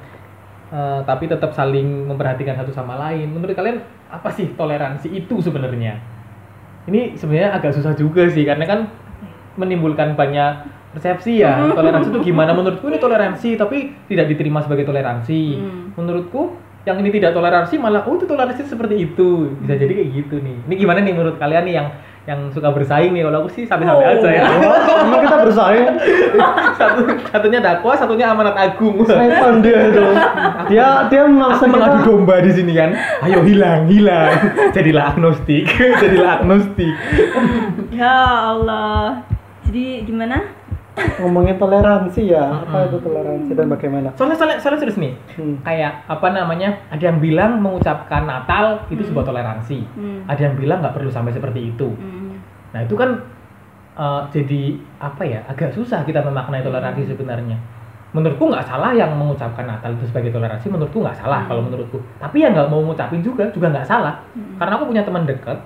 Eh, 0.75 1.01
tapi 1.07 1.31
tetap 1.31 1.55
saling 1.55 2.11
memperhatikan 2.11 2.59
satu 2.59 2.75
sama 2.75 2.99
lain. 2.99 3.31
Menurut 3.31 3.55
kalian 3.55 3.79
apa 4.11 4.27
sih 4.35 4.51
toleransi 4.59 5.07
itu 5.07 5.39
sebenarnya? 5.39 6.03
Ini 6.91 7.15
sebenarnya 7.15 7.55
agak 7.55 7.79
susah 7.79 7.95
juga 7.95 8.27
sih 8.27 8.43
karena 8.43 8.67
kan 8.67 8.81
menimbulkan 9.55 10.19
banyak 10.19 10.67
persepsi 10.99 11.47
ya. 11.47 11.62
Toleransi 11.79 12.11
itu 12.11 12.35
gimana? 12.35 12.51
Menurutku 12.59 12.91
ini 12.91 12.99
toleransi 12.99 13.55
tapi 13.55 13.95
tidak 14.11 14.35
diterima 14.35 14.67
sebagai 14.67 14.83
toleransi. 14.83 15.41
Hmm. 15.62 15.85
Menurutku 15.95 16.59
yang 16.85 17.01
ini 17.01 17.09
tidak 17.15 17.33
toleransi 17.33 17.81
malah 17.81 18.05
oh 18.05 18.19
itu 18.19 18.27
toleransi 18.27 18.67
seperti 18.67 18.99
itu. 18.99 19.55
Bisa 19.62 19.79
jadi 19.79 19.95
kayak 19.95 20.11
gitu 20.11 20.37
nih. 20.43 20.59
Ini 20.67 20.75
gimana 20.75 20.99
nih 21.07 21.15
menurut 21.15 21.37
kalian 21.39 21.65
nih 21.71 21.75
yang 21.79 21.89
yang 22.25 22.49
suka 22.49 22.72
bersaing 22.72 23.12
nih 23.12 23.20
kalau 23.22 23.45
aku 23.45 23.53
sih 23.53 23.64
sampai-sampai 23.68 24.01
Oh. 24.01 24.12
aja 24.16 24.29
ya. 24.33 24.45
emang 25.05 25.20
kita 25.20 25.37
bersaing 25.45 25.87
Satu, 26.81 27.01
satunya 27.29 27.61
dakwah, 27.61 27.95
satunya 27.95 28.27
amanat 28.27 28.57
agung. 28.57 29.05
setan 29.05 29.61
dia 29.61 29.93
itu 29.93 30.05
dia 30.72 31.05
dia 31.07 31.22
memaksa 31.29 31.64
Aku 31.64 31.70
mengadu 31.70 31.97
kita 32.01 32.09
domba 32.09 32.35
di 32.41 32.51
sini 32.51 32.72
kan. 32.72 32.91
Ayo 33.20 33.45
hilang, 33.45 33.85
hilang. 33.87 34.33
Jadilah 34.75 35.12
agnostik, 35.12 35.68
jadilah 35.70 36.41
agnostik. 36.41 36.95
Ya 37.93 38.16
Allah. 38.51 39.20
Jadi 39.68 40.09
gimana? 40.09 40.49
Ngomongin 40.95 41.59
toleransi 41.59 42.31
ya 42.31 42.63
apa 42.63 42.87
itu 42.87 43.03
toleransi 43.03 43.51
dan 43.51 43.67
bagaimana 43.67 44.15
Soalnya, 44.15 44.39
soalnya, 44.39 44.59
soalnya 44.63 44.81
serius 44.87 44.99
nih. 45.03 45.13
Hmm. 45.35 45.59
Kayak 45.67 46.07
apa 46.07 46.27
namanya? 46.31 46.71
Ada 46.87 47.11
yang 47.11 47.19
bilang 47.19 47.59
mengucapkan 47.59 48.23
Natal 48.23 48.87
itu 48.87 49.03
sebuah 49.03 49.27
toleransi. 49.27 49.79
Hmm. 49.99 50.23
Ada 50.31 50.51
yang 50.51 50.55
bilang 50.55 50.79
nggak 50.87 50.95
perlu 50.95 51.11
sampai 51.11 51.35
seperti 51.35 51.75
itu. 51.75 51.91
Hmm. 51.99 52.39
Nah 52.71 52.87
itu 52.87 52.95
kan 52.95 53.11
eh, 53.99 54.23
jadi 54.31 54.63
apa 55.03 55.23
ya? 55.27 55.43
Agak 55.51 55.75
susah 55.75 56.07
kita 56.07 56.23
memaknai 56.23 56.63
toleransi 56.63 57.11
sebenarnya. 57.11 57.59
Menurutku 58.15 58.47
nggak 58.47 58.63
salah 58.63 58.95
yang 58.95 59.11
mengucapkan 59.19 59.67
Natal 59.67 59.99
itu 59.99 60.07
sebagai 60.07 60.31
toleransi. 60.31 60.71
Menurutku 60.71 61.03
nggak 61.03 61.19
salah 61.19 61.43
Hmm. 61.43 61.51
kalau 61.51 61.63
menurutku. 61.67 61.99
Tapi 62.23 62.39
yang 62.39 62.55
nggak 62.55 62.71
mau 62.71 62.79
ngucapin 62.87 63.19
juga 63.19 63.51
juga 63.51 63.67
nggak 63.75 63.87
salah. 63.91 64.23
Hmm. 64.39 64.55
Karena 64.63 64.79
aku 64.79 64.87
punya 64.87 65.03
teman 65.03 65.27
dekat 65.27 65.59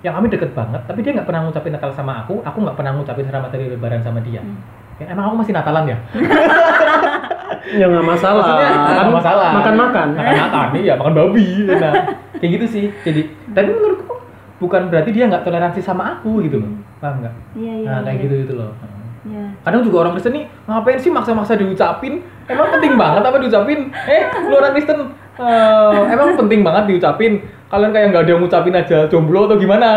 yang 0.00 0.16
kami 0.16 0.26
deket 0.28 0.50
banget, 0.52 0.80
tapi 0.88 1.04
dia 1.04 1.12
nggak 1.12 1.28
pernah 1.28 1.44
ngucapin 1.44 1.72
Natal 1.72 1.92
sama 1.92 2.24
aku. 2.24 2.40
Aku 2.40 2.58
nggak 2.60 2.76
pernah 2.76 2.92
ngucapin 2.96 3.24
selamat 3.24 3.50
hari 3.52 3.68
Lebaran 3.68 4.00
sama 4.00 4.20
dia. 4.20 4.40
Hmm. 4.40 4.56
Ya, 4.96 5.12
emang 5.12 5.28
aku 5.28 5.36
masih 5.44 5.52
Natalan 5.52 5.84
ya? 5.88 5.96
ya 7.80 7.86
nggak 7.86 8.06
masalah 8.06 8.40
Maksudnya 8.42 8.70
nggak 8.72 9.14
masalah. 9.14 9.48
makan 9.52 9.74
makan 9.76 10.08
makan 10.16 10.34
makan 10.40 10.68
iya 10.80 10.94
makan 10.96 11.12
babi 11.12 11.46
nah 11.68 11.92
kayak 12.40 12.50
gitu 12.56 12.66
sih 12.66 12.84
jadi 13.04 13.20
tapi 13.52 13.68
menurutku 13.70 14.14
bukan 14.58 14.88
berarti 14.88 15.10
dia 15.12 15.28
nggak 15.28 15.44
toleransi 15.44 15.80
sama 15.80 16.18
aku 16.18 16.40
gitu 16.42 16.56
loh 16.58 16.70
paham 16.98 17.20
nggak 17.20 17.34
Iya, 17.54 17.72
iya. 17.78 17.86
nah 17.86 18.00
kayak 18.02 18.16
iya. 18.16 18.24
gitu 18.26 18.34
gitu 18.42 18.54
loh 18.58 18.72
Iya. 19.20 19.44
kadang 19.60 19.84
juga 19.84 19.96
orang 20.00 20.12
Kristen 20.16 20.32
nih 20.32 20.44
ngapain 20.64 20.98
sih 20.98 21.12
maksa-maksa 21.12 21.52
diucapin 21.54 22.24
emang 22.48 22.68
penting 22.72 22.96
banget 22.96 23.22
apa 23.22 23.36
diucapin 23.36 23.78
eh 24.08 24.22
lu 24.48 24.54
orang 24.56 24.72
Kristen 24.72 24.98
eh, 25.36 26.02
emang 26.08 26.28
penting 26.40 26.60
banget 26.64 26.84
diucapin 26.88 27.44
kalian 27.70 27.90
kayak 27.90 28.06
nggak 28.08 28.22
ada 28.22 28.30
yang 28.30 28.40
ngucapin 28.40 28.74
aja 28.74 28.98
jomblo 29.06 29.46
atau 29.46 29.56
gimana 29.56 29.88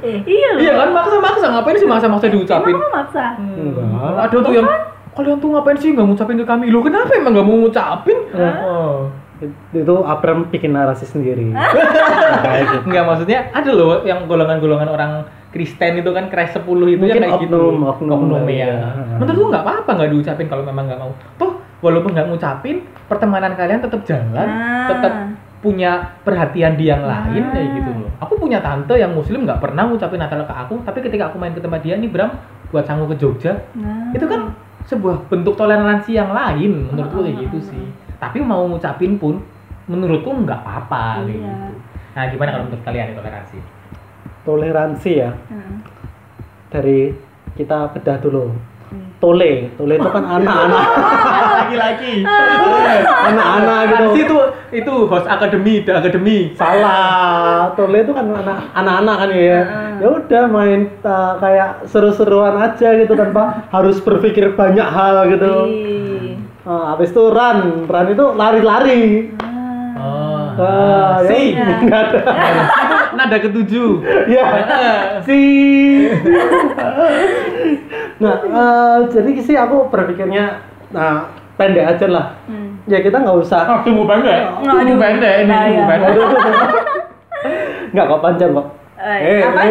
Iya 0.00 0.48
loh. 0.52 0.60
iya 0.60 0.72
kan 0.74 0.90
maksa-maksa 0.90 1.46
ngapain 1.50 1.76
sih 1.76 1.84
maksa-maksa 1.84 2.26
diucapin 2.28 2.72
Emang 2.72 2.82
kamu 2.82 2.96
maksa? 2.96 3.24
Enggak. 3.36 3.86
ada 4.18 4.36
tuh 4.36 4.52
yang 4.52 4.66
kalian 5.10 5.36
tuh 5.36 5.48
ngapain 5.50 5.76
sih 5.76 5.90
nggak 5.90 6.06
ngucapin 6.06 6.36
ke 6.36 6.46
kami 6.46 6.64
lo 6.68 6.80
kenapa 6.80 7.10
emang 7.12 7.32
nggak 7.34 7.46
mau 7.46 7.56
ngucapin 7.58 8.18
oh. 8.32 9.10
itu 9.70 9.94
Abram 10.02 10.48
bikin 10.48 10.70
narasi 10.70 11.04
sendiri 11.04 11.48
Enggak 12.86 13.04
maksudnya 13.04 13.48
ada 13.50 13.70
loh 13.70 14.00
yang 14.02 14.24
golongan-golongan 14.24 14.88
orang 14.88 15.12
Kristen 15.50 15.98
itu 15.98 16.10
kan 16.10 16.28
keras 16.28 16.54
10 16.54 16.62
itu 16.62 16.70
Mungkin 16.96 17.10
yang 17.18 17.34
kayak 17.34 17.42
gitu. 17.42 17.58
oknum, 17.74 18.06
oknum 18.06 18.44
ya. 18.46 18.70
ya. 18.70 19.18
Menurut 19.18 19.34
gua 19.34 19.48
nggak 19.50 19.64
apa-apa 19.66 19.90
nggak 19.96 20.10
diucapin 20.12 20.46
kalau 20.46 20.62
memang 20.62 20.86
nggak 20.86 21.00
mau. 21.00 21.10
Toh 21.34 21.52
walaupun 21.80 22.14
nggak 22.14 22.28
ngucapin, 22.28 22.76
pertemanan 23.08 23.58
kalian 23.58 23.82
tetap 23.82 23.98
jalan, 24.04 24.46
Ah. 24.46 24.86
tetap 24.86 25.12
punya 25.60 26.16
perhatian 26.24 26.72
di 26.74 26.88
yang 26.88 27.04
lain 27.04 27.42
Ah. 27.44 27.52
kayak 27.52 27.68
gitu 27.76 27.90
loh. 27.92 28.08
Aku 28.20 28.36
punya 28.36 28.60
tante 28.60 28.96
yang 28.96 29.12
muslim 29.12 29.44
nggak 29.44 29.60
pernah 29.60 29.84
ngucapin 29.84 30.16
Natal 30.16 30.44
ke 30.44 30.54
aku, 30.56 30.80
tapi 30.82 31.04
ketika 31.04 31.28
aku 31.28 31.36
main 31.36 31.52
ke 31.52 31.60
tempat 31.60 31.80
dia 31.80 31.96
nih 31.96 32.08
Bram 32.08 32.32
buat 32.72 32.84
sanggup 32.84 33.12
ke 33.12 33.20
Jogja, 33.20 33.52
Nah. 33.76 34.08
itu 34.10 34.24
kan 34.24 34.56
sebuah 34.84 35.28
bentuk 35.28 35.54
toleransi 35.54 36.16
yang 36.16 36.32
lain 36.32 36.88
menurutku 36.88 37.20
kayak 37.20 37.36
gitu 37.46 37.58
sih. 37.60 37.84
Tapi 38.16 38.40
mau 38.40 38.64
ngucapin 38.64 39.16
pun 39.16 39.36
menurutku 39.84 40.32
nggak 40.32 40.60
apa-apa 40.60 41.24
kayak 41.24 41.36
Iya. 41.36 41.44
gitu. 41.44 41.72
Nah, 42.10 42.24
gimana 42.26 42.48
kalau 42.50 42.64
menurut 42.66 42.82
kalian 42.82 43.12
toleransi? 43.12 43.58
toleransi 44.40 45.10
ya 45.12 45.30
Heeh. 45.52 45.76
dari 46.72 47.12
kita 47.54 47.92
bedah 47.92 48.16
dulu. 48.16 48.48
Tole, 49.20 49.68
tole 49.76 50.00
itu 50.00 50.08
kan 50.08 50.24
anak-anak, 50.24 50.86
Laki-laki. 51.60 52.24
anak-anak 53.04 53.78
gitu. 53.84 53.92
Kan 53.92 54.16
itu 54.16 54.36
itu 54.72 54.94
host 55.12 55.28
akademi, 55.28 55.84
the 55.84 55.92
akademi. 55.92 56.56
Salah, 56.56 57.68
tole 57.76 58.00
itu 58.00 58.16
kan 58.16 58.32
anak 58.32 58.72
anak-anak 58.72 59.16
kan 59.20 59.28
ya. 59.36 59.60
Ya 60.00 60.08
udah 60.08 60.42
main 60.48 60.88
uh, 61.04 61.36
kayak 61.36 61.84
seru-seruan 61.84 62.64
aja 62.64 62.96
gitu 62.96 63.12
tanpa 63.12 63.68
harus 63.68 64.00
berpikir 64.00 64.56
banyak 64.56 64.88
hal 64.88 65.28
gitu. 65.28 65.52
Uh, 66.64 66.96
habis 66.96 67.12
itu 67.12 67.20
run, 67.28 67.84
run 67.92 68.06
itu 68.08 68.24
lari-lari. 68.32 69.36
Oh. 70.00 70.48
Ah, 70.56 71.20
ya 71.20 71.28
si. 71.28 71.40
udah, 71.52 71.78
nggak 71.84 72.00
ada. 72.08 72.20
nada 73.14 73.36
ketujuh. 73.38 73.90
Ya, 74.30 74.44
si. 75.24 75.40
nah, 78.20 78.34
eh, 78.40 78.98
jadi 79.10 79.30
sih 79.40 79.56
aku 79.56 79.88
berpikirnya, 79.90 80.60
nah 80.94 81.30
pendek 81.60 81.84
aja 81.96 82.06
lah. 82.08 82.26
Hmm. 82.48 82.80
Ya 82.88 83.04
kita 83.04 83.20
nggak 83.20 83.38
usah. 83.44 83.62
Oh, 83.68 83.78
tunggu 83.84 84.08
pendek. 84.08 84.64
Tunggu 84.64 84.96
pendek 84.96 85.34
ini 85.44 85.48
bahaya. 85.48 85.68
tunggu 85.68 85.84
pendek. 85.88 86.08
Aduh. 86.10 86.26
Nggak 87.92 88.06
kok 88.06 88.22
panjang 88.22 88.50
kok. 88.54 88.66
Eh, 89.00 89.40
apa? 89.42 89.62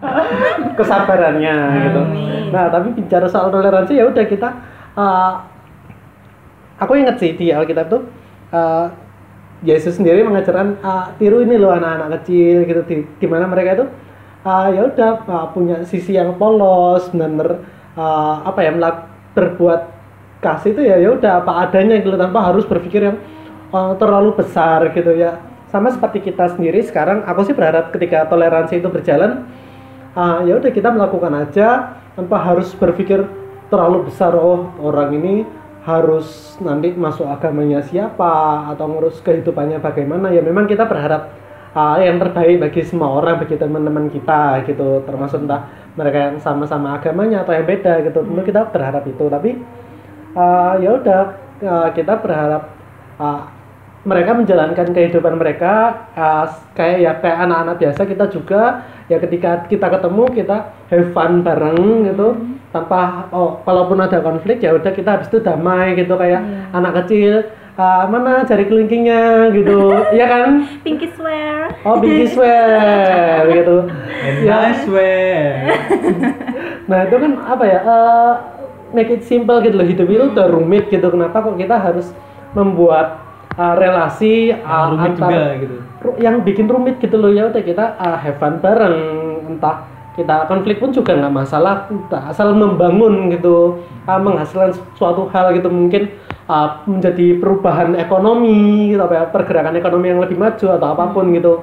Kesabarannya 0.78 1.56
gitu. 1.86 2.00
Amin. 2.02 2.50
Nah, 2.50 2.66
tapi 2.68 2.88
bicara 2.94 3.26
soal 3.30 3.50
toleransi 3.54 3.94
ya 3.98 4.04
udah 4.06 4.24
kita. 4.26 4.48
eh, 4.98 5.32
aku 6.80 6.92
inget 6.96 7.16
sih 7.20 7.34
di 7.38 7.50
Alkitab 7.54 7.86
tuh. 7.88 8.02
eh, 8.50 8.86
Yesus 9.60 10.00
sendiri 10.00 10.24
mengajarkan 10.24 10.80
ah, 10.80 11.12
tiru 11.20 11.44
ini 11.44 11.60
loh 11.60 11.72
anak-anak 11.72 12.24
kecil 12.24 12.64
gitu. 12.64 12.80
Di, 12.88 12.96
di 13.20 13.26
mana 13.28 13.44
mereka 13.44 13.80
itu 13.80 13.86
ah, 14.44 14.72
ya 14.72 14.88
udah 14.88 15.10
ah, 15.28 15.46
punya 15.52 15.84
sisi 15.84 16.16
yang 16.16 16.40
polos 16.40 17.12
benar-benar 17.12 17.60
ah, 17.96 18.48
apa 18.48 18.60
ya 18.64 18.70
melak 18.72 18.96
berbuat 19.36 19.80
kasih 20.40 20.72
itu 20.72 20.82
ya 20.88 20.96
ya 20.96 21.12
udah 21.12 21.44
apa 21.44 21.68
adanya 21.68 22.00
gitu 22.00 22.16
tanpa 22.16 22.40
harus 22.40 22.64
berpikir 22.64 23.12
yang 23.12 23.16
ah, 23.72 23.92
terlalu 24.00 24.32
besar 24.32 24.88
gitu 24.96 25.12
ya. 25.12 25.36
Sama 25.70 25.92
seperti 25.94 26.24
kita 26.24 26.50
sendiri 26.50 26.82
sekarang 26.82 27.22
aku 27.28 27.46
sih 27.46 27.54
berharap 27.54 27.94
ketika 27.94 28.26
toleransi 28.26 28.80
itu 28.80 28.88
berjalan 28.88 29.44
ah, 30.16 30.40
ya 30.42 30.56
udah 30.56 30.72
kita 30.72 30.88
melakukan 30.88 31.36
aja 31.36 32.00
tanpa 32.16 32.36
harus 32.40 32.72
berpikir 32.74 33.22
terlalu 33.70 34.10
besar 34.10 34.34
oh 34.34 34.72
orang 34.82 35.14
ini 35.14 35.46
harus 35.80 36.60
nanti 36.60 36.92
masuk 36.92 37.24
agamanya 37.24 37.80
siapa 37.80 38.68
atau 38.74 38.84
ngurus 38.88 39.24
kehidupannya 39.24 39.80
bagaimana. 39.80 40.28
Ya 40.28 40.44
memang 40.44 40.68
kita 40.68 40.84
berharap 40.84 41.32
ah, 41.72 41.96
yang 41.96 42.20
terbaik 42.20 42.60
bagi 42.60 42.82
semua 42.84 43.16
orang 43.16 43.40
bagi 43.40 43.56
teman-teman 43.56 44.12
kita 44.12 44.64
gitu. 44.68 45.00
Termasuk 45.08 45.48
entah 45.48 45.72
mereka 45.96 46.18
yang 46.30 46.38
sama-sama 46.40 47.00
agamanya 47.00 47.42
atau 47.44 47.56
yang 47.56 47.64
beda 47.64 48.04
gitu. 48.04 48.20
Tentu 48.20 48.42
kita 48.44 48.68
berharap 48.68 49.04
itu. 49.08 49.24
Tapi 49.24 49.50
ah, 50.36 50.74
ya 50.76 50.90
udah 51.00 51.22
ah, 51.64 51.88
kita 51.96 52.20
berharap 52.20 52.62
ah, 53.16 53.59
mereka 54.00 54.32
menjalankan 54.32 54.96
kehidupan 54.96 55.36
mereka 55.36 56.06
ah, 56.16 56.48
kayak 56.72 56.98
ya 57.04 57.12
kayak 57.20 57.38
anak-anak 57.44 57.76
biasa 57.76 58.00
kita 58.08 58.24
juga 58.32 58.62
ya 59.12 59.20
ketika 59.20 59.68
kita 59.68 59.86
ketemu 59.92 60.24
kita 60.32 60.56
have 60.88 61.08
fun 61.12 61.44
bareng 61.44 62.08
gitu 62.08 62.28
tanpa 62.72 63.28
oh 63.34 63.60
kalaupun 63.66 64.00
ada 64.00 64.24
konflik 64.24 64.64
ya 64.64 64.72
udah 64.72 64.92
kita 64.94 65.20
habis 65.20 65.28
itu 65.28 65.42
damai 65.44 65.98
gitu 66.00 66.16
kayak 66.16 66.40
anak 66.72 67.04
kecil 67.04 67.44
ah, 67.76 68.08
mana 68.08 68.40
jari 68.48 68.64
kelingkingnya 68.64 69.52
gitu 69.52 69.92
ya 70.18 70.26
kan 70.28 70.64
Pinky 70.80 71.12
swear. 71.12 71.68
oh 71.84 72.00
pinky 72.00 72.24
swear 72.32 73.44
gitu 73.60 73.84
And 74.20 74.48
I 74.52 74.72
swear. 74.84 75.44
Nah 76.90 77.06
itu 77.06 77.16
kan 77.16 77.32
apa 77.46 77.64
ya? 77.64 77.78
eh, 77.86 78.32
make 78.92 79.10
it 79.14 79.22
simple 79.24 79.62
gitu 79.62 79.78
loh 79.78 79.86
hidup 79.86 80.10
itu 80.10 80.24
udah 80.34 80.46
rumit 80.50 80.90
gitu. 80.90 81.06
Kenapa 81.06 81.38
kok 81.40 81.54
kita 81.54 81.78
harus 81.78 82.10
membuat 82.52 83.29
eh, 83.60 83.74
relasi 83.76 84.34
eh, 84.50 84.84
Rumit 84.88 85.12
antar- 85.14 85.28
juga 85.28 85.44
gitu. 85.60 85.76
yang 86.16 86.40
bikin 86.40 86.64
rumit 86.64 86.96
gitu 86.96 87.20
loh 87.20 87.28
ya 87.28 87.52
udah 87.52 87.60
kita 87.60 87.84
eh, 87.94 88.16
have 88.18 88.38
fun 88.40 88.56
bareng 88.58 88.96
entah 89.50 89.84
kita 90.10 90.48
konflik 90.48 90.80
pun 90.80 90.90
juga 90.90 91.14
nggak 91.14 91.32
masalah 91.32 91.86
entah 91.86 92.28
asal 92.28 92.56
membangun 92.56 93.28
gitu 93.28 93.78
eh, 94.04 94.16
menghasilkan 94.16 94.72
suatu 94.96 95.28
hal 95.28 95.52
gitu 95.52 95.68
mungkin 95.68 96.08
eh, 96.46 96.68
menjadi 96.88 97.36
perubahan 97.36 97.92
ekonomi 97.94 98.90
gitu 98.90 99.02
apa 99.02 99.14
ya 99.14 99.24
pergerakan 99.28 99.76
ekonomi 99.76 100.06
yang 100.08 100.20
lebih 100.20 100.40
maju 100.40 100.66
atau 100.72 100.88
apa 100.88 101.04
pun 101.12 101.28
gitu 101.30 101.60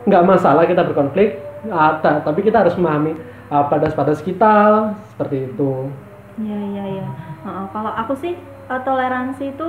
nggak 0.00 0.24
masalah 0.24 0.64
kita 0.64 0.80
berkonflik 0.80 1.36
ada 1.68 2.24
tapi 2.24 2.40
kita 2.40 2.64
harus 2.64 2.72
memahami 2.72 3.12
uh, 3.52 3.68
batas-batas 3.68 4.24
kita 4.24 4.88
seperti 5.12 5.52
itu 5.52 5.92
Iya 6.40 6.56
iya 6.72 6.84
iya. 6.96 7.06
Heeh, 7.44 7.64
kalau 7.68 7.92
aku 7.92 8.16
sih 8.16 8.32
eh, 8.40 8.80
toleransi 8.80 9.52
itu 9.52 9.68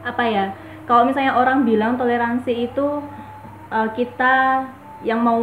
apa 0.00 0.24
ya? 0.24 0.46
Kalau 0.84 1.04
misalnya 1.04 1.34
orang 1.34 1.62
bilang 1.62 1.94
toleransi 1.94 2.68
itu 2.68 2.86
eh, 3.68 3.88
kita 3.92 4.64
yang 5.00 5.20
mau 5.20 5.38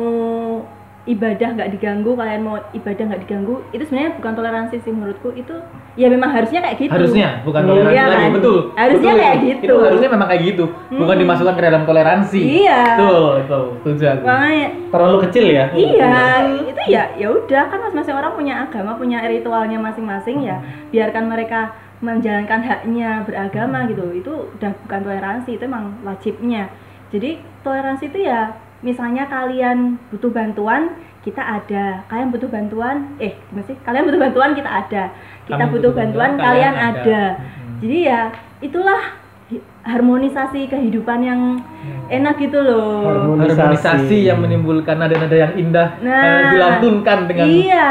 ibadah 1.06 1.54
nggak 1.54 1.70
diganggu, 1.70 2.18
kalian 2.18 2.42
mau 2.42 2.58
ibadah 2.74 3.04
nggak 3.06 3.22
diganggu, 3.22 3.62
itu 3.70 3.86
sebenarnya 3.86 4.18
bukan 4.18 4.34
toleransi 4.34 4.76
sih 4.82 4.90
menurutku. 4.90 5.30
Itu 5.32 5.54
ya 5.94 6.10
memang 6.10 6.34
harusnya 6.34 6.66
kayak 6.66 6.82
gitu. 6.82 6.92
Harusnya 6.92 7.46
bukan 7.46 7.62
Hmm. 7.62 7.70
toleransi 7.70 7.94
Iya 7.94 8.06
lagi, 8.10 8.18
kan? 8.18 8.32
betul. 8.34 8.58
Harusnya 8.74 9.12
Betul 9.14 9.22
kayak 9.22 9.36
itu. 9.38 9.46
gitu. 9.46 9.66
Itu 9.70 9.76
harusnya 9.86 10.10
memang 10.10 10.28
kayak 10.28 10.44
gitu, 10.44 10.64
bukan 10.90 11.16
Hmm. 11.16 11.22
dimasukkan 11.22 11.54
ke 11.54 11.62
dalam 11.62 11.82
toleransi. 11.86 12.42
Iya. 12.42 12.82
Betul, 12.98 13.34
aku. 14.10 14.26
Makanya 14.26 14.68
terlalu 14.90 15.18
kecil 15.30 15.46
ya 15.46 15.66
Iya, 15.70 16.18
itu 16.66 16.82
ya 16.90 17.04
ya 17.14 17.28
udah 17.30 17.64
kan 17.70 17.80
masing-masing 17.86 18.16
orang 18.18 18.34
punya 18.34 18.54
agama, 18.66 18.92
punya 18.98 19.20
ritualnya 19.30 19.78
masing-masing 19.78 20.42
ya. 20.42 20.58
Biarkan 20.90 21.30
mereka 21.30 21.70
menjalankan 22.06 22.62
haknya 22.62 23.26
beragama 23.26 23.90
gitu. 23.90 24.06
Itu 24.14 24.34
udah 24.54 24.72
bukan 24.86 25.00
toleransi, 25.02 25.58
itu 25.58 25.64
emang 25.66 25.98
wajibnya. 26.06 26.70
Jadi 27.10 27.42
toleransi 27.66 28.14
itu 28.14 28.30
ya 28.30 28.54
misalnya 28.86 29.26
kalian 29.26 29.98
butuh 30.14 30.30
bantuan, 30.30 30.94
kita 31.26 31.42
ada. 31.42 32.06
Kalian 32.06 32.30
butuh 32.30 32.50
bantuan, 32.54 33.18
eh 33.18 33.34
gimana 33.50 33.66
sih? 33.66 33.78
Kalian 33.82 34.06
butuh 34.06 34.22
bantuan, 34.22 34.54
kita 34.54 34.70
ada. 34.70 35.04
Kita 35.50 35.58
Kamu 35.58 35.74
butuh 35.74 35.92
bantuan, 35.98 36.38
kalian, 36.38 36.74
ada. 36.78 37.22
Mm-mm. 37.42 37.82
Jadi 37.82 37.98
ya 38.06 38.30
itulah 38.62 39.25
harmonisasi 39.86 40.66
kehidupan 40.66 41.22
yang 41.22 41.62
enak 42.08 42.36
gitu 42.38 42.58
loh. 42.58 43.06
Harmonisasi. 43.06 43.54
harmonisasi 43.54 44.18
yang 44.26 44.42
menimbulkan 44.42 44.98
nada-nada 44.98 45.34
yang 45.36 45.54
indah 45.56 45.94
Nah, 46.02 46.22
eh, 46.22 46.42
dilantunkan 46.52 47.18
dengan 47.26 47.46
Iya, 47.48 47.90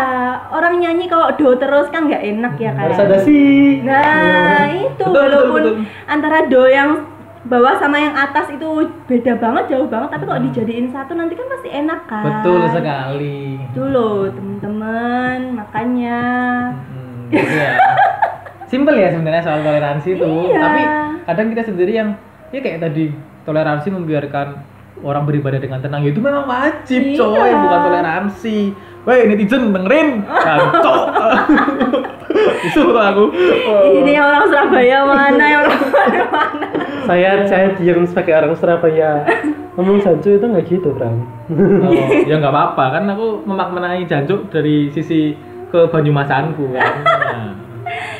orang 0.50 0.74
nyanyi 0.78 1.06
kalau 1.06 1.30
do 1.32 1.54
terus 1.54 1.86
kan 1.88 2.04
nggak 2.04 2.18
enak 2.20 2.54
ya 2.58 2.70
kan. 2.72 2.82
harus 2.84 2.98
ada 2.98 3.16
sih 3.20 3.78
Nah, 3.80 4.66
itu 4.68 4.98
Betul, 4.98 5.06
betul, 5.08 5.22
walaupun 5.24 5.62
betul. 5.62 5.74
antara 6.04 6.38
do 6.44 6.62
yang 6.66 6.90
bawah 7.44 7.76
sama 7.76 8.00
yang 8.00 8.16
atas 8.16 8.48
itu 8.48 8.66
beda 9.04 9.36
banget, 9.36 9.64
jauh 9.68 9.84
banget, 9.84 10.08
tapi 10.10 10.24
kalau 10.24 10.40
dijadiin 10.42 10.88
satu 10.88 11.12
nanti 11.12 11.36
kan 11.36 11.46
pasti 11.46 11.68
enak 11.70 12.00
kan. 12.08 12.24
betul 12.24 12.60
sekali 12.66 13.60
Itu 13.68 13.82
loh, 13.84 14.32
temen-temen, 14.32 15.52
makanya. 15.54 16.20
Hmm, 16.88 17.28
ya. 17.30 17.70
Simple 18.74 18.96
ya 18.98 19.08
sebenarnya 19.14 19.42
soal 19.46 19.62
toleransi 19.62 20.08
itu. 20.18 20.26
Iya. 20.26 20.58
Tapi 20.58 20.82
kadang 21.30 21.46
kita 21.54 21.62
sendiri 21.62 21.92
yang 21.94 22.08
ya 22.50 22.58
kayak 22.58 22.82
tadi 22.82 23.14
toleransi 23.46 23.88
membiarkan 23.94 24.46
orang 25.06 25.22
beribadah 25.26 25.62
dengan 25.62 25.78
tenang 25.78 26.02
ya 26.02 26.10
itu 26.10 26.18
memang 26.18 26.42
wajib 26.50 27.02
Iya. 27.14 27.18
coy 27.22 27.50
bukan 27.54 27.80
toleransi. 27.86 28.58
Woi 29.04 29.20
netizen 29.28 29.68
dengerin, 29.70 30.24
cok. 30.80 31.04
itu 32.66 32.82
aku. 32.88 33.24
Ini 34.00 34.10
yang 34.16 34.26
orang 34.32 34.44
Surabaya 34.48 34.98
mana, 35.04 35.44
yang 35.44 35.60
orang 35.68 35.76
mana 35.92 36.24
saya 37.04 37.44
saya 37.44 37.66
diam 37.76 38.00
sebagai 38.08 38.32
orang 38.32 38.56
Surabaya 38.56 39.28
ngomong 39.76 40.00
Sancu 40.00 40.40
itu 40.40 40.44
nggak 40.48 40.64
gitu 40.72 40.88
Bram 40.96 41.20
Oh, 41.52 41.92
ya 42.24 42.40
nggak 42.40 42.48
apa-apa 42.48 42.84
kan 42.96 43.04
aku 43.12 43.44
memaknai 43.44 44.08
jancuk 44.08 44.48
dari 44.48 44.88
sisi 44.88 45.36
ke 45.68 45.84
Banyumasanku 45.92 46.64
kan. 46.72 46.94
Nah, 47.04 47.48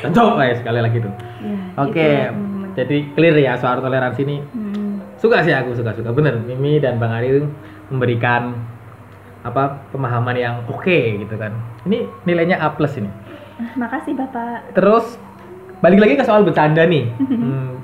Jancuk 0.01 0.35
guys 0.35 0.57
sekali 0.59 0.79
lagi 0.79 0.97
tuh. 0.99 1.13
Ya, 1.41 1.55
Oke, 1.81 1.99
ya, 1.99 2.29
teman-teman. 2.29 2.69
jadi 2.73 2.97
clear 3.13 3.35
ya 3.35 3.53
soal 3.55 3.79
toleransi 3.79 4.21
ini. 4.23 4.37
Hmm. 4.51 4.93
Suka 5.17 5.41
sih 5.41 5.51
aku 5.51 5.73
suka-suka 5.73 6.11
bener. 6.11 6.37
Mimi 6.39 6.77
dan 6.77 6.97
Bang 6.97 7.11
Ari 7.11 7.27
itu 7.31 7.47
memberikan 7.89 8.53
apa 9.41 9.77
pemahaman 9.89 10.35
yang 10.35 10.55
oke 10.65 10.89
gitu 11.21 11.35
kan. 11.35 11.53
Ini 11.83 12.05
nilainya 12.23 12.57
A 12.57 12.71
plus 12.71 12.97
ini. 12.97 13.09
Makasih 13.75 14.13
Bapak. 14.13 14.73
Terus 14.73 15.15
balik 15.79 16.01
lagi 16.01 16.13
ke 16.15 16.23
soal 16.23 16.41
bercanda 16.41 16.83
nih. 16.83 17.09
Hmm, 17.19 17.77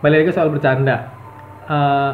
balik 0.00 0.22
lagi 0.22 0.28
ke 0.30 0.34
soal 0.34 0.50
bercanda 0.50 1.10
Eh, 1.70 2.12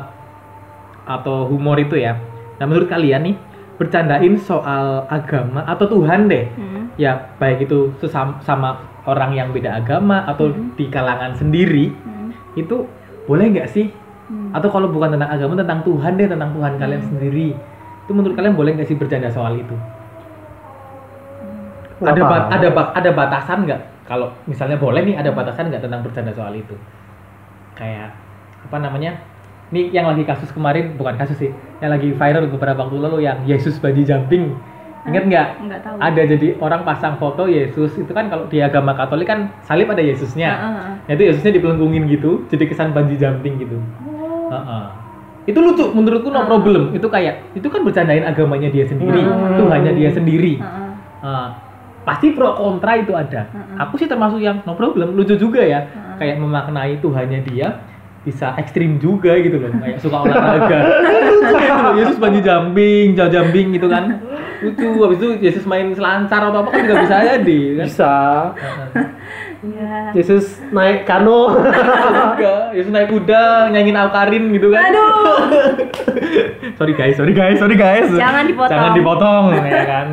atau 1.08 1.48
humor 1.48 1.80
itu 1.80 1.96
ya. 1.96 2.12
Nah 2.60 2.68
menurut 2.68 2.92
kalian 2.92 3.24
nih 3.24 3.36
bercandain 3.80 4.36
soal 4.36 5.08
agama 5.08 5.64
atau 5.64 5.88
Tuhan 5.88 6.28
deh 6.28 6.44
Hmm. 6.52 6.85
Ya 6.96 7.12
baik 7.36 7.64
itu 7.64 7.92
sesama 8.00 8.40
sama 8.40 8.68
orang 9.04 9.32
yang 9.32 9.48
beda 9.52 9.76
agama 9.76 10.24
atau 10.24 10.48
Hmm. 10.48 10.72
di 10.74 10.88
kalangan 10.88 11.32
sendiri 11.32 11.92
Hmm. 11.92 12.32
itu 12.54 12.88
boleh 13.24 13.52
nggak 13.52 13.68
sih 13.68 13.92
Hmm. 14.26 14.50
atau 14.50 14.66
kalau 14.66 14.88
bukan 14.88 15.12
tentang 15.12 15.30
agama 15.30 15.54
tentang 15.54 15.80
Tuhan 15.82 16.16
deh 16.16 16.26
tentang 16.26 16.50
Tuhan 16.50 16.72
kalian 16.76 17.02
Hmm. 17.04 17.10
sendiri 17.12 17.48
itu 18.02 18.10
menurut 18.10 18.34
kalian 18.34 18.54
boleh 18.54 18.74
nggak 18.74 18.86
sih 18.86 18.96
bercanda 18.96 19.28
soal 19.28 19.54
itu 19.54 19.76
Nggak 21.96 22.12
ada 22.12 22.22
ba- 22.22 22.46
ada 22.50 22.68
ba- 22.68 22.92
ada 22.92 23.10
batasan 23.10 23.64
nggak 23.64 23.80
kalau 24.04 24.28
misalnya 24.44 24.76
boleh 24.76 25.00
nih 25.02 25.16
ada 25.16 25.32
batasan 25.32 25.72
nggak 25.72 25.80
tentang 25.80 26.04
bercanda 26.04 26.32
soal 26.32 26.52
itu 26.52 26.76
kayak 27.72 28.12
apa 28.62 28.76
namanya 28.76 29.16
ini 29.66 29.90
yang 29.90 30.04
lagi 30.04 30.22
kasus 30.22 30.52
kemarin 30.52 30.94
bukan 30.94 31.16
kasus 31.16 31.36
sih 31.36 31.50
yang 31.78 31.90
lagi 31.90 32.12
viral 32.12 32.46
beberapa 32.46 32.78
waktu 32.78 32.96
lalu 33.00 33.24
yang 33.24 33.40
Yesus 33.42 33.80
bungee 33.80 34.04
jumping 34.04 34.54
ingat 35.06 35.24
nggak 35.24 35.46
Nggak 35.62 35.80
tahu. 35.80 35.96
ada 35.98 36.22
jadi 36.26 36.48
orang 36.56 36.82
pasang 36.82 37.14
foto 37.16 37.46
Yesus 37.46 37.94
itu 37.94 38.10
kan 38.10 38.26
kalau 38.26 38.46
di 38.46 38.58
agama 38.58 38.92
Katolik 38.92 39.24
kan 39.24 39.54
salib 39.60 39.86
ada 39.86 40.00
Yesusnya 40.00 40.50
ah. 40.50 40.72
Nah, 40.98 41.12
itu 41.12 41.22
Yesusnya 41.24 41.54
dipelengkungin 41.54 42.06
gitu 42.06 42.44
jadi 42.46 42.66
kesan 42.66 42.90
bungee 42.90 43.14
jumping 43.14 43.58
gitu 43.58 43.78
Oh. 44.02 44.48
Heeh. 44.48 44.84
Itu 45.46 45.58
lucu 45.58 45.82
menurutku 45.88 46.26
no 46.28 46.42
problem. 46.42 46.90
Itu 46.90 47.06
kayak 47.06 47.54
itu 47.54 47.66
kan 47.66 47.82
bercandain 47.82 48.22
agamanya 48.22 48.66
dia 48.66 48.82
sendiri, 48.82 49.22
Hmm. 49.22 49.54
Tuhannya 49.56 49.94
dia 49.94 50.10
sendiri. 50.10 50.58
Ah, 50.58 50.66
ah. 50.66 50.90
Ah, 51.22 51.46
pasti 52.02 52.30
pro 52.30 52.54
kontra 52.54 52.94
itu 52.94 53.10
ada. 53.10 53.46
Mm-mm. 53.48 53.78
Aku 53.80 53.94
sih 53.94 54.06
termasuk 54.06 54.38
yang 54.38 54.62
no 54.62 54.74
problem, 54.74 55.14
lucu 55.14 55.34
juga 55.34 55.58
ya. 55.58 55.82
Mm-mm. 55.84 56.18
Kayak 56.18 56.36
memaknai 56.38 56.98
Tuhannya 56.98 57.42
dia 57.42 57.78
bisa 58.26 58.58
ekstrim 58.58 58.98
juga 58.98 59.38
gitu 59.38 59.62
loh, 59.62 59.70
kayak 59.78 60.02
suka 60.02 60.26
olahraga. 60.26 60.78
Yesus 61.98 62.18
bungee 62.18 62.42
jumping, 62.42 63.14
jauh 63.14 63.30
jumping 63.30 63.70
gitu 63.70 63.86
kan. 63.86 64.18
Lucu, 64.56 64.88
habis 64.98 65.18
itu 65.22 65.28
Yesus 65.38 65.62
main 65.62 65.94
selancar 65.94 66.50
atau 66.50 66.66
apa 66.66 66.74
kan 66.74 66.82
juga 66.82 66.96
bisa 67.06 67.16
jadi 67.22 67.60
kan. 67.78 67.86
Bisa. 67.86 68.14
Heeh. 68.58 69.06
Ya. 69.66 69.94
Yesus 70.12 70.58
naik 70.68 71.06
kano. 71.06 71.54
Yesus 72.72 72.90
naik 72.90 73.08
kuda, 73.08 73.70
nyanyiin 73.70 73.94
Alkarin 73.94 74.50
gitu 74.50 74.74
kan. 74.74 74.90
Aduh. 74.90 75.38
sorry 76.78 76.92
guys, 76.92 77.14
sorry 77.14 77.32
guys, 77.32 77.56
sorry 77.56 77.76
guys. 77.78 78.10
Jangan 78.10 78.44
dipotong. 78.44 78.72
Jangan 78.74 78.90
dipotong 78.92 79.42
ya 79.54 79.84
kan. 79.86 80.06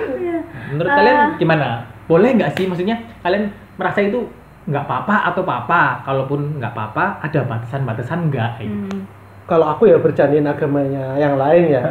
Menurut 0.74 0.90
Ah. 0.90 0.96
kalian 0.98 1.18
gimana? 1.38 1.68
Boleh 2.06 2.34
nggak 2.34 2.58
sih 2.58 2.66
maksudnya 2.66 2.96
kalian 3.22 3.50
merasa 3.76 4.02
itu 4.02 4.26
nggak 4.66 4.84
apa-apa 4.86 5.14
atau 5.30 5.42
apa-apa? 5.46 6.02
Kalaupun 6.02 6.58
nggak 6.58 6.72
apa-apa, 6.74 7.22
ada 7.22 7.40
batasan-batasan 7.46 8.30
nggak? 8.30 8.52
Gitu. 8.62 8.74
Hmm. 8.90 9.02
Kalau 9.46 9.66
aku 9.70 9.86
ya 9.86 10.02
bercandain 10.02 10.42
agamanya 10.42 11.14
yang 11.14 11.38
lain 11.38 11.70
ya. 11.70 11.82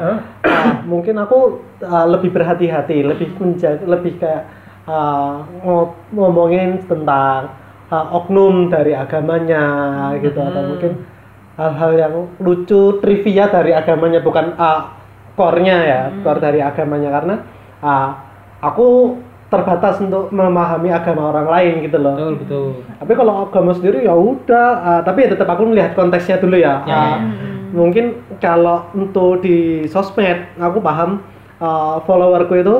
Ah, 0.44 0.84
mungkin 0.84 1.16
aku 1.16 1.64
ah, 1.88 2.04
lebih 2.04 2.36
berhati-hati, 2.36 3.08
lebih 3.08 3.32
menjaga, 3.40 3.80
lebih 3.88 4.20
kayak 4.20 4.44
ngo- 5.64 5.96
ngomongin 6.12 6.84
tentang 6.84 7.56
ah, 7.88 8.06
oknum 8.12 8.68
dari 8.68 8.92
agamanya 8.92 9.64
gitu 10.20 10.36
atau 10.36 10.62
Hmm. 10.62 10.70
mungkin 10.76 10.92
hal-hal 11.56 11.92
yang 11.96 12.14
lucu, 12.44 13.00
trivia 13.00 13.48
dari 13.48 13.72
agamanya 13.72 14.20
bukan 14.20 14.52
ah, 14.60 14.92
core-nya 15.40 15.78
ya, 15.88 16.02
core 16.28 16.44
dari 16.44 16.60
agamanya 16.60 17.10
karena 17.12 17.36
ah, 17.80 18.10
aku 18.60 19.16
terbatas 19.46 20.02
untuk 20.02 20.34
memahami 20.34 20.90
agama 20.90 21.30
orang 21.30 21.48
lain 21.48 21.74
gitu 21.86 21.98
loh. 22.02 22.18
Betul, 22.18 22.34
betul. 22.42 22.68
Tapi 22.98 23.14
kalau 23.14 23.34
agama 23.46 23.72
sendiri 23.78 24.04
ya 24.04 24.16
udah, 24.18 24.68
ah, 24.82 25.02
tapi 25.06 25.26
ya 25.26 25.38
tetap 25.38 25.48
aku 25.48 25.70
melihat 25.70 25.94
konteksnya 25.94 26.42
dulu 26.42 26.58
ya. 26.58 26.82
Ya, 26.84 26.96
Ah, 26.96 27.06
ya. 27.06 27.18
Mungkin 27.76 28.06
kalau 28.42 28.88
untuk 28.96 29.46
di 29.46 29.86
sosmed, 29.86 30.50
aku 30.58 30.82
paham 30.82 31.22
ah, 31.62 32.02
followerku 32.04 32.58
itu 32.58 32.76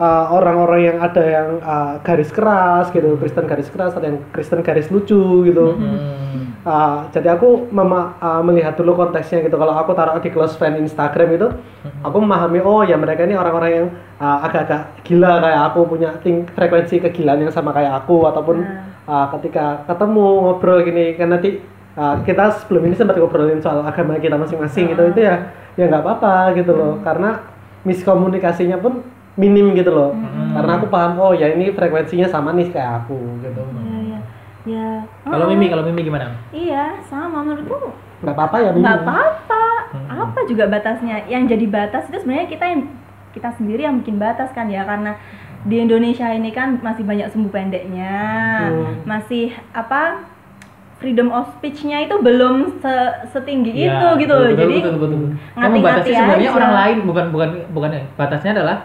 ah, 0.00 0.32
orang-orang 0.32 0.80
yang 0.94 0.98
ada 1.02 1.22
yang 1.22 1.48
ah, 1.60 2.00
garis 2.00 2.32
keras 2.32 2.88
gitu, 2.90 3.18
Kristen 3.20 3.44
garis 3.44 3.68
keras, 3.68 3.92
ada 3.92 4.08
yang 4.08 4.18
Kristen 4.32 4.64
garis 4.64 4.88
lucu 4.88 5.44
gitu. 5.44 5.76
Hmm. 5.76 6.47
Ah, 6.66 7.06
jadi 7.14 7.38
aku 7.38 7.70
mema- 7.70 8.18
ah, 8.18 8.42
melihat 8.42 8.74
dulu 8.74 8.98
konteksnya 8.98 9.46
gitu. 9.46 9.54
Kalau 9.56 9.72
aku 9.78 9.94
taruh 9.94 10.18
di 10.18 10.28
close 10.28 10.58
friend 10.58 10.78
Instagram 10.82 11.28
itu, 11.38 11.48
aku 12.02 12.16
memahami 12.18 12.60
oh 12.60 12.82
ya 12.82 12.98
mereka 12.98 13.24
ini 13.24 13.38
orang-orang 13.38 13.70
yang 13.70 13.86
ah, 14.18 14.42
agak-agak 14.42 15.06
gila 15.06 15.38
kayak 15.38 15.62
aku 15.70 15.86
punya 15.86 16.10
ting 16.18 16.44
frekuensi 16.50 16.98
kegilaan 16.98 17.46
yang 17.46 17.54
sama 17.54 17.70
kayak 17.70 18.02
aku 18.04 18.26
ataupun 18.26 18.66
ah, 19.06 19.30
ketika 19.38 19.86
ketemu 19.86 20.26
ngobrol 20.44 20.82
gini. 20.82 21.14
Kan 21.14 21.30
nanti 21.32 21.62
ah, 21.94 22.20
kita 22.26 22.58
sebelum 22.60 22.90
ini 22.90 22.94
sempat 22.98 23.16
ngobrolin 23.16 23.62
soal 23.62 23.86
agama 23.86 24.18
kita 24.18 24.36
masing-masing 24.36 24.92
gitu. 24.92 25.02
Itu 25.14 25.20
ya 25.24 25.54
ya 25.78 25.86
nggak 25.88 26.02
apa-apa 26.04 26.58
gitu 26.58 26.74
loh. 26.74 26.98
Karena 27.06 27.38
miskomunikasinya 27.86 28.76
pun 28.82 29.00
minim 29.38 29.72
gitu 29.72 29.94
loh. 29.94 30.10
Karena 30.52 30.82
aku 30.82 30.90
paham 30.90 31.16
oh 31.22 31.32
ya 31.32 31.54
ini 31.54 31.70
frekuensinya 31.70 32.26
sama 32.28 32.50
nih 32.52 32.74
kayak 32.74 33.06
aku 33.06 33.16
gitu. 33.46 33.62
Ya, 33.62 33.87
ya. 34.68 34.90
Kalau 35.24 35.44
Oh, 35.44 35.50
Mimi, 35.50 35.66
kalau 35.66 35.82
Mimi 35.82 36.00
gimana? 36.02 36.36
Iya, 36.50 37.00
sama 37.02 37.40
menurutku 37.40 37.90
nggak 38.18 38.34
apa-apa 38.34 38.56
ya 38.58 38.70
Mimi. 38.70 38.82
nggak 38.82 38.98
apa-apa. 39.00 39.64
Hmm. 39.88 40.08
Apa 40.22 40.38
juga 40.44 40.64
batasnya? 40.66 41.24
Yang 41.26 41.42
jadi 41.50 41.66
batas 41.66 42.04
itu 42.06 42.18
sebenarnya 42.18 42.46
kita 42.46 42.64
yang 42.66 42.82
kita 43.30 43.48
sendiri 43.54 43.82
yang 43.82 43.96
bikin 43.98 44.16
batas 44.16 44.50
kan 44.50 44.66
ya 44.66 44.82
karena 44.82 45.16
di 45.60 45.76
Indonesia 45.78 46.28
ini 46.28 46.50
kan 46.50 46.78
masih 46.78 47.02
banyak 47.02 47.28
sumbu 47.28 47.48
pendeknya, 47.48 48.18
Hmm. 48.64 49.02
masih 49.04 49.50
apa 49.70 50.22
freedom 50.96 51.30
of 51.30 51.46
speech-nya 51.54 52.02
itu 52.02 52.18
belum 52.18 52.82
se- 52.82 53.16
setinggi 53.28 53.70
Ya, 53.72 53.96
itu 53.96 54.06
gitu 54.20 54.34
betul, 54.34 54.34
loh. 54.36 54.50
betul, 54.50 54.58
Jadi 54.58 54.76
betul, 54.76 54.92
betul, 54.92 55.08
betul. 55.08 55.30
Ngati-ngati 55.54 55.78
membatasi 55.78 56.10
sebenarnya 56.10 56.50
orang 56.52 56.72
lain 56.74 56.96
bukan 57.04 57.24
bukan 57.30 57.48
bukan 57.70 57.90
ya. 57.92 58.02
batasnya 58.14 58.50
adalah 58.52 58.76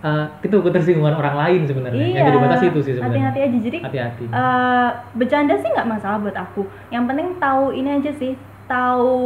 eh, 0.00 0.26
itu 0.40 0.56
ketersinggungan 0.60 1.14
orang 1.14 1.36
lain 1.36 1.60
sebenarnya. 1.68 2.04
Iya. 2.04 2.16
Yang 2.16 2.26
jadi 2.26 2.38
batas 2.40 2.62
itu 2.64 2.78
sih 2.82 2.92
sebenarnya. 2.96 3.28
Hati-hati 3.30 3.40
aja. 3.40 3.58
Jadi 3.60 3.78
Hati-hati. 3.84 4.24
eh, 4.28 4.88
bercanda 5.14 5.54
sih 5.58 5.68
nggak 5.68 5.88
masalah 5.88 6.18
buat 6.18 6.36
aku. 6.36 6.62
Yang 6.88 7.04
penting 7.08 7.28
tahu 7.36 7.64
ini 7.76 7.90
aja 8.00 8.12
sih, 8.16 8.32
tahu 8.64 9.18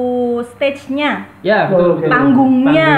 stage-nya. 0.57 1.29
Ya, 1.45 1.69
betul, 1.69 2.01
betul. 2.01 2.11
Panggungnya, 2.11 2.93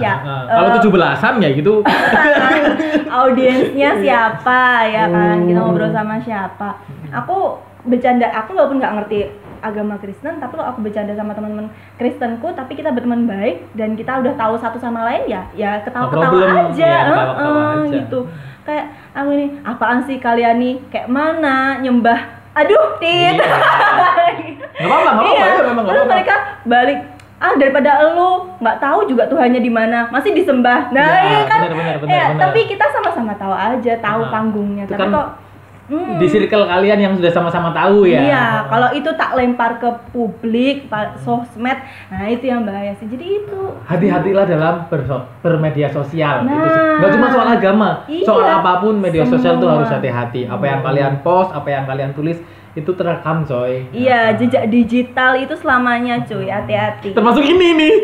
ya. 0.00 0.14
Heeh. 0.24 0.42
Kalau 0.48 0.68
tujuh 0.80 0.90
belasan 0.90 1.34
ya 1.38 1.50
gitu. 1.52 1.74
audiensnya 3.10 3.90
siapa 4.00 4.86
ya 4.86 5.04
kan 5.10 5.44
kita 5.44 5.60
ngobrol 5.60 5.90
sama 5.90 6.22
siapa 6.22 6.78
aku 7.10 7.58
bercanda 7.82 8.30
aku 8.30 8.54
walaupun 8.54 8.78
nggak 8.78 8.94
ngerti 9.02 9.18
agama 9.60 9.94
Kristen 9.96 10.36
tapi 10.36 10.52
kalau 10.52 10.68
aku 10.68 10.80
bercanda 10.80 11.12
sama 11.12 11.30
teman-teman 11.30 11.68
Kristenku 11.94 12.50
tapi 12.50 12.72
kita 12.72 12.90
berteman 12.90 13.24
baik 13.24 13.70
dan 13.72 13.92
kita 13.92 14.18
udah 14.18 14.34
tahu 14.34 14.54
satu 14.56 14.76
sama 14.76 15.04
lain 15.04 15.24
ya 15.26 15.42
ya 15.52 15.80
ketawa-ketawa 15.80 16.40
aja, 16.66 16.74
Iya, 16.74 16.90
eh, 16.90 17.00
ketawa-ketawa 17.06 17.60
eh, 17.60 17.70
aja. 17.70 17.92
gitu 17.94 18.20
kayak 18.60 18.86
aku 19.12 19.28
ini 19.32 19.46
apaan 19.62 20.00
sih 20.02 20.16
kalian 20.16 20.56
nih 20.56 20.74
kayak 20.88 21.08
mana 21.08 21.56
nyembah 21.78 22.20
aduh 22.52 22.96
tit 22.96 23.36
Iya. 23.36 23.46
Nggak 24.80 24.88
apa-apa, 24.88 25.10
nggak 25.12 25.22
apa-apa. 25.22 25.30
iya 25.30 25.44
ya, 25.46 25.62
memang 25.62 25.74
nggak 25.76 25.86
terus 25.86 26.00
apa-apa. 26.00 26.14
mereka 26.14 26.34
balik 26.64 26.98
ah 27.38 27.52
daripada 27.54 27.90
lu 28.12 28.30
nggak 28.58 28.78
tahu 28.78 28.98
juga 29.06 29.24
Tuhannya 29.24 29.58
di 29.58 29.70
mana 29.70 30.08
masih 30.08 30.30
disembah 30.30 30.88
nah 30.90 31.00
Ya, 31.00 31.20
iya 31.26 31.40
kan 31.46 31.60
benar, 31.62 31.96
benar, 31.96 31.96
Ya, 32.06 32.24
benar. 32.28 32.40
tapi 32.42 32.60
kita 32.66 32.84
sama-sama 32.90 33.32
tahu 33.34 33.48
aja 33.50 33.92
tahu 33.98 34.20
Nah, 34.20 34.30
panggungnya 34.30 34.84
tapi 34.84 35.00
kan 35.00 35.08
kok 35.10 35.28
hmm, 35.90 36.16
Di 36.16 36.26
circle 36.26 36.64
kalian 36.64 36.98
yang 36.98 37.12
sudah 37.12 37.28
sama-sama 37.28 37.70
tahu 37.70 38.06
ya. 38.06 38.22
iya 38.22 38.44
kalau 38.64 38.88
itu 38.90 39.10
tak 39.12 39.34
lempar 39.34 39.76
ke 39.76 39.90
publik 40.10 40.86
sosmed 41.18 41.78
nah 42.06 42.24
itu 42.24 42.46
yang 42.46 42.62
bahaya 42.62 42.94
sih 42.94 43.06
jadi 43.06 43.26
itu 43.36 43.60
Hati-hatilah 43.82 44.46
dalam 44.46 44.74
berso- 44.86 45.26
bermedia 45.40 45.88
sosial 45.88 46.42
itu 46.42 46.54
sih. 46.64 46.80
Nah. 46.80 46.96
Nggak 46.96 47.10
cuma 47.12 47.26
soal 47.28 47.48
agama, 47.50 47.88
Iya. 48.06 48.24
soal 48.24 48.46
apa 48.54 48.72
pun 48.78 48.94
media 48.96 49.24
sosial 49.24 49.56
tuh 49.56 49.66
Semua. 49.66 49.76
harus 49.76 49.90
hati-hati. 49.90 50.42
Apa 50.44 50.64
yang 50.64 50.80
kalian 50.80 51.12
post, 51.20 51.50
apa 51.50 51.68
yang 51.68 51.84
kalian 51.84 52.10
tulis 52.12 52.38
itu 52.70 52.90
terekam 52.92 53.42
coy. 53.42 53.82
iya 53.90 54.30
jejak 54.32 54.68
digital 54.68 55.34
itu 55.34 55.54
selamanya 55.54 56.22
cuy 56.22 56.46
hati-hati 56.46 57.10
Termasuk 57.10 57.42
ini 57.42 57.68
nih. 57.74 57.94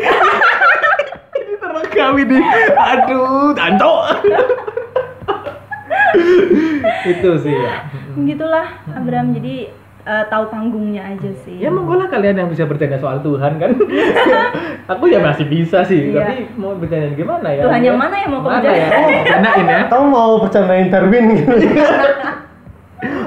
ini 1.39 1.53
terekam 1.55 2.13
ini. 2.17 2.37
Aduh, 2.75 3.53
danco. 3.53 3.93
itu 7.11 7.29
sih 7.39 7.51
ya. 7.51 7.87
gitulah 8.17 8.67
Abram 8.89 9.31
jadi 9.31 9.69
eh, 10.03 10.23
tahu 10.25 10.43
panggungnya 10.47 11.03
aja 11.05 11.31
sih 11.37 11.57
Ya 11.57 11.67
monggo 11.67 11.95
lah 11.95 12.07
kalian 12.07 12.37
yang 12.37 12.47
bisa 12.47 12.63
bercanda 12.63 12.95
soal 12.95 13.19
Tuhan 13.19 13.57
kan. 13.57 13.71
Aku 14.95 15.03
ya 15.05 15.19
masih 15.19 15.43
bisa 15.45 15.83
sih, 15.83 16.09
Iya. 16.09 16.23
tapi 16.23 16.35
mau 16.55 16.71
bercanda 16.73 17.11
gimana 17.11 17.47
ya? 17.49 17.61
Tuhan 17.61 17.81
yang 17.83 17.97
mana 17.97 18.15
yang 18.15 18.31
mau 18.31 18.39
kau 18.39 18.49
Mana 18.49 18.63
ya? 18.63 18.87
bercandain? 18.87 18.95
Oh, 18.95 19.19
bercandain 19.19 19.65
ya. 19.67 19.79
kamu 19.85 20.05
mau 20.07 20.31
bercandain 20.39 20.87
Darwin 20.87 21.25
gitu 21.33 21.51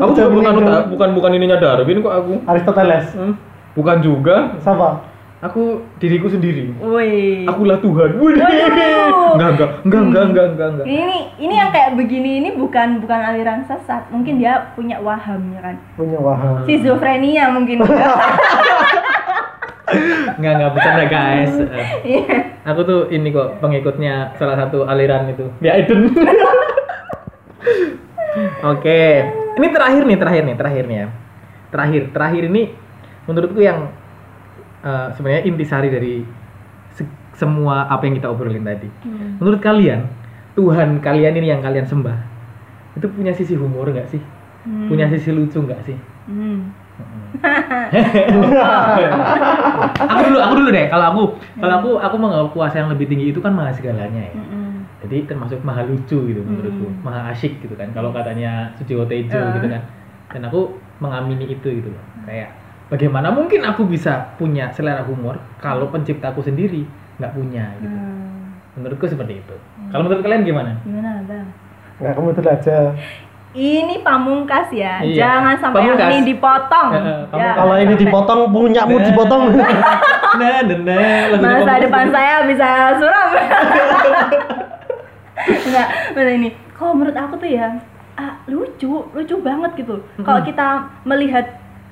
Aku 0.01 0.11
juga 0.11 0.28
bukan 0.33 0.55
bukan 0.89 1.09
bukan 1.14 1.31
ininya 1.33 1.57
Darwin 1.57 2.01
kok 2.01 2.14
aku. 2.14 2.33
Aristoteles 2.45 3.07
Hmm, 3.12 3.35
Bukan 3.70 3.97
juga. 4.01 4.57
siapa 4.59 5.05
Aku 5.41 5.80
diriku 5.97 6.28
sendiri. 6.28 6.76
Woi. 6.84 7.49
Akulah 7.49 7.80
Tuhan. 7.80 8.20
Wih. 8.20 8.36
Waduh. 8.36 9.41
Enggak, 9.41 9.51
enggak, 9.57 9.70
enggak, 9.88 10.03
enggak, 10.05 10.24
enggak, 10.28 10.47
enggak, 10.53 10.68
enggak. 10.68 10.84
Ini 10.84 11.16
ini 11.41 11.55
yang 11.57 11.70
kayak 11.72 11.91
begini 11.97 12.30
ini 12.45 12.49
bukan 12.61 13.01
bukan 13.01 13.20
aliran 13.24 13.64
sesat. 13.64 14.05
Mungkin 14.12 14.36
dia 14.36 14.76
punya 14.76 15.01
waham 15.01 15.57
ya 15.57 15.61
kan. 15.64 15.76
punya 15.97 16.20
waham 16.20 16.68
Schizofrenia 16.68 17.49
mungkin. 17.57 17.80
Enggak, 20.38 20.53
enggak 20.55 20.70
bercanda 20.70 21.05
guys. 21.11 21.51
Iya. 22.07 22.62
Aku 22.62 22.86
tuh 22.86 23.01
ini 23.11 23.34
kok 23.34 23.59
pengikutnya 23.59 24.38
salah 24.38 24.55
satu 24.55 24.86
aliran 24.86 25.34
itu. 25.34 25.51
Di 25.59 25.66
Aiden. 25.66 26.14
Oke. 28.70 29.03
Ini 29.59 29.66
terakhir 29.74 30.07
nih, 30.07 30.18
terakhir 30.20 30.43
nih, 30.47 30.57
terakhir 30.57 30.84
nih 30.86 30.99
ya. 31.03 31.07
Terakhir, 31.74 32.03
terakhir 32.14 32.43
ini 32.47 32.62
menurutku 33.26 33.59
yang 33.59 33.91
eh, 34.81 35.09
sebenarnya 35.14 35.43
intisari 35.45 35.89
dari 35.89 36.14
se- 36.91 37.09
semua 37.35 37.87
apa 37.87 38.05
yang 38.05 38.14
kita 38.16 38.28
obrolin 38.28 38.64
tadi. 38.64 38.89
Hmm. 39.05 39.37
Menurut 39.39 39.61
kalian, 39.61 40.05
Tuhan 40.55 41.01
kalian 41.01 41.33
ini 41.37 41.49
yang 41.49 41.62
kalian 41.62 41.87
sembah, 41.87 42.18
itu 42.95 43.07
punya 43.09 43.33
sisi 43.33 43.55
humor 43.55 43.89
nggak 43.89 44.09
sih? 44.09 44.20
Hmm. 44.64 44.89
Punya 44.89 45.09
sisi 45.09 45.31
lucu 45.33 45.57
nggak 45.57 45.83
sih? 45.85 45.97
Hmm. 46.28 46.72
aku 50.05 50.20
dulu, 50.28 50.39
aku 50.41 50.55
dulu 50.61 50.68
deh. 50.70 50.87
Kalau 50.91 51.05
aku, 51.09 51.22
kalau 51.57 51.74
aku, 51.81 51.91
aku 51.97 52.16
menganggap 52.20 52.51
puasa 52.53 52.76
yang 52.83 52.91
lebih 52.93 53.07
tinggi 53.09 53.33
itu 53.33 53.41
kan 53.41 53.53
maha 53.55 53.72
segalanya 53.72 54.20
ya. 54.20 54.35
Mm-mm. 54.37 54.85
Jadi 55.01 55.24
termasuk 55.24 55.64
maha 55.64 55.81
lucu 55.89 56.18
gitu 56.28 56.41
menurutku, 56.45 56.87
Hmm. 56.93 57.01
maha 57.01 57.33
asyik 57.33 57.64
gitu 57.64 57.72
kan. 57.72 57.89
Kalau 57.97 58.12
katanya 58.12 58.68
Sujiwo 58.76 59.09
Tejo 59.09 59.41
Ah. 59.41 59.57
gitu 59.57 59.66
kan. 59.70 59.81
Dan 60.31 60.43
aku 60.45 60.76
mengamini 61.01 61.49
itu 61.49 61.68
gitu 61.72 61.89
loh. 61.89 62.05
Kayak 62.28 62.53
bagaimana 62.91 63.30
mungkin 63.30 63.62
aku 63.62 63.86
bisa 63.86 64.34
punya 64.34 64.68
selera 64.74 65.07
humor 65.07 65.38
kalau 65.59 65.88
penciptaku 65.88 66.43
sendiri 66.43 66.84
nggak 67.16 67.32
punya 67.32 67.70
gitu. 67.78 67.95
Hmm. 67.95 68.59
Menurutku 68.74 69.07
seperti 69.07 69.41
itu. 69.41 69.55
Kalau 69.88 70.03
menurut 70.05 70.20
kalian 70.20 70.43
gimana? 70.43 70.74
Gimana 70.82 71.22
bang? 71.24 71.47
Nggak 71.99 72.12
kamu 72.12 72.28
itu 72.30 72.41
aja. 72.45 72.78
Ini 73.51 74.07
pamungkas 74.07 74.70
ya, 74.70 75.03
Iya. 75.03 75.26
jangan 75.26 75.55
sampai 75.59 75.82
yang 75.82 75.99
Pamungkas. 75.99 76.11
ini 76.14 76.20
dipotong. 76.30 76.91
Ya. 77.34 77.51
Kalau 77.59 77.74
ini 77.76 77.95
dipotong, 77.99 78.41
punyamu 78.47 78.95
Nah. 78.95 79.07
dipotong. 79.11 79.43
nah, 80.38 80.59
nah, 80.62 80.78
nah, 80.86 81.34
masa 81.34 81.43
Pamungkas. 81.43 81.80
depan 81.82 82.07
saya 82.14 82.34
bisa 82.47 82.68
suram. 82.95 83.30
Enggak, 85.66 85.88
bener 86.14 86.32
ini. 86.36 86.49
Kalau 86.78 86.93
menurut 86.95 87.16
aku 87.16 87.34
tuh 87.36 87.51
ya 87.51 87.74
ah, 88.14 88.38
lucu, 88.47 89.03
lucu 89.11 89.34
banget 89.43 89.70
gitu. 89.76 89.99
Kalau 90.20 90.41
kita 90.41 90.66
melihat 91.03 91.45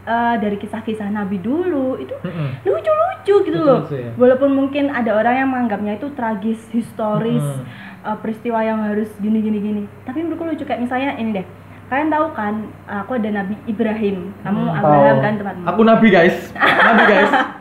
eh, 0.08 0.34
dari 0.38 0.56
kisah-kisah 0.56 1.06
Nabi 1.06 1.36
dulu 1.38 1.96
itu 1.96 2.16
lucu-lucu 2.64 3.34
gitu 3.44 3.58
loh. 3.58 3.84
Ya. 3.86 4.10
Walaupun 4.14 4.50
mungkin 4.50 4.88
ada 4.88 5.12
orang 5.12 5.34
yang 5.36 5.48
menganggapnya 5.48 5.94
itu 5.94 6.08
tragis, 6.10 6.60
historis, 6.70 7.44
Mm. 7.44 7.64
eh, 8.04 8.16
peristiwa 8.18 8.58
yang 8.60 8.80
harus 8.82 9.12
gini 9.18 9.38
gini. 9.38 9.84
Tapi 10.02 10.18
menurutku 10.18 10.44
lucu 10.46 10.64
kayak 10.64 10.80
misalnya 10.80 11.12
ini 11.14 11.32
deh. 11.34 11.46
Kalian 11.88 12.08
tahu 12.08 12.26
kan, 12.32 12.54
aku 12.86 13.16
ada 13.16 13.32
Nabi 13.34 13.56
Ibrahim. 13.64 14.36
Kamu 14.42 14.60
Hmm. 14.62 14.76
Abraham 14.76 15.08
Tahu. 15.10 15.24
kan 15.24 15.32
temanmu. 15.34 15.64
Aku 15.66 15.80
nabi 15.82 16.08
guys, 16.08 16.36
nabi 16.56 17.04
guys. 17.06 17.32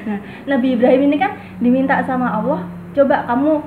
Nah, 0.00 0.18
Nabi 0.46 0.74
Ibrahim 0.74 1.06
ini 1.06 1.16
kan 1.16 1.32
diminta 1.56 2.00
sama 2.02 2.32
Allah, 2.32 2.64
coba 2.90 3.22
kamu 3.22 3.60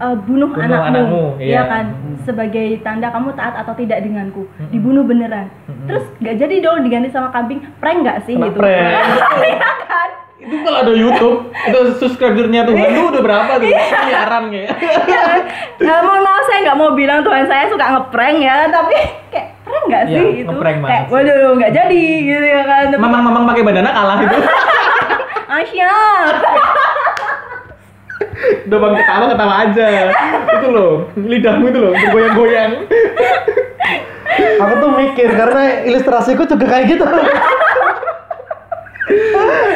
uh, 0.00 0.16
bunuh, 0.18 0.48
Bunuh 0.48 0.64
anakmu, 0.66 0.88
anakmu, 0.88 1.22
ya 1.36 1.46
iya. 1.46 1.62
kan? 1.62 1.84
Mm. 1.92 2.16
Sebagai 2.20 2.66
tanda 2.80 3.08
kamu 3.08 3.32
taat 3.32 3.54
atau 3.54 3.72
tidak 3.72 4.00
denganku, 4.00 4.48
Mm-mm. 4.50 4.68
dibunuh 4.68 5.04
beneran. 5.04 5.46
Mm-mm. 5.64 5.86
Terus 5.86 6.04
gak 6.18 6.36
jadi 6.36 6.54
dong 6.58 6.80
diganti 6.80 7.08
sama 7.08 7.28
kambing, 7.28 7.60
prank 7.76 8.02
gak 8.02 8.24
sih 8.24 8.34
Kena 8.34 8.48
gitu? 8.48 8.58
prank. 8.58 8.96
Iya 9.46 9.70
kan? 9.86 10.10
itu 10.40 10.56
kalau 10.58 10.78
ada 10.80 10.94
YouTube, 10.96 11.36
itu 11.52 11.78
subscribernya 12.00 12.64
Tuhan 12.64 12.88
tuh 12.90 13.12
udah 13.12 13.22
berapa 13.22 13.52
tuh? 13.54 13.68
Iya 13.68 14.24
kan? 14.24 14.42
Eh, 15.76 16.00
mohon 16.00 16.22
maaf 16.22 16.44
saya 16.44 16.58
nggak 16.62 16.76
mau 16.76 16.90
bilang 16.92 17.20
Tuhan 17.20 17.44
saya 17.44 17.68
suka 17.68 17.84
ngeprank 17.86 18.40
ya, 18.40 18.64
tapi 18.66 18.96
kayak 19.28 19.46
prank 19.62 19.84
gak 19.86 20.04
Iya, 20.08 20.16
sih 20.16 20.26
itu? 20.40 20.48
ngeprank 20.48 20.76
banget 20.78 20.88
Kayak 20.90 21.04
sih. 21.04 21.12
waduh 21.12 21.50
nggak 21.54 21.72
jadi 21.74 22.04
gitu 22.24 22.46
ya 22.46 22.62
kan? 22.64 22.84
Tapi 22.88 23.00
Mamang-mamang 23.00 23.44
pakai 23.46 23.62
bandana 23.62 23.90
kalah 23.92 24.18
itu. 24.18 24.38
Asya. 25.60 25.92
Udah 28.70 28.78
bang 28.78 28.94
ketawa 28.96 29.24
ketawa 29.26 29.54
aja. 29.60 29.86
itu 30.52 30.68
loh, 30.70 30.92
lidahmu 31.12 31.64
itu 31.66 31.78
loh 31.80 31.90
bergoyang-goyang. 31.92 32.72
Aku 34.56 34.74
tuh 34.78 34.90
mikir 34.94 35.28
karena 35.28 35.62
ilustrasiku 35.82 36.46
juga 36.46 36.66
kayak 36.68 36.86
gitu. 36.88 37.02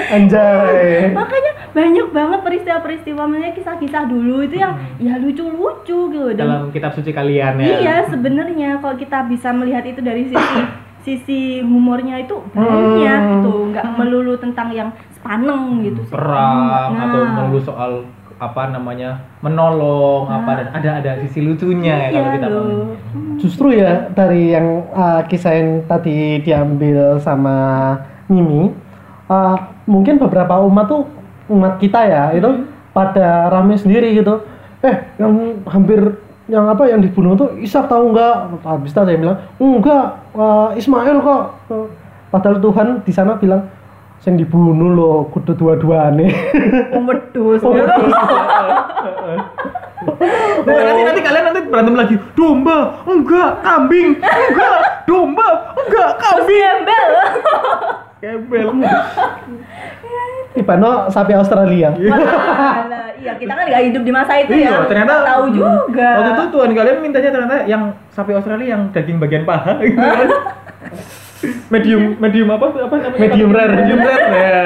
Anjay. 0.06 1.10
Makanya 1.10 1.52
banyak 1.74 2.06
banget 2.08 2.40
peristiwa-peristiwa 2.40 3.22
maksudnya 3.26 3.50
kisah-kisah 3.52 4.06
dulu 4.06 4.46
itu 4.46 4.56
yang 4.56 4.78
ya 4.96 5.18
lucu-lucu 5.18 5.98
gitu 6.06 6.30
dan 6.30 6.38
Dalam 6.38 6.62
kitab 6.70 6.94
suci 6.94 7.10
kalian 7.10 7.58
ya. 7.58 7.66
Iya, 7.80 7.96
sebenarnya 8.06 8.78
kalau 8.78 8.94
kita 8.94 9.26
bisa 9.26 9.50
melihat 9.50 9.82
itu 9.82 9.98
dari 9.98 10.30
sisi 10.30 10.60
sisi 11.02 11.40
humornya 11.60 12.16
itu 12.16 12.38
banyak 12.48 13.02
Hmm. 13.20 13.32
gitu, 13.36 13.52
nggak 13.68 13.84
melulu 13.92 14.38
tentang 14.38 14.70
yang 14.70 14.88
sepaneng 15.12 15.82
gitu. 15.82 16.00
sih. 16.00 16.14
perang 16.14 16.94
Nah. 16.94 17.04
atau 17.04 17.20
melulu 17.26 17.58
soal 17.58 17.90
apa 18.44 18.68
namanya 18.68 19.24
menolong 19.40 20.28
apa 20.28 20.50
dan 20.60 20.68
ada 20.76 20.90
ada 21.00 21.10
sisi 21.24 21.40
lucunya 21.40 22.08
ya 22.08 22.08
kalau 22.12 22.28
Iya 22.28 22.34
kita 22.36 22.48
loh. 22.48 22.54
ngomongin. 22.60 22.88
Justru 23.40 23.66
ya 23.74 23.92
dari 24.12 24.52
yang 24.52 24.66
uh, 24.92 25.20
kisah 25.24 25.52
yang 25.56 25.70
tadi 25.84 26.40
diambil 26.40 27.18
sama 27.20 27.56
Mimi, 28.28 28.72
uh, 29.28 29.56
mungkin 29.84 30.16
beberapa 30.16 30.60
umat 30.64 30.86
tuh 30.88 31.04
umat 31.48 31.76
kita 31.76 32.00
ya 32.08 32.24
itu 32.32 32.68
pada 32.92 33.48
rame 33.48 33.76
sendiri 33.76 34.16
gitu. 34.16 34.40
Eh, 34.84 34.96
yang 35.16 35.64
hampir 35.64 36.20
yang 36.44 36.68
apa 36.68 36.84
yang 36.88 37.00
dibunuh 37.00 37.32
tuh 37.32 37.56
Ishak 37.56 37.88
tahu 37.88 38.12
nggak? 38.12 38.64
Habis 38.68 38.92
itu 38.92 39.00
ada 39.00 39.10
yang 39.16 39.22
bilang 39.24 39.38
enggak, 39.56 40.06
uh, 40.36 40.68
Ismail 40.76 41.16
kok. 41.24 41.42
Padahal 42.28 42.58
Tuhan 42.60 42.88
di 43.00 43.12
sana 43.14 43.38
bilang 43.40 43.64
yang 44.28 44.36
dibunuh 44.40 44.90
loh 44.92 45.16
kudu 45.28 45.52
dua-duane. 45.56 46.28
Oh, 46.94 47.02
wedus. 47.04 47.60
Nah, 50.64 50.80
nanti 50.84 51.02
nanti 51.04 51.20
kalian 51.24 51.44
nanti 51.48 51.60
berantem 51.68 51.96
lagi 51.96 52.16
domba 52.36 53.04
enggak 53.08 53.50
kambing 53.64 54.20
enggak 54.20 54.80
domba 55.08 55.48
enggak 55.76 56.10
kambing 56.20 56.78
Gembel. 58.24 58.68
kebel 58.72 58.92
Ibano 60.54 61.10
sapi 61.10 61.34
Australia. 61.34 61.90
Alah, 61.90 63.10
iya, 63.18 63.34
kita 63.34 63.52
kan 63.58 63.66
nggak 63.66 63.84
hidup 63.90 64.02
di 64.06 64.12
masa 64.14 64.38
itu 64.38 64.54
ya. 64.54 64.70
Iya, 64.70 64.76
ternyata 64.86 65.12
Nggak 65.18 65.30
tahu 65.34 65.44
hmm, 65.44 65.56
juga. 65.58 66.08
Waktu 66.14 66.30
itu 66.30 66.44
Tuhan 66.54 66.70
kalian 66.78 66.96
mintanya 67.02 67.30
ternyata 67.34 67.56
yang 67.66 67.82
sapi 68.14 68.32
Australia 68.38 68.78
yang 68.78 68.82
daging 68.94 69.18
bagian 69.18 69.42
paha 69.42 69.82
gitu 69.82 69.98
kan. 69.98 70.30
medium 71.72 72.02
medium 72.20 72.48
apa 72.52 72.66
apa 72.72 72.94
namanya? 72.98 73.20
Medium 73.20 73.50
rare. 73.50 73.74
Medium 73.74 74.00
rare 74.00 74.26
ya. 74.32 74.62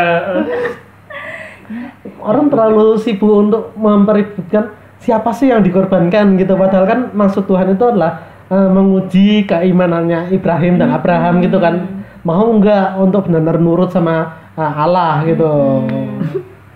orang 2.19 2.49
terlalu 2.51 2.97
sibuk 2.99 3.31
untuk 3.31 3.77
mempeributkan 3.77 4.75
siapa 4.99 5.31
sih 5.37 5.53
yang 5.53 5.63
dikorbankan 5.63 6.35
gitu 6.41 6.59
padahal 6.59 6.85
kan 6.89 7.01
maksud 7.15 7.47
Tuhan 7.47 7.77
itu 7.77 7.85
adalah 7.85 8.25
eh, 8.51 8.69
menguji 8.73 9.47
keimanannya 9.47 10.35
Ibrahim 10.35 10.81
dan 10.81 10.91
Abraham 10.93 11.45
gitu 11.45 11.61
kan 11.63 12.05
mau 12.27 12.49
nggak 12.51 12.99
untuk 12.99 13.31
benar-benar 13.31 13.63
nurut 13.63 13.91
sama 13.95 14.35
eh, 14.59 14.73
Allah 14.75 15.23
gitu 15.29 15.53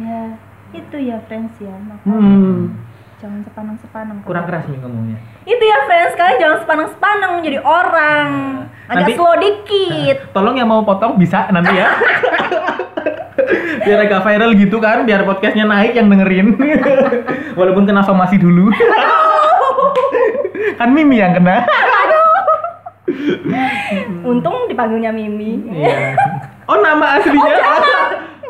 Ya, 0.03 0.35
itu 0.75 0.97
ya 0.99 1.17
friends 1.31 1.55
ya. 1.63 1.71
Makanya 1.79 2.11
hmm. 2.11 2.75
jangan 3.23 3.41
sepanang-sepanang. 3.47 4.17
Kurang 4.27 4.45
keras 4.51 4.65
nih 4.67 4.79
ngomongnya. 4.83 5.19
Itu 5.47 5.63
ya 5.63 5.79
friends, 5.87 6.15
kalian 6.19 6.39
jangan 6.43 6.59
sepanang-sepanang 6.67 7.31
menjadi 7.39 7.59
orang. 7.63 8.31
Agak 8.87 9.07
Nanti- 9.07 9.15
slow 9.15 9.35
dikit. 9.39 10.17
Tolong 10.35 10.57
yang 10.57 10.69
mau 10.69 10.83
potong 10.83 11.15
bisa 11.15 11.47
nanti 11.51 11.75
ya. 11.75 11.89
biar 13.83 14.07
agak 14.07 14.23
viral 14.23 14.55
gitu 14.55 14.79
kan, 14.79 15.03
biar 15.03 15.27
podcastnya 15.27 15.67
naik 15.67 15.95
yang 15.95 16.07
dengerin. 16.07 16.55
Walaupun 17.59 17.83
kena 17.83 18.03
somasi 18.03 18.39
dulu. 18.39 18.71
kan 20.79 20.89
Mimi 20.91 21.19
yang 21.19 21.35
kena. 21.35 21.67
Untung 24.23 24.67
dipanggilnya 24.67 25.11
Mimi. 25.11 25.59
Iya. 25.69 26.15
Oh 26.67 26.79
nama 26.79 27.19
aslinya? 27.19 27.57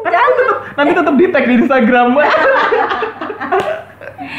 kan 0.03 0.13
nanti 0.13 0.35
tetap 0.37 0.59
nanti 0.77 0.93
tetap 0.93 1.15
di 1.15 1.27
tag 1.31 1.45
di 1.47 1.55
Instagram. 1.57 2.09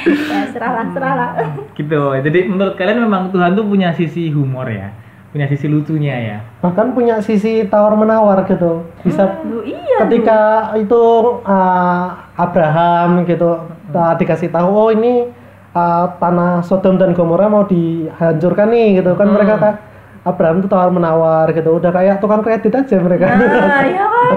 ya, 0.03 0.41
serahlah, 0.51 0.85
serahlah. 0.93 1.31
gitu. 1.73 2.01
Jadi 2.19 2.39
menurut 2.45 2.75
kalian 2.75 2.99
memang 3.01 3.31
Tuhan 3.31 3.55
tuh 3.55 3.65
punya 3.65 3.95
sisi 3.95 4.29
humor 4.29 4.67
ya, 4.67 4.91
punya 5.33 5.49
sisi 5.49 5.65
lucunya 5.65 6.13
ya. 6.13 6.37
bahkan 6.61 6.93
punya 6.93 7.17
sisi 7.17 7.65
tawar 7.65 7.97
menawar 7.97 8.45
gitu 8.45 8.85
bisa 9.01 9.41
Lu 9.41 9.65
iya. 9.65 10.05
ketika 10.05 10.39
itu 10.77 11.01
uh, 11.41 12.05
Abraham 12.37 13.25
gitu 13.25 13.57
uh, 13.89 14.13
dikasih 14.13 14.53
tahu 14.53 14.69
oh 14.69 14.89
ini 14.93 15.33
uh, 15.73 16.05
tanah 16.21 16.61
Sodom 16.61 17.01
dan 17.01 17.17
Gomora 17.17 17.49
mau 17.49 17.65
dihancurkan 17.65 18.69
nih 18.69 19.01
gitu 19.01 19.17
kan 19.17 19.25
Hmm. 19.25 19.33
mereka 19.33 19.53
kayak 19.57 19.77
Abraham 20.23 20.61
tuh 20.61 20.69
tawar 20.69 20.87
menawar 20.87 21.49
gitu 21.49 21.81
udah 21.81 21.91
kayak 21.91 22.21
tukang 22.21 22.39
kredit 22.39 22.71
aja 22.71 22.95
mereka 22.95 23.25
Nah, 23.33 23.83
ya 23.97 24.05
kan. 24.05 24.31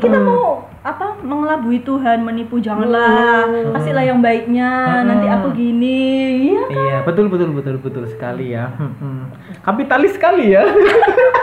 Kita 0.00 0.18
mau 0.18 0.64
apa 0.80 1.20
mengelabui 1.20 1.84
Tuhan, 1.84 2.24
menipu 2.24 2.56
janganlah. 2.56 3.44
Hmm. 3.44 3.76
Kasihlah 3.76 4.04
yang 4.04 4.24
baiknya. 4.24 5.04
Nanti 5.04 5.28
aku 5.28 5.52
gini. 5.52 6.00
Iya. 6.56 6.62
Iya 6.72 6.98
betul 7.04 7.28
betul 7.28 7.52
betul 7.52 7.76
betul 7.84 8.04
sekali 8.08 8.56
ya. 8.56 8.72
Hmm. 8.80 9.28
Kapitalis 9.60 10.16
sekali 10.16 10.56
ya. 10.56 10.64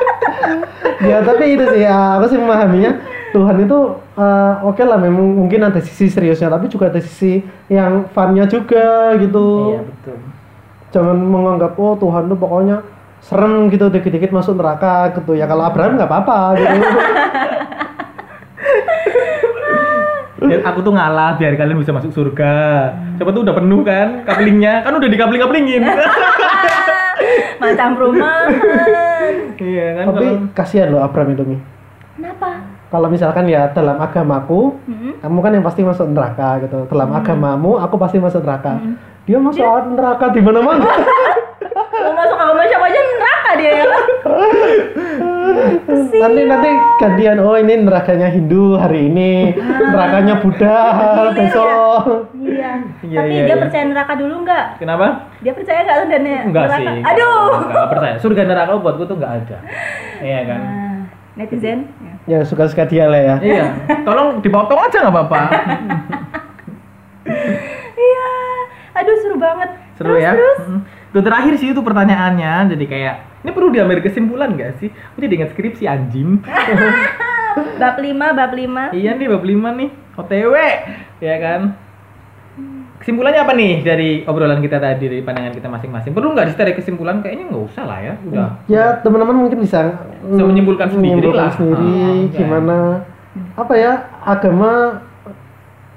ya 1.09 1.21
tapi 1.21 1.53
itu 1.53 1.65
sih 1.69 1.85
ya, 1.85 2.17
aku 2.17 2.33
sih 2.33 2.39
memahaminya 2.41 2.97
Tuhan 3.35 3.57
itu 3.61 3.79
uh, 4.17 4.53
oke 4.65 4.81
lah 4.81 4.97
memang 4.97 5.45
mungkin 5.45 5.61
ada 5.67 5.77
sisi 5.83 6.09
seriusnya 6.09 6.49
tapi 6.49 6.71
juga 6.71 6.89
ada 6.89 6.97
sisi 6.97 7.43
yang 7.69 8.09
funnya 8.15 8.49
juga 8.49 9.13
gitu 9.19 9.77
Iya 9.77 9.81
betul. 9.83 10.17
jangan 10.95 11.17
menganggap 11.21 11.77
oh 11.77 11.93
Tuhan 11.99 12.31
tuh 12.31 12.37
pokoknya 12.39 12.77
serem 13.21 13.67
gitu 13.69 13.91
dikit-dikit 13.91 14.31
masuk 14.33 14.57
neraka 14.57 15.11
gitu 15.13 15.35
ya 15.35 15.45
kalau 15.45 15.67
Abraham 15.67 15.99
nggak 15.99 16.09
apa-apa 16.09 16.39
gitu 16.57 16.75
Dan 20.37 20.61
aku 20.61 20.79
tuh 20.85 20.93
ngalah 20.93 21.35
biar 21.35 21.57
kalian 21.57 21.81
bisa 21.81 21.91
masuk 21.91 22.13
surga. 22.13 22.55
Siapa 23.17 23.29
tuh 23.33 23.41
udah 23.41 23.55
penuh 23.57 23.81
kan 23.81 24.21
kaplingnya? 24.23 24.85
Kan 24.85 24.93
udah 24.95 25.09
dikapling-kaplingin. 25.09 25.81
macam 27.57 27.97
perumahan 27.97 28.53
Iya 29.57 29.87
kan 29.97 30.05
Tapi 30.13 30.25
kalau 30.29 30.53
kasihan 30.53 30.87
loh 30.93 31.01
Abram 31.01 31.33
itu 31.33 31.41
Mi. 31.41 31.57
kenapa 32.13 32.61
Kalau 32.87 33.11
misalkan 33.11 33.51
ya 33.51 33.67
dalam 33.75 33.99
agamaku, 33.99 34.79
Mm-mm. 34.87 35.19
kamu 35.19 35.39
kan 35.43 35.51
yang 35.51 35.65
pasti 35.65 35.83
masuk 35.83 36.07
neraka 36.07 36.63
gitu. 36.63 36.87
Dalam 36.87 37.11
agamamu, 37.11 37.75
aku 37.75 37.99
pasti 37.99 38.15
masuk 38.15 38.47
neraka. 38.47 38.79
Dia 39.27 39.43
masuk 39.43 39.67
neraka 39.91 40.31
di 40.31 40.39
mana-mana. 40.39 40.87
mau 41.97 42.13
masuk 42.15 42.37
agama 42.39 42.63
siapa 42.63 42.85
aja 42.87 42.99
neraka 43.03 43.49
dia 43.59 43.71
ya 43.73 43.85
nanti 46.13 46.41
nanti 46.43 46.69
gantian 46.97 47.37
oh 47.39 47.55
ini 47.55 47.73
nerakanya 47.79 48.27
Hindu 48.27 48.75
hari 48.75 49.07
ini, 49.07 49.53
nerakanya 49.57 50.39
Buddha 50.39 50.77
besok. 51.31 52.29
iya 52.37 52.81
Iya, 53.01 53.17
tapi 53.17 53.29
iya, 53.31 53.43
dia 53.43 53.55
iya. 53.55 53.61
percaya 53.61 53.83
neraka 53.85 54.13
dulu 54.15 54.35
nggak 54.43 54.65
kenapa? 54.77 55.07
dia 55.39 55.53
percaya 55.53 55.79
nggak 55.81 55.97
dan 56.07 56.23
Enggak 56.45 56.63
neraka 56.65 56.77
sih. 56.77 56.97
aduh 57.03 57.49
Enggak 57.63 57.85
percaya. 57.87 58.15
Surga 58.17 58.41
neraka 58.43 58.71
buatku 58.77 59.03
tuh 59.03 59.15
enggak 59.15 59.33
ada. 59.39 59.57
Iya 60.19 60.39
kan? 60.43 60.59
Nah, 60.59 60.99
netizen 61.35 61.79
ya. 61.99 62.13
Ya 62.27 62.39
suka-suka 62.43 62.83
dia 62.83 63.05
lah 63.05 63.21
ya. 63.21 63.35
Iya. 63.39 63.65
Tolong 64.03 64.41
dipotong 64.41 64.79
aja 64.79 64.97
nggak 64.99 65.13
apa-apa. 65.13 65.39
iya 67.97 68.29
aduh 68.93 69.15
seru 69.19 69.37
banget 69.37 69.69
Seru 69.95 70.13
terus, 70.13 70.23
ya. 70.23 70.31
terus 70.33 70.59
Itu 71.17 71.25
terakhir 71.25 71.57
sih 71.57 71.73
itu 71.73 71.81
pertanyaannya. 71.81 72.69
Jadi 72.69 72.85
kayak 72.85 73.15
ini 73.41 73.49
perlu 73.49 73.73
diambil 73.73 73.97
kesimpulan 73.99 74.53
nggak 74.53 74.77
sih? 74.77 74.93
Aku 74.93 75.17
jadi 75.17 75.33
ingat 75.35 75.49
skripsi 75.51 75.83
anjing. 75.83 76.37
bab 77.81 77.97
5 77.97 78.05
bab 78.13 78.51
5 78.53 78.93
iya 78.93 79.17
nih 79.17 79.25
bab 79.25 79.41
5 79.41 79.49
nih. 79.73 79.89
OTW. 80.13 80.53
Ya 81.17 81.35
kan? 81.39 81.61
Kesimpulannya 82.97 83.39
apa 83.39 83.53
nih 83.53 83.81
dari 83.81 84.09
obrolan 84.23 84.57
kita 84.59 84.77
tadi 84.77 85.05
dari 85.05 85.21
pandangan 85.21 85.53
kita 85.53 85.65
masing-masing? 85.67 86.11
Perlu 86.11 86.33
nggak 86.33 86.53
ditarik 86.53 86.75
kesimpulan? 86.75 87.17
Kayaknya 87.19 87.49
nggak 87.49 87.63
usah 87.65 87.83
lah 87.83 87.97
ya. 87.97 88.13
Udah. 88.23 88.49
Ya 88.65 89.01
teman-teman 89.01 89.37
mungkin 89.39 89.57
bisa 89.57 90.05
Bisa 90.19 90.43
menyimpulkan 90.43 90.87
sendiri 90.87 91.17
menyimpulkan 91.17 91.41
lah. 91.43 91.53
sendiri 91.53 91.89
Ah, 91.97 92.13
gimana 92.29 92.77
apa 93.53 93.73
ya 93.73 93.93
agama 94.21 94.97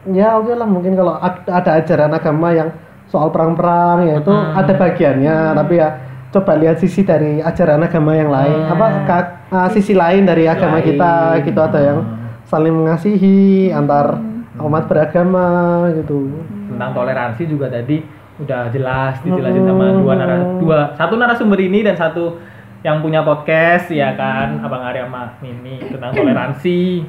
ya 0.07 0.37
oke 0.37 0.53
lah 0.53 0.65
mungkin 0.65 0.93
kalau 0.93 1.17
ad- 1.17 1.45
ada 1.47 1.77
ajaran 1.77 2.09
agama 2.11 2.53
yang 2.53 2.69
soal 3.11 3.29
perang-perang 3.29 4.07
ya 4.07 4.15
itu 4.17 4.31
Hmm. 4.31 4.55
ada 4.55 4.73
bagiannya 4.73 5.37
tapi 5.53 5.75
ya 5.77 5.89
coba 6.31 6.55
lihat 6.55 6.79
sisi 6.79 7.03
dari 7.03 7.43
ajaran 7.43 7.83
agama 7.83 8.15
yang 8.15 8.31
lain. 8.31 8.59
Hmm. 8.61 8.73
apa 8.73 8.87
ka- 9.03 9.31
ah, 9.51 9.69
sisi 9.69 9.93
lain 9.93 10.23
dari 10.23 10.47
agama 10.47 10.79
Lain. 10.79 10.87
kita 10.87 11.13
gitu 11.43 11.59
ada 11.59 11.81
yang 11.81 11.99
saling 12.45 12.71
mengasihi 12.73 13.39
antar 13.69 14.15
umat 14.57 14.87
beragama 14.87 15.47
gitu. 15.93 16.31
Tentang 16.69 16.91
toleransi 16.93 17.43
juga 17.45 17.67
tadi 17.67 17.99
udah 18.39 18.71
jelas 18.71 19.19
dijelasin 19.21 19.65
sama 19.65 19.87
dua 19.93 20.15
narasumber 20.15 20.61
dua 20.61 20.79
satu 20.95 21.15
narasumber 21.15 21.59
ini 21.61 21.83
dan 21.83 21.93
satu 21.93 22.39
yang 22.81 22.99
punya 22.99 23.21
podcast 23.21 23.91
ya 23.91 24.15
kan? 24.15 24.61
Abang 24.61 24.81
Arya 24.81 25.05
sama 25.05 25.35
Mimi 25.41 25.83
tentang 25.83 26.15
toleransi. 26.15 27.05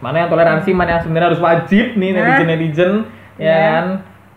Mana 0.00 0.16
yang 0.18 0.30
toleransi 0.30 0.70
mana 0.72 0.90
yang 0.90 1.02
sebenarnya 1.02 1.28
harus 1.28 1.42
wajib 1.42 1.94
nih 1.94 2.10
Nah. 2.10 2.18
netizen 2.18 2.48
netizen 2.48 2.92
ya 3.36 3.44
Ya. 3.44 3.56
kan 3.70 3.84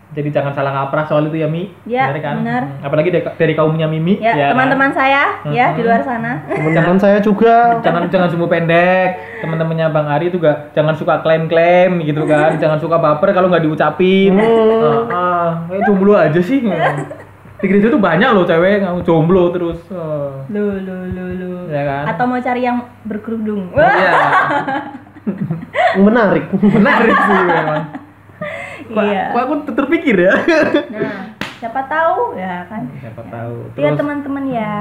jadi 0.08 0.28
jangan 0.32 0.56
salah 0.56 0.72
kaprah 0.72 1.04
soal 1.04 1.28
itu 1.28 1.36
ya 1.44 1.48
Mi. 1.52 1.68
Ya, 1.84 2.08
kan? 2.16 2.40
benar. 2.40 2.62
Hmm, 2.64 2.80
apalagi 2.80 3.12
dari, 3.12 3.28
dari 3.28 3.52
kaumnya 3.52 3.84
Mimi 3.84 4.16
ya 4.16 4.32
kan? 4.32 4.56
teman-teman 4.56 4.90
saya 4.96 5.22
ya 5.52 5.76
di 5.76 5.84
luar 5.84 6.00
sana. 6.00 6.48
Teman-teman 6.48 6.96
saya 6.96 7.18
juga. 7.20 7.76
jangan 7.84 8.08
jangan 8.08 8.28
sumbu 8.32 8.48
pendek. 8.48 9.20
Teman-temannya 9.44 9.92
Bang 9.92 10.08
Ari 10.08 10.32
juga 10.32 10.72
jangan 10.72 10.96
suka 10.96 11.20
klaim-klaim 11.20 12.00
gitu 12.08 12.24
kan. 12.24 12.56
Jangan 12.56 12.80
suka 12.80 12.96
baper 12.96 13.36
kalau 13.36 13.52
nggak 13.52 13.68
diucapin. 13.68 14.32
Ah 14.40 15.04
ah, 15.12 15.48
kayak 15.68 15.84
jomblo 15.84 16.16
aja 16.16 16.40
sih. 16.40 16.64
Di 17.58 17.66
gereja 17.68 17.92
tuh 17.92 18.00
banyak 18.00 18.30
loh 18.32 18.48
cewek 18.48 18.80
yang 18.80 19.04
jomblo 19.04 19.52
terus. 19.52 19.76
Ah. 19.92 20.40
lu 20.48 20.72
lu 20.80 20.96
lu 21.12 21.24
lu. 21.36 21.50
Ya 21.68 21.84
kan? 21.84 22.16
atau 22.16 22.24
mau 22.24 22.40
cari 22.40 22.64
yang 22.64 22.80
berkerudung. 23.04 23.76
Iya, 23.76 24.12
menarik. 26.08 26.48
Menarik 26.56 27.12
sih 27.12 27.38
memang. 27.44 27.82
Kok, 28.88 29.02
Iya. 29.02 29.24
kok 29.30 29.42
aku 29.42 29.54
ter- 29.62 29.76
terpikir 29.76 30.16
ya? 30.18 30.32
nah 30.88 31.18
siapa 31.54 31.80
tahu 31.84 32.32
ya 32.34 32.64
kan 32.64 32.82
Siapa 32.96 33.22
tahu. 33.26 33.54
Lihat 33.68 33.74
Terus 33.74 33.98
teman-teman 33.98 34.44
ya 34.46 34.74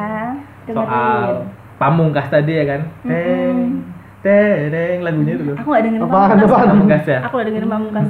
dengerin 0.63 0.87
soal 0.87 1.29
pamungkas 1.75 2.27
tadi 2.27 2.51
ya 2.53 2.65
kan? 2.67 2.81
Teng, 3.03 3.59
teng, 4.69 4.97
lagunya 5.01 5.33
itu 5.33 5.43
loh. 5.43 5.55
aku 5.55 5.67
gak 5.69 5.83
dengerin 5.83 6.03
Apaan, 6.03 6.15
pamungkas 6.29 6.47
apaan? 6.47 6.67
Pamungkas 6.69 7.03
ya. 7.05 7.19
aku 7.21 7.33
gak 7.35 7.47
dengerin 7.47 7.69
pamungkas 7.69 8.07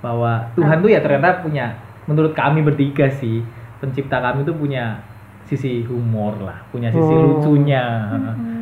bahwa 0.00 0.32
Tuhan 0.52 0.76
tuh 0.78 0.90
ya 0.90 1.00
ternyata 1.00 1.40
punya 1.40 1.66
menurut 2.04 2.32
kami 2.32 2.60
bertiga 2.60 3.08
sih 3.10 3.40
pencipta 3.78 4.20
kami 4.20 4.44
tuh 4.44 4.52
punya 4.52 5.00
sisi 5.44 5.80
humor 5.82 6.36
lah 6.38 6.60
punya 6.68 6.88
sisi 6.90 7.08
Oh. 7.10 7.40
lucunya 7.40 8.04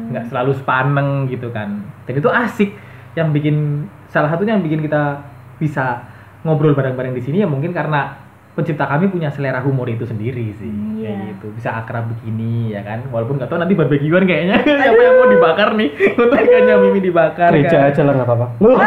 nggak 0.08 0.28
selalu 0.28 0.54
sepaneng 0.54 1.26
gitu 1.26 1.50
kan 1.50 1.82
dan 2.04 2.14
itu 2.14 2.28
asik 2.28 2.70
yang 3.14 3.30
bikin 3.30 3.82
salah 4.06 4.28
satunya 4.28 4.54
yang 4.54 4.62
bikin 4.62 4.82
kita 4.82 5.18
bisa 5.62 6.02
ngobrol 6.42 6.74
bareng-bareng 6.74 7.14
di 7.14 7.22
sini 7.22 7.38
ya 7.38 7.46
mungkin 7.46 7.70
karena 7.70 8.18
pencipta 8.52 8.84
kami 8.84 9.08
punya 9.08 9.30
selera 9.30 9.62
humor 9.62 9.86
itu 9.86 10.02
sendiri 10.02 10.52
sih 10.52 10.68
Iya. 10.98 11.08
kayak 11.08 11.18
gitu 11.32 11.46
bisa 11.54 11.70
akrab 11.72 12.04
begini 12.06 12.70
ya 12.70 12.82
kan 12.82 13.06
walaupun 13.08 13.38
nggak 13.38 13.46
tahu 13.46 13.56
nanti 13.56 13.72
barbekyuan 13.72 14.22
kayaknya 14.22 14.58
siapa 14.82 15.00
yang 15.00 15.14
mau 15.16 15.28
dibakar 15.30 15.68
nih 15.72 15.88
untuk 16.20 16.36
ikannya 16.36 16.74
Mimi 16.82 17.00
dibakar 17.00 17.50
gereja 17.50 17.78
kan. 17.78 17.88
aja 17.88 18.00
lah 18.02 18.12
nggak 18.12 18.28
apa-apa 18.28 18.46
lu 18.58 18.70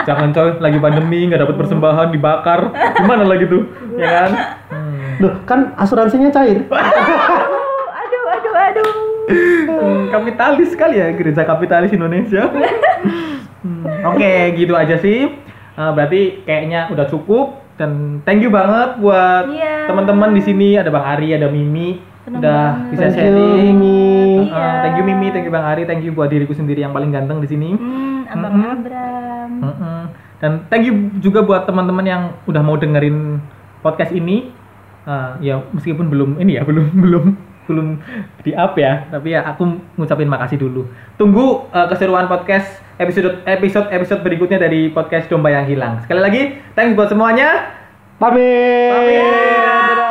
Jangan 0.00 0.32
coy, 0.32 0.56
lagi 0.58 0.80
pandemi 0.80 1.28
nggak 1.28 1.44
dapat 1.44 1.56
persembahan 1.60 2.08
dibakar. 2.08 2.72
Gimana 2.96 3.20
lagi 3.22 3.44
tuh? 3.44 3.68
Ya 3.94 4.08
kan? 4.08 4.30
Hmm. 4.72 5.20
Loh, 5.20 5.32
kan 5.44 5.76
asuransinya 5.76 6.32
cair 6.32 6.64
aduh 6.64 8.24
aduh 8.26 8.54
aduh 8.56 8.90
Hmm, 9.70 10.10
kapitalis 10.10 10.74
sekali 10.74 10.98
ya 10.98 11.12
gereja 11.12 11.44
kapitalis 11.44 11.92
Indonesia. 11.92 12.50
Hmm, 13.60 13.84
Oke, 14.08 14.32
gitu 14.54 14.72
aja 14.72 14.96
sih. 14.96 15.28
Eh, 15.70 15.90
berarti 15.92 16.20
kayaknya 16.42 16.88
udah 16.88 17.06
cukup 17.06 17.60
dan 17.76 18.20
thank 18.22 18.40
you 18.40 18.48
banget 18.48 18.96
buat 18.98 19.48
Iya. 19.48 19.86
teman-teman 19.86 20.32
di 20.32 20.42
sini 20.42 20.68
ada 20.74 20.88
Bang 20.88 21.06
Ari, 21.06 21.32
ada 21.32 21.48
Mimi 21.48 21.96
Seneng 22.20 22.40
udah 22.40 22.60
banget. 22.76 22.90
bisa 22.90 23.02
thank 23.02 23.16
you 23.16 23.24
sharing. 23.32 23.56
Mimi 23.56 24.04
Iya. 24.46 24.68
thank 24.80 24.94
you 24.96 25.04
Mimi, 25.04 25.26
thank 25.30 25.44
you 25.44 25.50
Bang 25.50 25.64
Ari, 25.64 25.82
thank 25.84 26.00
you 26.00 26.12
buat 26.12 26.28
diriku 26.28 26.52
sendiri 26.52 26.80
yang 26.80 26.92
paling 26.92 27.08
ganteng 27.10 27.40
di 27.40 27.48
sini. 27.48 27.72
hmm, 27.72 28.28
abang 28.28 28.52
Mm-mm. 28.52 28.72
Abram 28.74 29.50
Mm-mm. 29.58 30.00
Dan 30.36 30.52
thank 30.66 30.84
you 30.84 30.94
juga 31.18 31.40
buat 31.40 31.64
teman-teman 31.64 32.04
yang 32.04 32.22
udah 32.44 32.60
mau 32.60 32.76
dengerin 32.76 33.40
podcast 33.80 34.10
ini. 34.10 34.52
Uh, 35.00 35.32
ya 35.40 35.64
meskipun 35.70 36.08
belum 36.08 36.36
ini 36.36 36.56
ya 36.56 36.62
belum 36.62 36.92
belum 36.94 37.24
belum 37.68 38.00
di 38.44 38.52
up 38.56 38.76
ya, 38.78 39.08
tapi 39.10 39.36
ya 39.36 39.44
aku 39.44 39.80
ngucapin 39.96 40.28
makasih 40.28 40.60
dulu. 40.60 40.88
Tunggu 41.20 41.68
uh, 41.70 41.86
keseruan 41.88 42.28
podcast 42.28 42.80
episode 43.00 43.40
episode 43.48 43.88
episode 43.92 44.20
berikutnya 44.20 44.60
dari 44.60 44.92
podcast 44.92 45.28
Domba 45.28 45.52
yang 45.52 45.66
Hilang. 45.68 46.00
Sekali 46.04 46.20
lagi, 46.20 46.42
thanks 46.76 46.96
buat 46.96 47.08
semuanya. 47.12 47.76
pamit 48.20 48.92
Pamit. 48.92 50.09